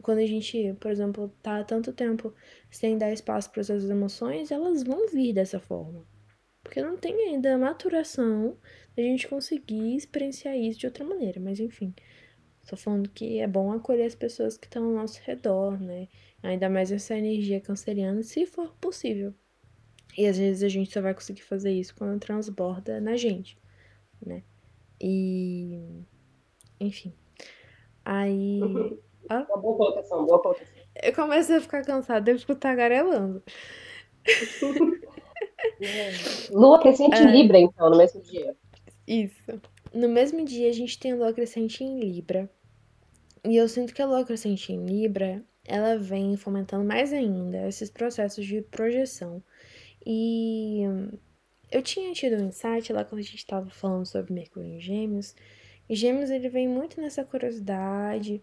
[0.00, 2.34] quando a gente, por exemplo, tá há tanto tempo
[2.70, 6.04] sem dar espaço para essas emoções, elas vão vir dessa forma.
[6.72, 8.56] Porque não tem ainda a maturação
[8.96, 11.38] da gente conseguir experienciar isso de outra maneira.
[11.38, 11.94] Mas enfim,
[12.66, 16.08] tô falando que é bom acolher as pessoas que estão ao nosso redor, né?
[16.42, 19.34] Ainda mais essa energia canceriana, se for possível.
[20.16, 23.58] E às vezes a gente só vai conseguir fazer isso quando transborda na gente,
[24.24, 24.42] né?
[24.98, 26.06] E.
[26.80, 27.12] Enfim.
[28.02, 28.60] Aí.
[29.30, 29.46] Ah?
[29.48, 30.74] Uma boa colocação, boa colocação.
[31.00, 33.40] Eu comecei a ficar cansada, devo escutar tagarelando.
[36.50, 37.22] Lua crescente é.
[37.22, 38.56] em Libra, então, no mesmo dia.
[39.06, 39.60] Isso.
[39.92, 42.50] No mesmo dia, a gente tem a lua crescente em Libra.
[43.44, 47.90] E eu sinto que a lua crescente em Libra, ela vem fomentando mais ainda esses
[47.90, 49.42] processos de projeção.
[50.06, 50.82] E
[51.70, 55.34] eu tinha tido um insight lá quando a gente estava falando sobre Mercúrio em Gêmeos.
[55.88, 58.42] E Gêmeos, ele vem muito nessa curiosidade,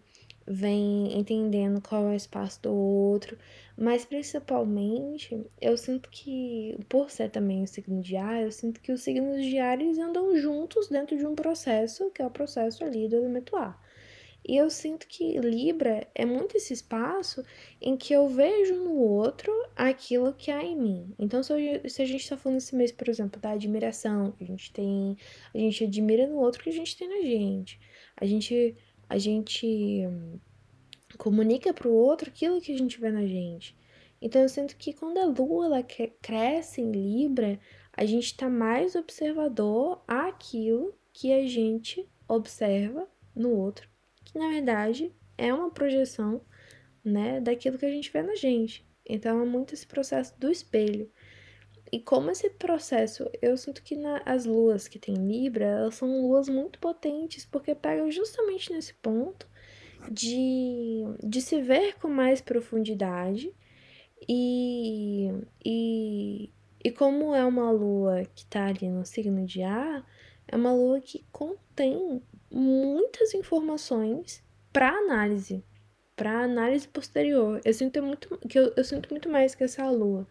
[0.52, 3.38] vem entendendo qual é o espaço do outro,
[3.78, 8.90] mas principalmente eu sinto que, por ser também o signo de ar, eu sinto que
[8.90, 12.82] os signos de ar eles andam juntos dentro de um processo, que é o processo
[12.82, 13.80] ali do elemento ar.
[14.44, 17.44] E eu sinto que Libra é muito esse espaço
[17.80, 21.14] em que eu vejo no outro aquilo que há em mim.
[21.18, 24.72] Então, se, a gente está falando esse mês, por exemplo, da admiração que a gente
[24.72, 25.16] tem,
[25.54, 27.78] a gente admira no outro que a gente tem na gente.
[28.16, 28.74] A gente
[29.10, 30.04] a gente
[31.18, 33.76] comunica para o outro aquilo que a gente vê na gente.
[34.22, 37.58] Então eu sinto que quando a lua ela cresce em Libra,
[37.92, 43.88] a gente está mais observador àquilo que a gente observa no outro,
[44.24, 46.40] que na verdade é uma projeção,
[47.04, 48.86] né, daquilo que a gente vê na gente.
[49.04, 51.10] Então é muito esse processo do espelho.
[51.92, 56.20] E como esse processo, eu sinto que na, as luas que tem Libra, elas são
[56.22, 59.48] luas muito potentes, porque pegam justamente nesse ponto
[60.10, 63.52] de, de se ver com mais profundidade
[64.28, 65.30] e,
[65.64, 66.50] e,
[66.84, 70.06] e como é uma lua que tá ali no signo de ar,
[70.46, 74.42] é uma lua que contém muitas informações
[74.72, 75.64] para análise,
[76.14, 77.60] para análise posterior.
[77.64, 80.26] Eu sinto muito que eu, eu sinto muito mais que essa lua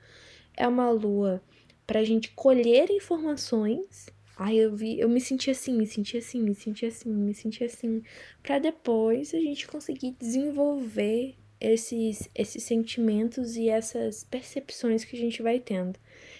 [0.60, 1.42] é uma lua
[1.88, 4.08] para a gente colher informações.
[4.38, 7.64] Ai, eu vi, eu me senti assim, me senti assim, me senti assim, me senti
[7.64, 8.04] assim,
[8.44, 15.42] para depois a gente conseguir desenvolver esses esses sentimentos e essas percepções que a gente
[15.42, 16.00] vai tendo.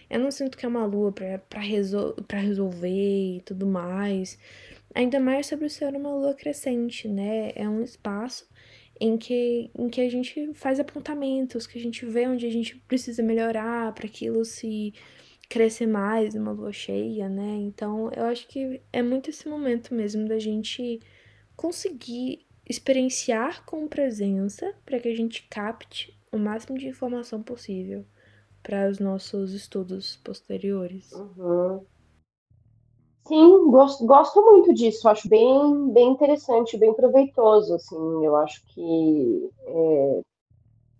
[0.10, 4.38] Eu não sinto que é uma lua para resol resolver e tudo mais.
[4.94, 7.52] Ainda mais sobre ser uma lua crescente, né?
[7.56, 8.48] É um espaço
[9.00, 12.76] em que, em que a gente faz apontamentos, que a gente vê onde a gente
[12.88, 14.94] precisa melhorar para aquilo se
[15.48, 17.56] crescer mais numa lua cheia, né?
[17.62, 21.00] Então, eu acho que é muito esse momento mesmo da gente
[21.56, 28.06] conseguir experienciar com presença para que a gente capte o máximo de informação possível
[28.62, 31.12] para os nossos estudos posteriores.
[31.12, 31.84] Uhum.
[33.30, 35.08] Sim, gosto, gosto muito disso.
[35.08, 37.76] Acho bem, bem interessante, bem proveitoso.
[37.76, 40.22] Assim, eu acho que é,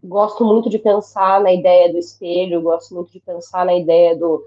[0.04, 4.46] gosto muito de pensar na ideia do espelho, gosto muito de pensar na ideia do,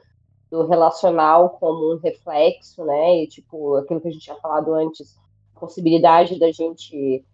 [0.50, 3.24] do relacional como um reflexo, né?
[3.24, 5.18] E tipo aquilo que a gente tinha falado antes,
[5.56, 7.24] a possibilidade da gente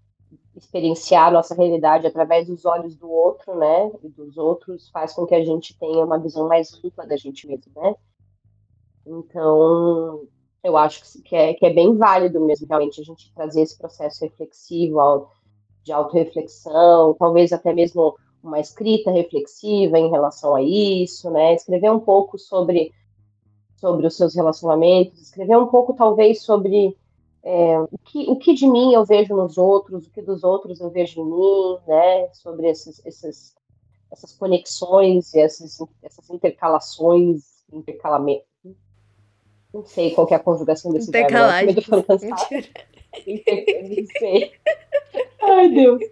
[0.56, 3.92] experienciar nossa realidade através dos olhos do outro, né?
[4.02, 7.46] E dos outros faz com que a gente tenha uma visão mais ampla da gente
[7.46, 7.94] mesmo, né?
[9.06, 10.26] Então,
[10.62, 14.24] eu acho que é, que é bem válido mesmo, realmente, a gente trazer esse processo
[14.24, 15.28] reflexivo,
[15.84, 21.54] de autorreflexão, talvez até mesmo uma escrita reflexiva em relação a isso, né?
[21.54, 22.92] Escrever um pouco sobre,
[23.76, 26.96] sobre os seus relacionamentos, escrever um pouco, talvez, sobre
[27.42, 30.80] é, o, que, o que de mim eu vejo nos outros, o que dos outros
[30.80, 32.28] eu vejo em mim, né?
[32.34, 33.54] Sobre esses, esses,
[34.10, 38.47] essas conexões essas, essas intercalações, intercalamentos.
[39.78, 41.28] Não sei qual é a conjugação desse verbo.
[41.28, 41.76] Intercalagem.
[43.96, 44.52] Não sei.
[45.40, 46.02] Ai, Deus.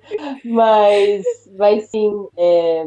[0.44, 1.24] Mas,
[1.56, 2.86] mas sim, é,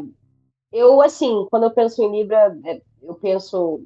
[0.72, 3.84] eu, assim, quando eu penso em Libra, é, eu penso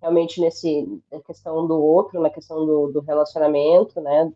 [0.00, 4.32] realmente nesse, na questão do outro, na questão do, do relacionamento, né?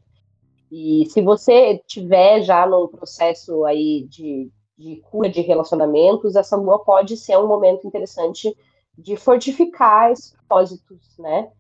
[0.73, 6.81] E se você tiver já num processo aí de, de cura de relacionamentos, essa lua
[6.81, 8.53] pode ser um momento interessante
[8.99, 11.53] de fortificar esses propósitos, né?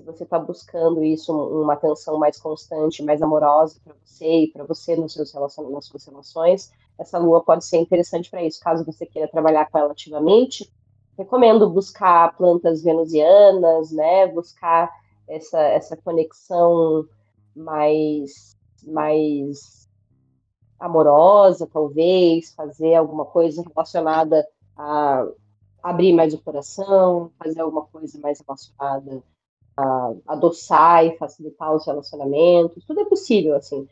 [0.00, 4.64] Se você está buscando isso, uma atenção mais constante, mais amorosa para você e para
[4.64, 5.68] você nos seus relacion...
[5.70, 8.60] nas suas relações, essa lua pode ser interessante para isso.
[8.60, 10.72] Caso você queira trabalhar com ela ativamente,
[11.16, 14.26] recomendo buscar plantas venusianas, né?
[14.28, 14.90] Buscar
[15.28, 17.06] essa, essa conexão
[17.54, 19.88] mais, mais
[20.78, 24.46] amorosa, talvez, fazer alguma coisa relacionada
[24.76, 25.26] a
[25.82, 29.22] abrir mais o coração, fazer alguma coisa mais relacionada
[30.26, 33.86] adoçar e facilitar os relacionamentos, tudo é possível, assim.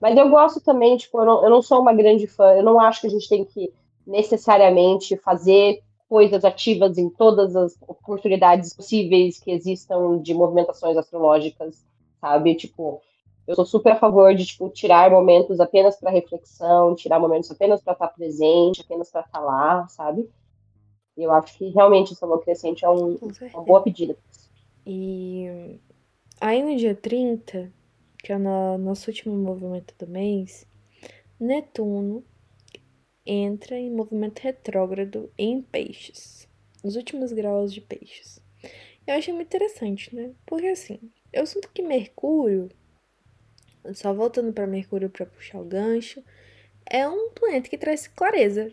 [0.00, 2.80] Mas eu gosto também, tipo, eu não, eu não sou uma grande fã, eu não
[2.80, 3.72] acho que a gente tem que
[4.06, 11.84] necessariamente fazer coisas ativas em todas as oportunidades possíveis que existam de movimentações astrológicas,
[12.20, 12.54] sabe?
[12.54, 13.00] Tipo,
[13.46, 17.82] eu sou super a favor de tipo tirar momentos apenas para reflexão, tirar momentos apenas
[17.82, 20.28] para estar presente, apenas para estar lá, sabe?
[21.16, 23.18] Eu acho que realmente essa lua crescente é um,
[23.52, 24.16] uma boa pedida.
[24.86, 25.78] E
[26.40, 27.72] aí no dia 30,
[28.18, 30.66] que é o nosso último movimento do mês,
[31.40, 32.24] Netuno
[33.26, 36.48] entra em movimento retrógrado em peixes,
[36.82, 38.40] nos últimos graus de peixes.
[39.06, 40.32] Eu achei muito interessante, né?
[40.46, 40.98] Porque assim,
[41.32, 42.70] eu sinto que Mercúrio,
[43.94, 46.22] só voltando para Mercúrio para puxar o gancho,
[46.86, 48.72] é um planeta que traz clareza,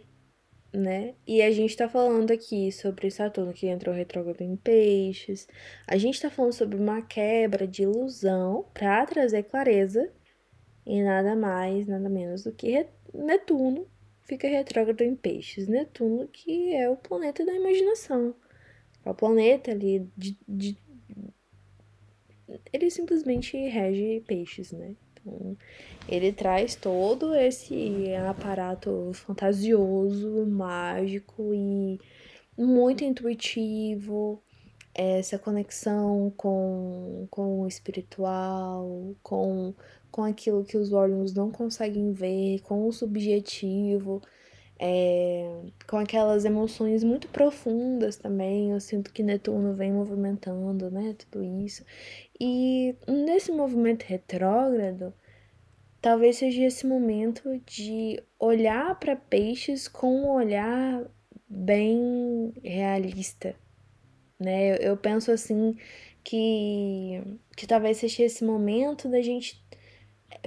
[0.73, 1.15] né?
[1.27, 5.48] E a gente tá falando aqui sobre Saturno que entrou retrógrado em peixes.
[5.85, 10.10] A gente tá falando sobre uma quebra de ilusão para trazer clareza
[10.85, 13.88] e nada mais, nada menos do que Netuno
[14.22, 15.68] fica retrógrado em peixes.
[15.68, 18.34] Netuno que é o planeta da imaginação.
[19.06, 20.77] É o planeta ali de, de
[22.72, 24.95] ele simplesmente rege peixes, né?
[26.07, 31.99] Ele traz todo esse aparato fantasioso, mágico e
[32.57, 34.41] muito intuitivo,
[34.93, 39.73] essa conexão com, com o espiritual, com,
[40.11, 44.22] com aquilo que os olhos não conseguem ver, com o subjetivo,
[44.77, 48.72] é, com aquelas emoções muito profundas também.
[48.72, 51.15] Eu sinto que Netuno vem movimentando, né?
[51.18, 51.85] Tudo isso.
[52.43, 55.13] E nesse movimento retrógrado,
[56.01, 61.05] talvez seja esse momento de olhar para peixes com um olhar
[61.47, 63.55] bem realista,
[64.39, 64.76] né?
[64.84, 65.77] Eu, penso assim
[66.23, 67.22] que,
[67.55, 69.63] que talvez seja esse momento da gente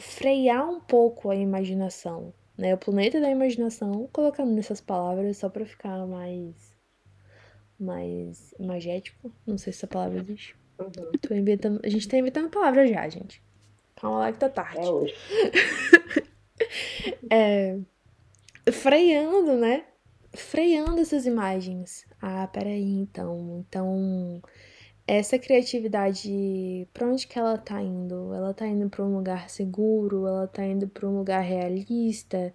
[0.01, 2.75] frear um pouco a imaginação, né?
[2.75, 6.75] O planeta da imaginação, colocando nessas palavras só para ficar mais
[7.79, 10.64] mais imagético, não sei se essa palavra existe.
[10.79, 11.13] Uhum.
[11.21, 13.43] Tô inventando, a gente tá inventando palavras já, gente.
[13.97, 14.79] Calma lá que tá tarde.
[14.79, 15.15] É hoje.
[17.31, 17.79] é,
[18.73, 19.85] freando, né?
[20.33, 22.05] Freando essas imagens.
[22.21, 23.65] Ah, peraí, então.
[23.69, 24.43] Então,
[25.07, 28.35] essa criatividade, pra onde que ela tá indo?
[28.35, 30.27] Ela tá indo pra um lugar seguro?
[30.27, 32.53] Ela tá indo pra um lugar realista?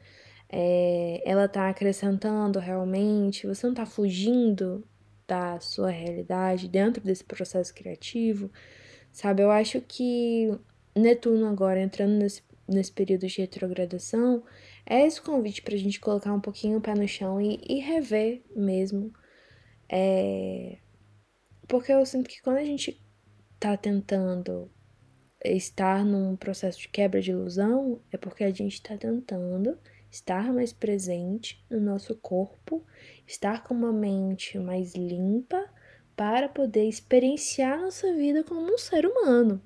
[0.52, 3.48] É, ela tá acrescentando realmente?
[3.48, 4.84] Você não tá fugindo
[5.30, 8.52] da sua realidade dentro desse processo criativo?
[9.12, 10.52] Sabe, eu acho que
[10.96, 14.44] Netuno agora entrando nesse, nesse período de retrogradação,
[14.86, 17.80] é esse convite para a gente colocar um pouquinho o pé no chão e, e
[17.80, 19.14] rever mesmo.
[19.88, 20.80] É...
[21.68, 23.00] Porque eu sinto que quando a gente
[23.60, 24.72] tá tentando
[25.46, 29.78] estar num processo de quebra de ilusão, é porque a gente está tentando
[30.11, 32.86] estar mais presente no nosso corpo,
[33.27, 35.69] estar com uma mente mais limpa
[36.15, 39.61] para poder experienciar nossa vida como um ser humano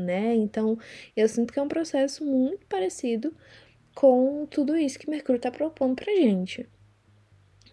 [0.00, 0.34] né?
[0.34, 0.78] Então,
[1.16, 3.34] eu sinto que é um processo muito parecido
[3.94, 6.68] com tudo isso que Mercúrio está propondo pra gente.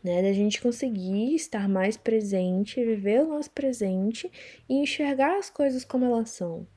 [0.03, 0.21] né?
[0.21, 4.31] Da gente conseguir estar mais presente, viver o nosso presente
[4.69, 6.67] e enxergar as coisas como elas são,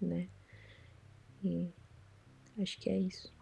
[0.00, 0.28] né?
[1.44, 1.68] E
[2.58, 3.35] acho que é isso.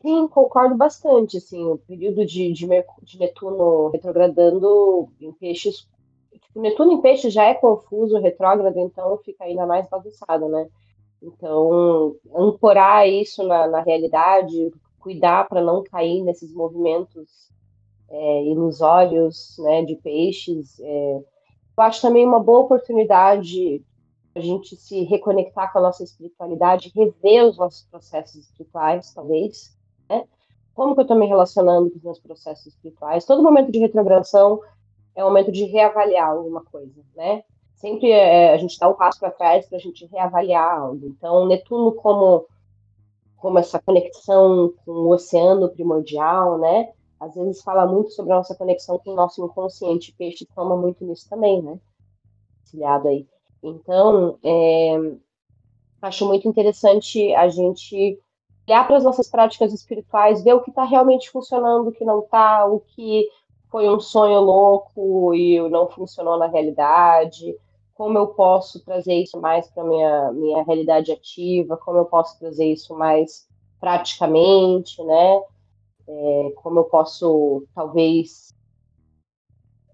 [0.00, 1.38] Sim, concordo bastante.
[1.38, 2.66] Assim, o período de, de,
[3.02, 5.88] de Netuno retrogradando em peixes.
[6.32, 10.68] Tipo, Netuno em peixes já é confuso, retrógrado, então fica ainda mais bagunçado, né?
[11.22, 17.50] Então, ancorar isso na, na realidade, cuidar para não cair nesses movimentos
[18.08, 20.78] é, ilusórios né, de peixes.
[20.80, 23.82] É, eu acho também uma boa oportunidade
[24.34, 29.76] a gente se reconectar com a nossa espiritualidade, rever os nossos processos espirituais, talvez.
[30.08, 30.24] Né?
[30.74, 33.24] Como que eu estou me relacionando com os meus processos espirituais?
[33.24, 34.60] Todo momento de retrogradação
[35.14, 37.42] é um momento de reavaliar alguma coisa, né?
[37.74, 41.06] Sempre é, a gente dá um passo para trás para a gente reavaliar algo.
[41.06, 42.46] Então, Netuno como
[43.36, 46.92] como essa conexão com o oceano primordial, né?
[47.20, 50.14] Às vezes fala muito sobre a nossa conexão com o nosso inconsciente.
[50.16, 51.78] Peixe toma muito nisso também, né?
[52.60, 53.26] Auxiliado aí.
[53.62, 54.96] Então, é,
[56.02, 58.18] acho muito interessante a gente
[58.68, 62.20] olhar para as nossas práticas espirituais, ver o que está realmente funcionando, o que não
[62.20, 63.26] está, o que
[63.70, 67.56] foi um sonho louco e não funcionou na realidade,
[67.94, 72.66] como eu posso trazer isso mais para minha minha realidade ativa, como eu posso trazer
[72.66, 73.48] isso mais
[73.80, 75.40] praticamente, né?
[76.06, 78.48] É, como eu posso talvez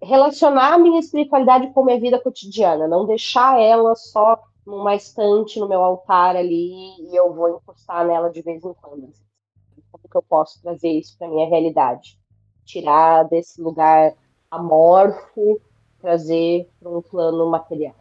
[0.02, 5.58] relacionar a minha espiritualidade com a minha vida cotidiana, não deixar ela só numa estante
[5.58, 9.12] no meu altar ali e eu vou encostar nela de vez em quando.
[9.90, 12.18] Como que eu posso trazer isso para minha realidade?
[12.64, 14.14] Tirar desse lugar
[14.50, 15.60] amorfo,
[16.00, 17.96] trazer para um plano material.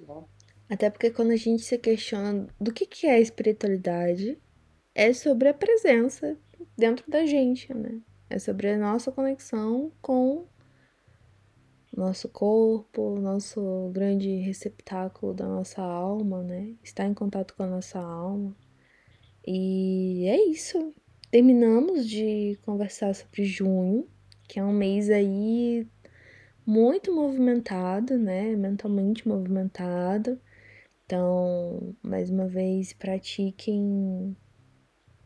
[0.00, 0.24] Né?
[0.68, 4.38] Até porque quando a gente se questiona do que, que é espiritualidade,
[4.94, 6.36] é sobre a presença
[6.76, 8.00] dentro da gente, né?
[8.28, 10.44] É sobre a nossa conexão com
[11.96, 16.74] nosso corpo, nosso grande receptáculo da nossa alma, né?
[16.82, 18.54] Estar em contato com a nossa alma.
[19.46, 20.94] E é isso.
[21.30, 24.06] Terminamos de conversar sobre junho,
[24.46, 25.86] que é um mês aí
[26.66, 28.54] muito movimentado, né?
[28.54, 30.38] Mentalmente movimentado.
[31.04, 34.36] Então, mais uma vez, pratiquem.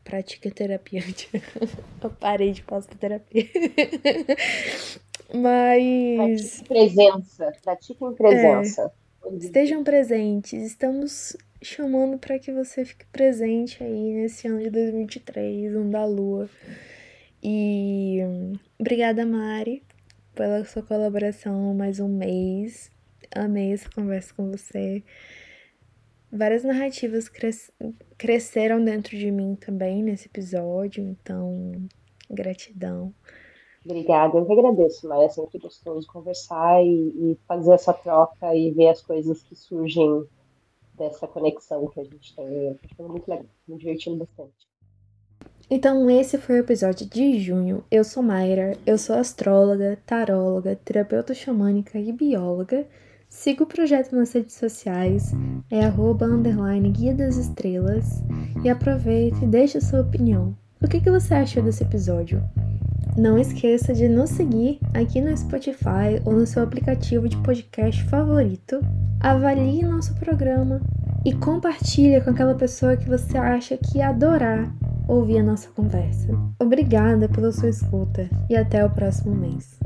[0.04, 1.02] Pratiquem terapia.
[2.02, 3.44] Eu parei de passar terapia.
[5.34, 6.62] Mas.
[6.62, 7.52] Pratique presença.
[7.62, 8.92] Pratiquem presença.
[9.24, 10.62] É, estejam presentes.
[10.64, 16.48] Estamos chamando para que você fique presente aí nesse ano de 2023, ano da lua.
[17.42, 18.18] E
[18.78, 19.82] obrigada, Mari,
[20.34, 22.90] pela sua colaboração mais um mês.
[23.34, 25.02] Amei essa conversa com você.
[26.32, 27.72] Várias narrativas cres
[28.16, 31.72] cresceram dentro de mim também nesse episódio, então
[32.30, 33.12] gratidão.
[33.90, 38.70] Obrigada, eu que agradeço, mas é sempre gostoso conversar e, e, fazer essa troca e
[38.70, 40.24] ver as coisas que surgem
[40.94, 42.78] dessa conexão que a gente tem.
[42.96, 44.70] Foi muito legal, me divertindo bastante.
[45.68, 47.84] Então, esse foi o episódio de junho.
[47.90, 52.86] Eu sou Mayra, eu sou astróloga, taróloga, terapeuta xamânica e bióloga.
[53.28, 55.30] Siga o projeto nas redes sociais,
[55.70, 56.26] é arroba,
[56.92, 58.20] guia das estrelas.
[58.64, 60.56] E aproveite e deixe a sua opinião.
[60.82, 62.42] O que, que você achou desse episódio?
[63.14, 68.80] Não esqueça de nos seguir aqui no Spotify ou no seu aplicativo de podcast favorito.
[69.20, 70.80] Avalie nosso programa
[71.22, 74.72] e compartilhe com aquela pessoa que você acha que ia adorar
[75.06, 76.28] ouvir a nossa conversa.
[76.58, 79.78] Obrigada pela sua escuta e até o próximo mês.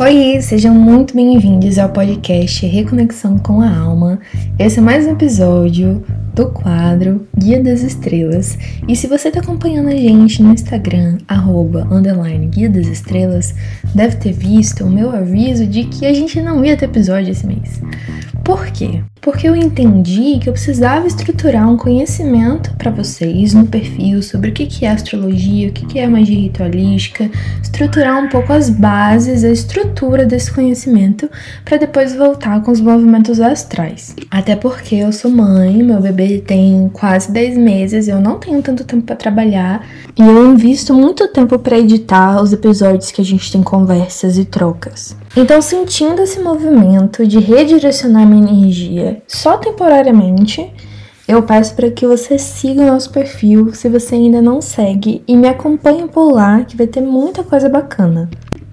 [0.00, 4.18] Oi, sejam muito bem-vindos ao podcast Reconexão com a Alma.
[4.58, 6.02] Esse é mais um episódio
[6.34, 8.56] do quadro Guia das Estrelas.
[8.88, 13.54] E se você está acompanhando a gente no Instagram, arroba, underline, Guia das Estrelas,
[13.94, 17.46] deve ter visto o meu aviso de que a gente não ia ter episódio esse
[17.46, 17.82] mês.
[18.42, 19.02] Por quê?
[19.20, 24.52] Porque eu entendi que eu precisava estruturar um conhecimento para vocês no perfil sobre o
[24.52, 27.30] que é astrologia, o que é magia ritualística,
[27.62, 31.28] estruturar um pouco as bases, a estrutura desse conhecimento,
[31.64, 34.16] para depois voltar com os movimentos astrais.
[34.30, 38.84] Até porque eu sou mãe, meu bebê tem quase 10 meses, eu não tenho tanto
[38.84, 39.86] tempo para trabalhar
[40.16, 44.46] e eu invisto muito tempo para editar os episódios que a gente tem conversas e
[44.46, 45.14] trocas.
[45.36, 50.72] Então, sentindo esse movimento de redirecionar minha energia só temporariamente,
[51.28, 55.36] eu peço para que você siga o nosso perfil se você ainda não segue e
[55.36, 58.28] me acompanhe por lá, que vai ter muita coisa bacana.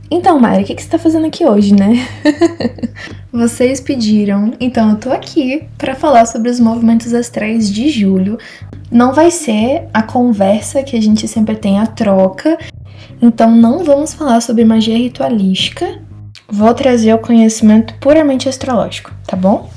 [0.10, 2.08] Então, Mari, o que, que você tá fazendo aqui hoje, né?
[3.32, 8.38] Vocês pediram, então eu tô aqui para falar sobre os movimentos astrais de julho.
[8.90, 12.58] Não vai ser a conversa que a gente sempre tem, a troca.
[13.22, 16.07] Então não vamos falar sobre magia ritualística.
[16.50, 19.70] Vou trazer o conhecimento puramente astrológico, tá bom?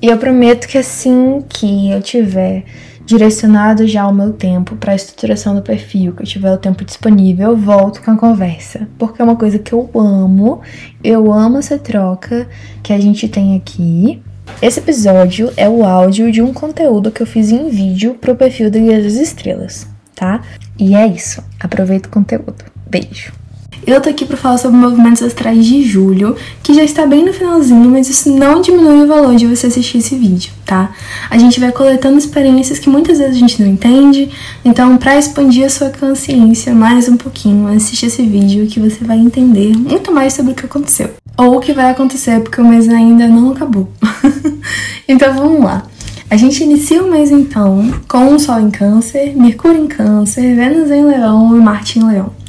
[0.00, 2.64] E eu prometo que assim que eu tiver
[3.04, 6.84] direcionado já o meu tempo para a estruturação do perfil, que eu tiver o tempo
[6.84, 10.60] disponível, eu volto com a conversa, porque é uma coisa que eu amo,
[11.02, 12.48] eu amo essa troca
[12.82, 14.22] que a gente tem aqui.
[14.60, 18.70] Esse episódio é o áudio de um conteúdo que eu fiz em vídeo pro perfil
[18.70, 20.42] do Guia das Estrelas, tá?
[20.78, 21.42] E é isso.
[21.60, 22.64] Aproveita o conteúdo.
[22.88, 23.41] Beijo.
[23.84, 27.32] Eu tô aqui para falar sobre movimentos astrais de julho, que já está bem no
[27.32, 30.92] finalzinho, mas isso não diminui o valor de você assistir esse vídeo, tá?
[31.28, 34.30] A gente vai coletando experiências que muitas vezes a gente não entende,
[34.64, 39.18] então para expandir a sua consciência mais um pouquinho, assiste esse vídeo que você vai
[39.18, 41.10] entender muito mais sobre o que aconteceu.
[41.36, 43.88] Ou o que vai acontecer, porque o mês ainda não acabou.
[45.08, 45.82] então vamos lá.
[46.30, 50.90] A gente inicia o mês então com o Sol em Câncer, Mercúrio em Câncer, Vênus
[50.90, 52.41] em Leão e Marte em Leão.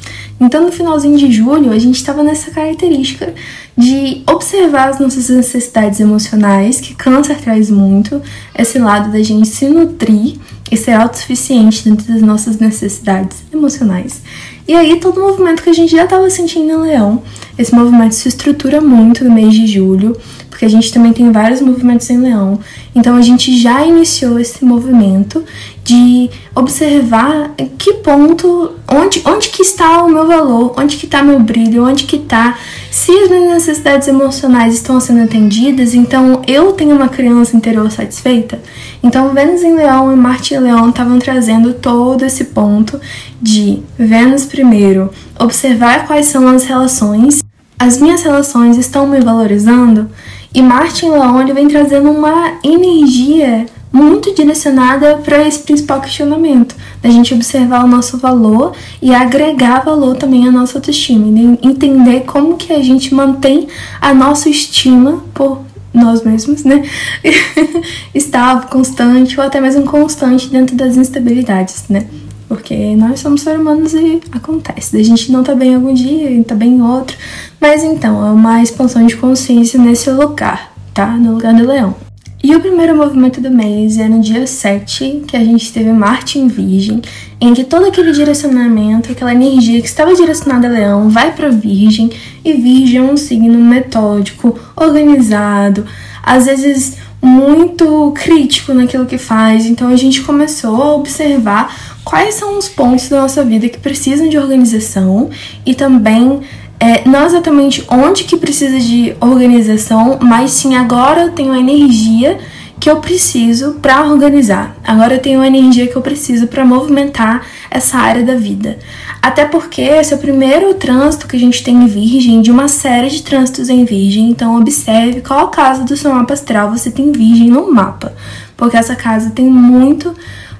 [0.45, 3.33] Então, no finalzinho de julho, a gente estava nessa característica
[3.77, 8.21] de observar as nossas necessidades emocionais, que câncer traz muito,
[8.53, 10.35] esse lado da gente se nutrir
[10.69, 14.21] e ser autossuficiente dentro das nossas necessidades emocionais.
[14.67, 17.23] E aí, todo o movimento que a gente já estava sentindo em Leão,
[17.57, 20.17] esse movimento se estrutura muito no mês de julho,
[20.53, 22.59] porque a gente também tem vários movimentos em Leão.
[22.93, 25.43] Então, a gente já iniciou esse movimento
[25.83, 31.39] de observar que ponto, onde, onde que está o meu valor, onde que está meu
[31.39, 32.55] brilho, onde que está,
[32.91, 38.61] se as minhas necessidades emocionais estão sendo atendidas, então eu tenho uma criança interior satisfeita.
[39.01, 43.01] Então Vênus em Leão e Marte em Leão estavam trazendo todo esse ponto
[43.41, 45.09] de Vênus primeiro,
[45.39, 47.43] observar quais são as relações,
[47.83, 50.09] as minhas relações estão me valorizando,
[50.53, 57.33] e Leão ele vem trazendo uma energia muito direcionada para esse principal questionamento, da gente
[57.33, 61.27] observar o nosso valor e agregar valor também à nossa autoestima,
[61.61, 63.67] entender como que a gente mantém
[64.01, 65.59] a nossa estima por
[65.93, 66.83] nós mesmos, né?
[68.15, 72.07] Estável, constante ou até mesmo constante dentro das instabilidades, né?
[72.53, 74.95] Porque nós somos seres humanos e acontece.
[74.95, 77.17] A gente não tá bem algum dia, tá bem em outro.
[77.59, 81.07] Mas então, é uma expansão de consciência nesse lugar, tá?
[81.17, 81.95] No lugar do leão.
[82.43, 86.37] E o primeiro movimento do mês é no dia 7, que a gente teve Marte
[86.37, 87.01] em Virgem,
[87.41, 92.11] em que todo aquele direcionamento, aquela energia que estava direcionada a Leão, vai para Virgem,
[92.45, 95.87] e Virgem é um signo metódico, organizado,
[96.21, 99.65] às vezes muito crítico naquilo que faz.
[99.65, 101.73] Então a gente começou a observar
[102.03, 105.29] quais são os pontos da nossa vida que precisam de organização
[105.65, 106.41] e também
[106.77, 112.37] é, não exatamente onde que precisa de organização, mas sim agora eu tenho a energia
[112.83, 114.75] que eu preciso para organizar.
[114.83, 117.41] Agora eu tenho a energia que eu preciso para movimentar
[117.71, 118.77] essa área da vida.
[119.21, 122.67] Até porque esse é o primeiro trânsito que a gente tem em Virgem, de uma
[122.67, 124.29] série de trânsitos em Virgem.
[124.29, 128.13] Então observe qual casa do seu mapa astral você tem Virgem no mapa,
[128.57, 130.13] porque essa casa tem muito,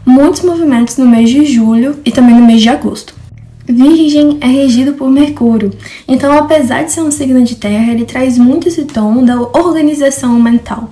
[0.05, 3.13] muitos movimentos no mês de julho e também no mês de agosto.
[3.65, 5.71] Virgem é regido por Mercúrio,
[6.05, 10.37] então, apesar de ser um signo de terra, ele traz muito esse tom da organização
[10.41, 10.91] mental.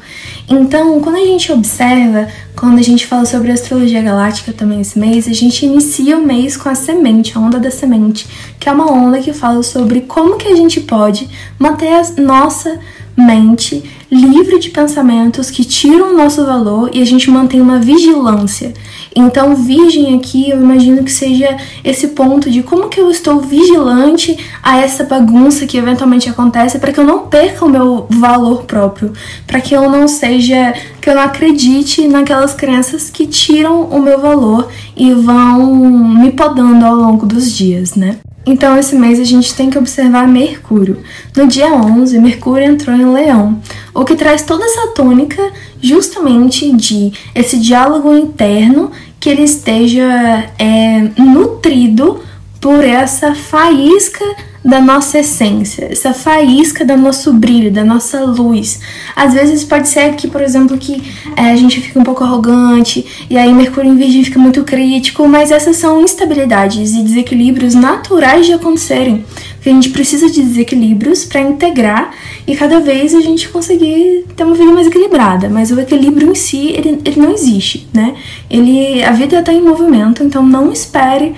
[0.49, 5.27] Então, quando a gente observa, quando a gente fala sobre astrologia galáctica também esse mês,
[5.27, 8.27] a gente inicia o mês com a semente, a onda da semente,
[8.57, 11.29] que é uma onda que fala sobre como que a gente pode
[11.59, 12.79] manter a nossa
[13.15, 18.73] mente livre de pensamentos que tiram o nosso valor e a gente mantém uma vigilância.
[19.15, 24.37] Então, virgem aqui, eu imagino que seja esse ponto de como que eu estou vigilante
[24.61, 29.13] a essa bagunça que eventualmente acontece para que eu não perca o meu valor próprio,
[29.45, 34.19] para que eu não seja, que eu não acredite naquelas crenças que tiram o meu
[34.19, 38.19] valor e vão me podando ao longo dos dias, né?
[38.45, 41.01] Então, esse mês a gente tem que observar Mercúrio.
[41.35, 43.61] No dia 11, Mercúrio entrou em Leão,
[43.93, 51.11] o que traz toda essa tônica justamente de esse diálogo interno que ele esteja é,
[51.17, 52.19] nutrido
[52.61, 54.23] por essa faísca
[54.63, 58.79] da nossa essência, essa faísca do nosso brilho, da nossa luz.
[59.15, 61.01] Às vezes pode ser que, por exemplo, que
[61.35, 65.27] é, a gente fica um pouco arrogante e aí Mercúrio em Virgem fica muito crítico,
[65.27, 69.25] mas essas são instabilidades e desequilíbrios naturais de acontecerem.
[69.55, 72.11] Porque a gente precisa de desequilíbrios para integrar
[72.45, 75.49] e cada vez a gente conseguir ter uma vida mais equilibrada.
[75.49, 78.13] Mas o equilíbrio em si, ele, ele não existe, né?
[78.49, 81.33] Ele, a vida está em movimento, então não espere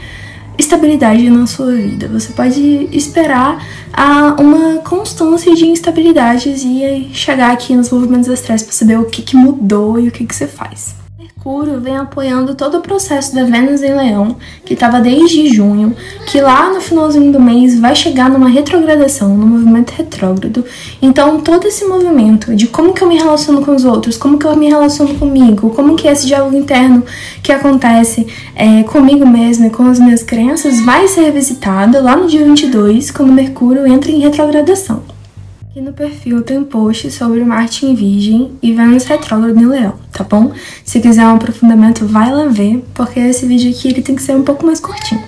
[0.58, 2.08] estabilidade na sua vida.
[2.08, 8.74] Você pode esperar a uma constância de instabilidades e chegar aqui nos movimentos astrais para
[8.74, 11.03] saber o que, que mudou e o que, que você faz.
[11.46, 15.94] Mercúrio vem apoiando todo o processo da Vênus em Leão, que estava desde junho,
[16.26, 20.64] que lá no finalzinho do mês vai chegar numa retrogradação, no movimento retrógrado.
[21.02, 24.46] Então, todo esse movimento de como que eu me relaciono com os outros, como que
[24.46, 27.04] eu me relaciono comigo, como que esse diálogo interno
[27.44, 28.26] que acontece
[28.56, 33.12] é, comigo mesmo e com as minhas crenças vai ser revisitado lá no dia 22,
[33.12, 35.13] quando Mercúrio entra em retrogradação.
[35.74, 40.24] Aqui no perfil tem post sobre Marte em Virgem e Vênus retrógrado em Leão, tá
[40.24, 40.52] bom?
[40.86, 44.36] Se quiser um aprofundamento, vai lá ver, porque esse vídeo aqui ele tem que ser
[44.36, 45.24] um pouco mais curtinho.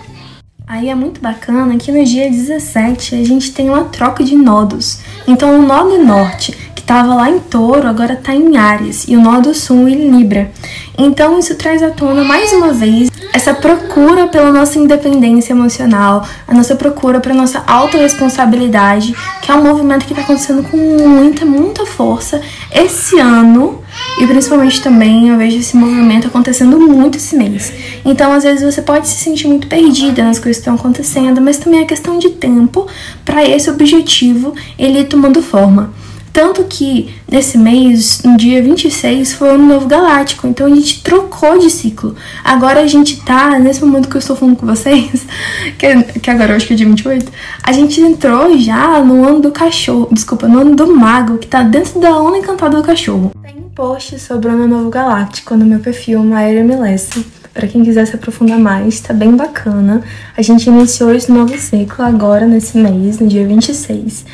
[0.67, 4.99] Aí é muito bacana que no dia 17 a gente tem uma troca de nodos.
[5.27, 6.55] Então o nodo norte,
[6.85, 10.51] estava lá em touro, agora está em Ares, e o nodo sul em Libra.
[10.95, 16.53] Então isso traz à tona mais uma vez essa procura pela nossa independência emocional, a
[16.53, 21.85] nossa procura para nossa autorresponsabilidade, que é um movimento que está acontecendo com muita, muita
[21.87, 22.39] força
[22.71, 23.83] esse ano.
[24.21, 27.73] E principalmente também eu vejo esse movimento acontecendo muito esse mês.
[28.05, 31.57] Então, às vezes, você pode se sentir muito perdida nas coisas que estão acontecendo, mas
[31.57, 32.87] também é questão de tempo
[33.23, 35.93] para esse objetivo ele ir tomando forma.
[36.35, 40.45] Tanto que nesse mês, no dia 26, foi o ano novo galáctico.
[40.45, 42.13] Então a gente trocou de ciclo.
[42.43, 45.25] Agora a gente tá, nesse momento que eu estou falando com vocês,
[45.79, 47.31] que, que agora eu acho que é dia 28,
[47.63, 50.09] a gente entrou já no ano do cachorro.
[50.11, 53.31] Desculpa, no ano do mago, que tá dentro da onda encantada do cachorro.
[53.41, 57.25] Tem um post sobre o ano novo galáctico no meu perfil, Maíra Milesse.
[57.53, 60.03] Para quem quiser se aprofundar mais, tá bem bacana.
[60.35, 64.25] A gente iniciou esse novo ciclo agora nesse mês, no dia 26.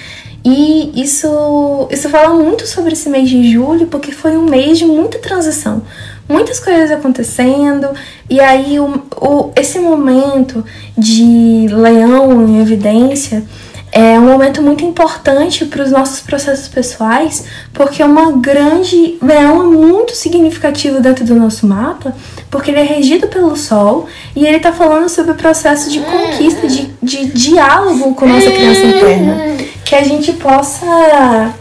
[0.44, 4.86] E isso, isso fala muito sobre esse mês de julho, porque foi um mês de
[4.86, 5.84] muita transição,
[6.28, 7.90] muitas coisas acontecendo,
[8.28, 10.66] e aí o, o, esse momento
[10.98, 13.44] de leão em evidência
[13.92, 19.18] é um momento muito importante para os nossos processos pessoais, porque é uma grande.
[19.22, 22.16] Leão é muito significativo dentro do nosso mapa,
[22.50, 26.68] porque ele é regido pelo Sol e ele está falando sobre o processo de conquista,
[26.68, 31.54] de, de diálogo com nossa criança interna que a gente possa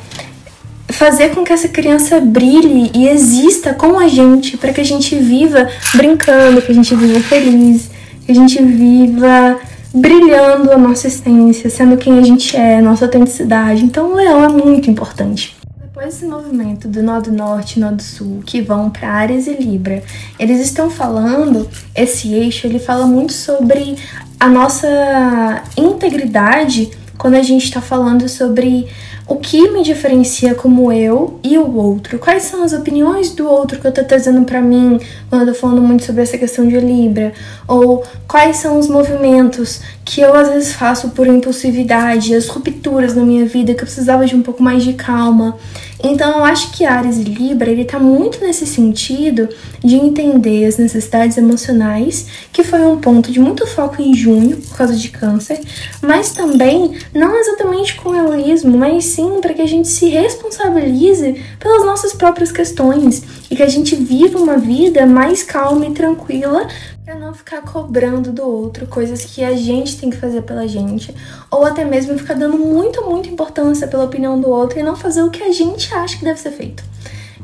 [0.91, 5.17] fazer com que essa criança brilhe e exista com a gente, para que a gente
[5.17, 7.91] viva brincando, que a gente viva feliz,
[8.25, 9.59] que a gente viva
[9.93, 13.85] brilhando a nossa essência, sendo quem a gente é, nossa autenticidade.
[13.85, 15.57] Então, o leão é muito importante.
[15.81, 20.03] Depois desse movimento do Nodo Norte e Nodo Sul, que vão para Ares e Libra,
[20.39, 23.97] eles estão falando, esse eixo, ele fala muito sobre
[24.39, 28.89] a nossa integridade quando a gente está falando sobre
[29.31, 32.19] o que me diferencia como eu e o outro.
[32.19, 34.99] Quais são as opiniões do outro que eu tô trazendo para mim
[35.29, 37.33] quando eu tô falando muito sobre essa questão de Libra?
[37.69, 43.23] Ou quais são os movimentos que eu às vezes faço por impulsividade, as rupturas na
[43.23, 45.57] minha vida que eu precisava de um pouco mais de calma.
[46.03, 49.49] Então eu acho que Ares e Libra, ele tá muito nesse sentido
[49.85, 54.79] de entender as necessidades emocionais, que foi um ponto de muito foco em junho, por
[54.79, 55.61] causa de câncer,
[56.03, 61.87] mas também não exatamente com egoísmo, mas sim para que a gente se responsabilize pelas
[61.87, 66.67] nossas próprias questões e que a gente viva uma vida mais calma e tranquila
[67.15, 71.15] não ficar cobrando do outro coisas que a gente tem que fazer pela gente,
[71.51, 75.23] ou até mesmo ficar dando muito, muita importância pela opinião do outro e não fazer
[75.23, 76.83] o que a gente acha que deve ser feito.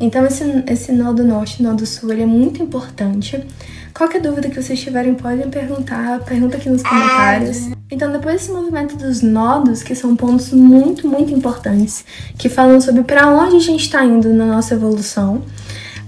[0.01, 3.43] Então esse, esse nó do norte nó do sul ele é muito importante.
[3.97, 7.71] Qualquer dúvida que vocês tiverem, podem perguntar, pergunta aqui nos comentários.
[7.91, 12.05] Então, depois desse movimento dos nodos, que são pontos muito, muito importantes,
[12.37, 15.41] que falam sobre para onde a gente está indo na nossa evolução,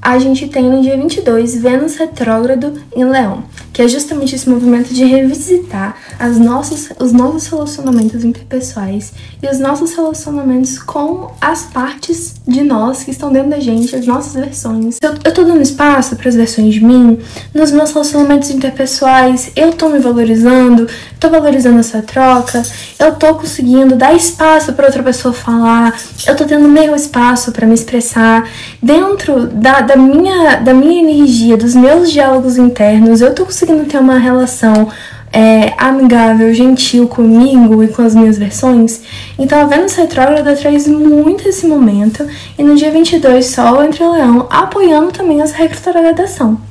[0.01, 4.93] a gente tem no dia 22 Vênus retrógrado em Leão, que é justamente esse movimento
[4.93, 9.13] de revisitar as nossas, os nossos relacionamentos interpessoais
[9.43, 14.07] e os nossos relacionamentos com as partes de nós que estão dentro da gente, as
[14.07, 14.99] nossas versões.
[15.03, 17.19] Eu, eu tô dando espaço para as versões de mim
[17.55, 20.89] nos meus relacionamentos interpessoais, eu tô me valorizando,
[21.21, 22.63] tô valorizando essa troca,
[22.99, 25.97] eu tô conseguindo dar espaço para outra pessoa falar,
[26.27, 28.49] eu tô tendo meu espaço para me expressar
[28.83, 33.99] dentro da, da, minha, da minha energia, dos meus diálogos internos, eu tô conseguindo ter
[33.99, 34.89] uma relação
[35.33, 39.01] é, amigável, gentil comigo e com as minhas versões.
[39.39, 42.27] Então a Vênus retrógrada traz muito esse momento
[42.59, 46.68] e no dia 22 Sol entre Leão apoiando também essa retrogradação.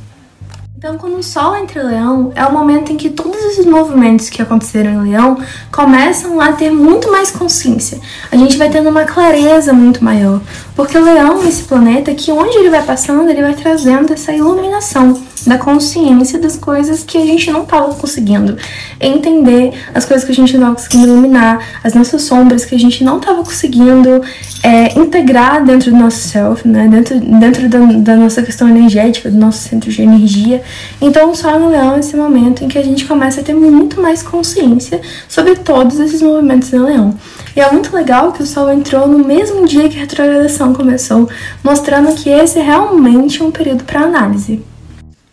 [0.78, 4.30] Então, quando o Sol entra em Leão, é o momento em que todos esses movimentos
[4.30, 5.36] que aconteceram em Leão
[5.72, 8.00] começam a ter muito mais consciência.
[8.32, 10.40] A gente vai tendo uma clareza muito maior.
[10.76, 15.20] Porque o Leão, esse planeta, que onde ele vai passando, ele vai trazendo essa iluminação.
[15.48, 18.58] da consciência das coisas que a gente não estava conseguindo
[19.00, 22.78] entender, as coisas que a gente não estava conseguindo iluminar, as nossas sombras que a
[22.78, 24.22] gente não estava conseguindo
[24.62, 26.90] é, integrar dentro do nosso self, né?
[26.90, 30.62] dentro, dentro da, da, nossa questão energética, do nosso centro de energia.
[31.02, 33.54] Então, o Sol no Leão é esse momento em que a gente começa a ter
[33.54, 37.16] muito mais consciência sobre todos esses movimentos no Leão.
[37.56, 41.30] E é muito legal que o Sol entrou no mesmo dia que a retrogradação começou,
[41.64, 44.62] mostrando que esse é realmente um período para análise.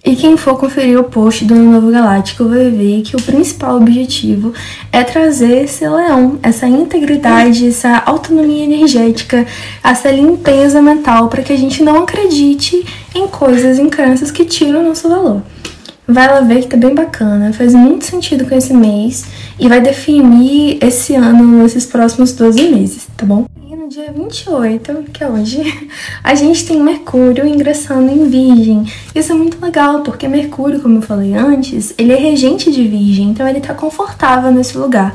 [0.05, 4.53] E quem for conferir o post do Novo Galáctico vai ver que o principal objetivo
[4.93, 9.47] é trazer esse leão, essa integridade, essa autonomia energética,
[9.83, 14.81] essa limpeza mental para que a gente não acredite em coisas, em crenças que tiram
[14.81, 15.43] o nosso valor.
[16.07, 19.25] Vai lá ver que tá bem bacana, faz muito sentido com esse mês
[19.59, 23.47] e vai definir esse ano, esses próximos 12 meses, tá bom?
[23.85, 25.91] No dia 28, que é hoje,
[26.25, 28.91] a gente tem Mercúrio ingressando em Virgem.
[29.15, 33.29] Isso é muito legal, porque Mercúrio, como eu falei antes, ele é regente de Virgem,
[33.29, 35.15] então ele está confortável nesse lugar.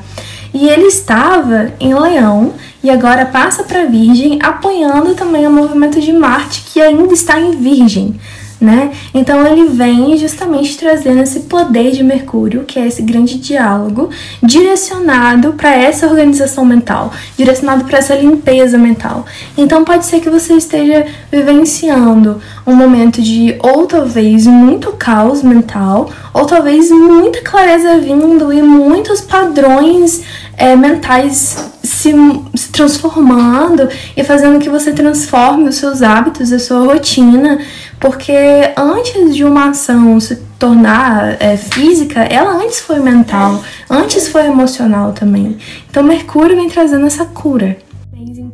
[0.53, 6.13] E ele estava em Leão e agora passa para Virgem, apoiando também o movimento de
[6.13, 8.19] Marte, que ainda está em Virgem
[8.59, 8.91] né?
[9.13, 14.09] Então ele vem justamente trazendo esse poder de Mercúrio, que é esse grande diálogo,
[14.43, 19.25] direcionado para essa organização mental, direcionado para essa limpeza mental.
[19.57, 26.09] Então pode ser que você esteja vivenciando um momento de ou talvez muito caos mental,
[26.33, 30.23] ou talvez muita clareza vindo e muitos padrões
[30.59, 32.13] é, mentais se,
[32.53, 37.59] se transformando e fazendo que você transforme os seus hábitos, a sua rotina
[37.99, 38.33] porque
[38.77, 45.11] antes de uma ação se tornar é, física, ela antes foi mental, antes foi emocional
[45.11, 45.57] também.
[45.89, 47.77] Então Mercúrio vem trazendo essa cura.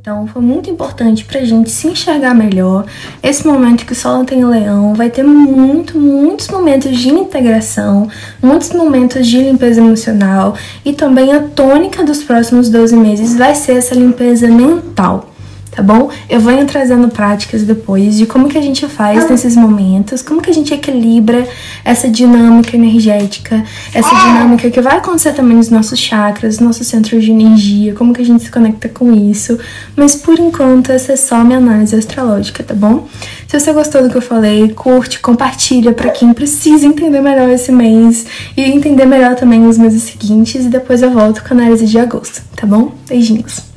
[0.05, 2.85] Então, foi muito importante pra gente se enxergar melhor.
[3.23, 8.07] Esse momento que o Sol tem leão vai ter muito, muitos momentos de integração,
[8.39, 10.55] muitos momentos de limpeza emocional
[10.85, 15.34] e também a tônica dos próximos 12 meses vai ser essa limpeza mental
[15.75, 16.09] tá bom?
[16.29, 20.49] Eu venho trazendo práticas depois de como que a gente faz nesses momentos, como que
[20.49, 21.45] a gente equilibra
[21.83, 27.31] essa dinâmica energética, essa dinâmica que vai acontecer também nos nossos chakras, nossos centros de
[27.31, 29.59] energia, como que a gente se conecta com isso.
[29.95, 33.07] Mas por enquanto essa é só minha análise astrológica, tá bom?
[33.47, 37.71] Se você gostou do que eu falei, curte, compartilha para quem precisa entender melhor esse
[37.71, 38.25] mês
[38.55, 41.99] e entender melhor também os meses seguintes e depois eu volto com a análise de
[41.99, 42.93] agosto, tá bom?
[43.07, 43.74] Beijinhos.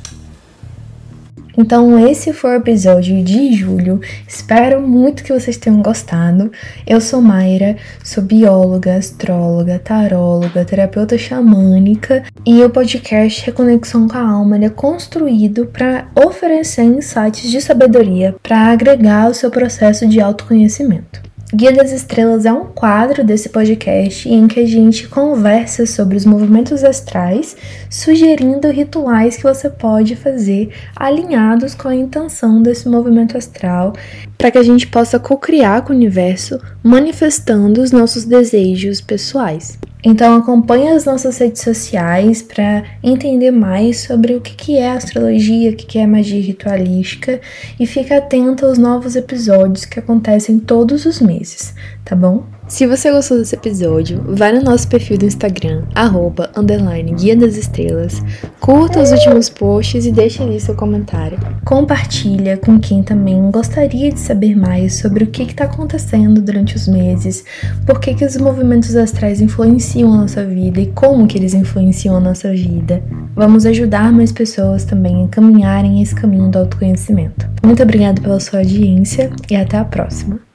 [1.61, 3.99] Então, esse foi o episódio de julho.
[4.25, 6.49] Espero muito que vocês tenham gostado.
[6.87, 14.21] Eu sou Mayra, sou bióloga, astróloga, taróloga, terapeuta xamânica e o podcast Reconexão com a
[14.21, 21.28] Alma é construído para oferecer insights de sabedoria para agregar o seu processo de autoconhecimento.
[21.51, 26.23] Guia das Estrelas é um quadro desse podcast em que a gente conversa sobre os
[26.23, 27.57] movimentos astrais,
[27.89, 33.93] sugerindo rituais que você pode fazer alinhados com a intenção desse movimento astral,
[34.37, 39.79] para que a gente possa co-criar com o universo, manifestando os nossos desejos pessoais.
[40.03, 45.75] Então acompanhe as nossas redes sociais para entender mais sobre o que é astrologia, o
[45.75, 47.41] que é magia ritualística
[47.77, 52.45] e fique atento aos novos episódios que acontecem todos os meses, tá bom?
[52.69, 57.57] Se você gostou desse episódio, vai no nosso perfil do Instagram, arroba, underline, Guia das
[57.57, 58.21] Estrelas,
[58.59, 61.39] curta os últimos posts e deixe ali seu comentário.
[61.65, 66.87] Compartilha com quem também gostaria de saber mais sobre o que está acontecendo durante os
[66.87, 67.43] meses,
[67.87, 72.15] por que, que os movimentos astrais influenciam a nossa vida e como que eles influenciam
[72.15, 73.01] a nossa vida.
[73.35, 77.49] Vamos ajudar mais pessoas também a caminharem esse caminho do autoconhecimento.
[77.65, 80.48] Muito obrigada pela sua audiência e até a próxima.